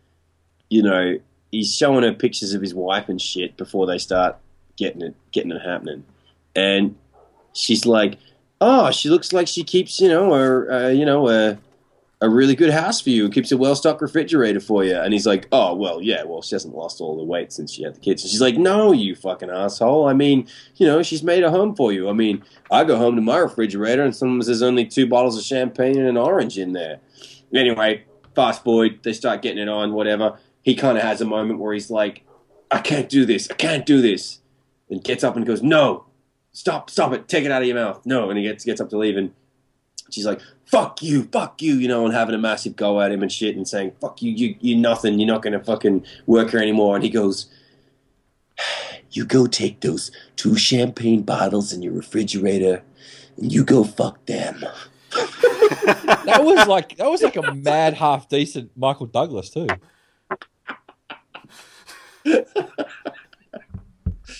[0.68, 1.18] You know,
[1.52, 4.36] he's showing her pictures of his wife and shit before they start
[4.76, 6.04] getting it, getting it happening,
[6.54, 6.94] and
[7.52, 8.18] she's like,
[8.60, 11.58] "Oh, she looks like she keeps, you know, a, uh, you know, a,
[12.20, 13.28] a really good house for you.
[13.28, 16.54] Keeps a well stocked refrigerator for you." And he's like, "Oh, well, yeah, well, she
[16.54, 19.14] hasn't lost all the weight since she had the kids." And she's like, "No, you
[19.14, 20.06] fucking asshole.
[20.08, 22.08] I mean, you know, she's made a home for you.
[22.08, 25.44] I mean, I go home to my refrigerator and sometimes there's only two bottles of
[25.44, 27.00] champagne and an orange in there."
[27.52, 28.04] Anyway,
[28.34, 30.38] fast forward, they start getting it on, whatever.
[30.62, 32.24] He kind of has a moment where he's like,
[32.70, 33.50] "I can't do this.
[33.50, 34.40] I can't do this,"
[34.90, 36.03] and gets up and goes, "No."
[36.54, 38.00] Stop, stop it, take it out of your mouth.
[38.06, 39.30] No, and he gets gets up to leave, and
[40.10, 43.22] she's like, "Fuck you, fuck you," you know, and having a massive go at him
[43.22, 45.18] and shit, and saying, "Fuck you, you, you're nothing.
[45.18, 47.46] You're not gonna fucking work here anymore." And he goes,
[49.10, 52.82] "You go take those two champagne bottles in your refrigerator,
[53.36, 54.64] and you go fuck them."
[56.24, 59.68] That was like that was like a mad half decent Michael Douglas too.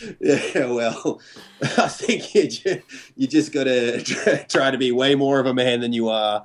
[0.20, 1.20] Yeah, well,
[1.62, 2.80] I think you just,
[3.16, 6.44] you just got to try to be way more of a man than you are.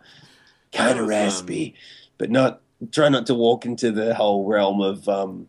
[0.72, 1.76] Kind of raspy,
[2.18, 2.62] but not
[2.92, 5.48] try not to walk into the whole realm of um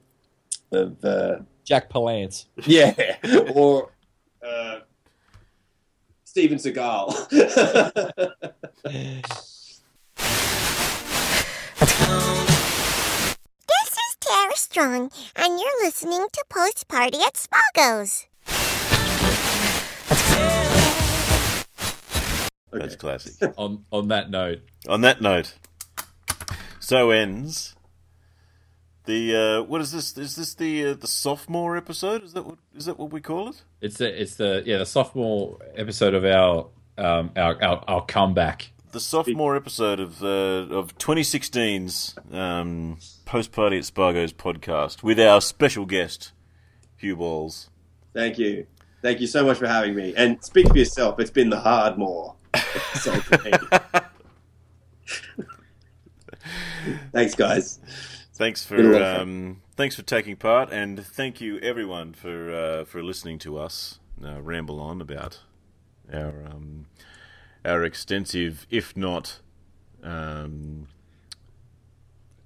[0.72, 2.47] of uh, Jack Palance.
[2.64, 3.16] yeah
[3.55, 3.90] or
[4.43, 4.81] uh,
[6.24, 7.14] Steven Seagal.
[14.31, 18.28] This is Strong, and you're listening to Post Party at Spago's.
[22.70, 23.52] That's classic.
[23.59, 25.55] On on that note, On that note,
[26.78, 27.74] so ends
[29.05, 30.16] the uh, what is this?
[30.16, 32.23] Is this the uh, the sophomore episode?
[32.23, 33.62] Is that what is that what we call it?
[33.81, 38.70] it's the it's the yeah the sophomore episode of our um our our, our comeback.
[38.92, 40.26] The sophomore episode of uh,
[40.74, 46.32] of 2016's um, post party at Spago's podcast with our special guest
[47.00, 47.70] Huw Balls.
[48.12, 48.66] Thank you,
[49.00, 50.12] thank you so much for having me.
[50.16, 51.20] And speak for yourself.
[51.20, 52.34] It's been the hard more.
[57.12, 57.78] Thanks, guys.
[58.34, 62.52] Thanks Been a lot for um, thanks for taking part, and thank you everyone for
[62.52, 65.40] uh, for listening to us uh, ramble on about
[66.12, 66.86] our um,
[67.64, 69.40] our extensive, if not
[70.02, 70.88] um,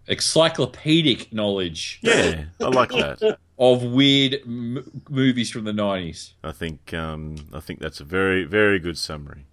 [0.06, 1.98] Encyclopedic knowledge.
[2.02, 3.38] yeah, I like that.
[3.58, 6.34] of weird m- movies from the nineties.
[6.42, 9.46] I think um, I think that's a very very good summary.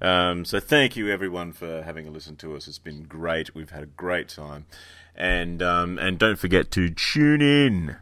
[0.00, 2.68] Um, so thank you everyone for having a listen to us.
[2.68, 3.54] It's been great.
[3.54, 4.66] We've had a great time,
[5.16, 7.96] and um, and don't forget to tune in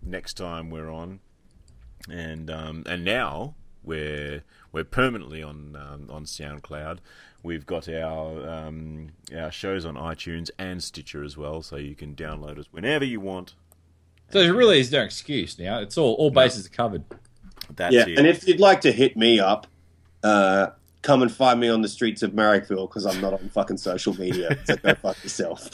[0.00, 1.20] next time we're on.
[2.08, 3.54] And um, and now
[3.88, 6.98] we're we're permanently on um, on SoundCloud.
[7.42, 12.14] We've got our um, our shows on iTunes and Stitcher as well, so you can
[12.14, 13.54] download us whenever you want.
[14.30, 15.80] So there really is no excuse now.
[15.80, 17.04] It's all all bases are covered.
[17.74, 18.18] That's yeah, it.
[18.18, 19.66] and if you'd like to hit me up,
[20.22, 20.68] uh,
[21.02, 24.14] come and find me on the streets of Marrickville because I'm not on fucking social
[24.14, 24.58] media.
[24.64, 25.68] So go fuck yourself.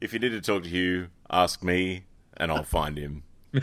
[0.00, 2.06] If you need to talk to Huw, ask me,
[2.36, 3.22] and I'll find him.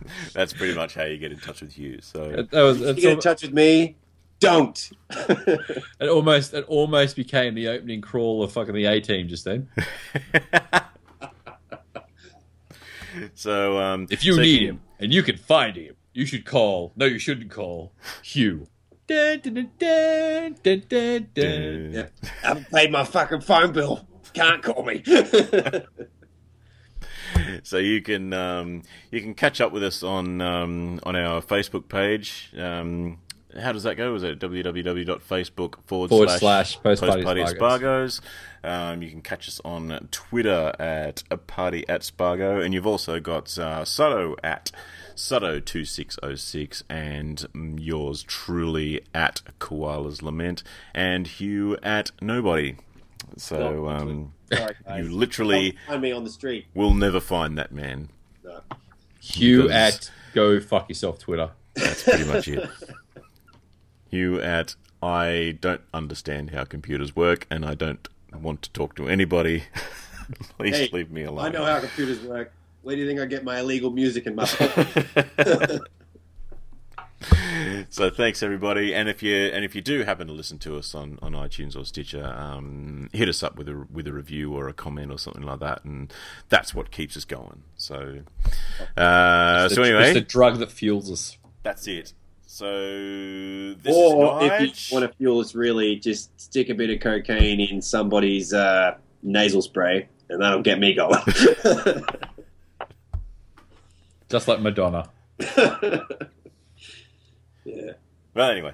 [0.32, 2.02] That's pretty much how you get in touch with Huw.
[2.02, 3.96] So That was you get in touch with me,
[4.40, 4.90] don't.
[5.10, 9.68] it almost it almost became the opening crawl of fucking the A team just then.
[13.34, 16.44] so um, If you so need can- him and you can find him, you should
[16.44, 16.92] call.
[16.96, 17.92] No, you shouldn't call
[18.24, 18.66] Huw.
[19.06, 21.92] Dun, dun, dun, dun, dun, dun, dun.
[21.92, 22.06] Yeah.
[22.42, 24.06] haven't paid my fucking phone bill.
[24.34, 25.02] Can't call me.
[27.62, 31.88] So you can um, you can catch up with us on um, on our Facebook
[31.88, 32.52] page.
[32.56, 33.18] Um,
[33.58, 34.14] how does that go?
[34.14, 38.20] Is it www.facebook forward, Forward slash, slash Post Party Party Spagos.
[38.20, 38.20] Spagos?
[38.62, 43.20] Um, you can catch us on Twitter at a party at Spago, and you've also
[43.20, 44.70] got uh, Sutto at
[45.14, 50.62] Sutto2606, and yours truly at Koala's Lament,
[50.94, 52.76] and Huw at Nobody.
[53.36, 56.66] So um, Sorry, you literally Don't find me on the street.
[56.74, 58.08] will never find that man.
[58.44, 58.60] No.
[59.22, 61.50] Huw Because- at go fuck yourself Twitter.
[61.74, 62.68] That's pretty much it.
[64.12, 69.08] Huw at I don't understand how computers work and I don't want to talk to
[69.08, 69.64] anybody.
[70.58, 71.44] Please Hey, leave me alone.
[71.46, 72.52] I know how computers work.
[72.82, 74.44] Where do you think I get my illegal music in my
[77.90, 80.94] so thanks everybody, and if you and if you do happen to listen to us
[80.94, 84.68] on, on iTunes or Stitcher, um, hit us up with a with a review or
[84.68, 86.12] a comment or something like that, and
[86.48, 87.62] that's what keeps us going.
[87.76, 88.20] So,
[88.96, 91.36] uh, It's so the- anyway, it's the drug that fuels us.
[91.62, 92.12] that's it.
[92.50, 92.64] So
[93.74, 96.98] this or is if you want to fuel us really, just stick a bit of
[97.00, 101.20] cocaine in somebody's uh, nasal spray, and that'll get me going.
[104.28, 105.08] Just like Madonna.
[107.76, 107.92] yeah.
[108.34, 108.72] Well, anyway,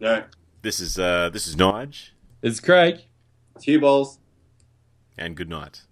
[0.00, 0.24] No.
[0.62, 2.10] this is uh, this is Nige,
[2.42, 3.00] It's Craig.
[3.54, 4.18] It's Two balls.
[5.18, 5.82] and good night.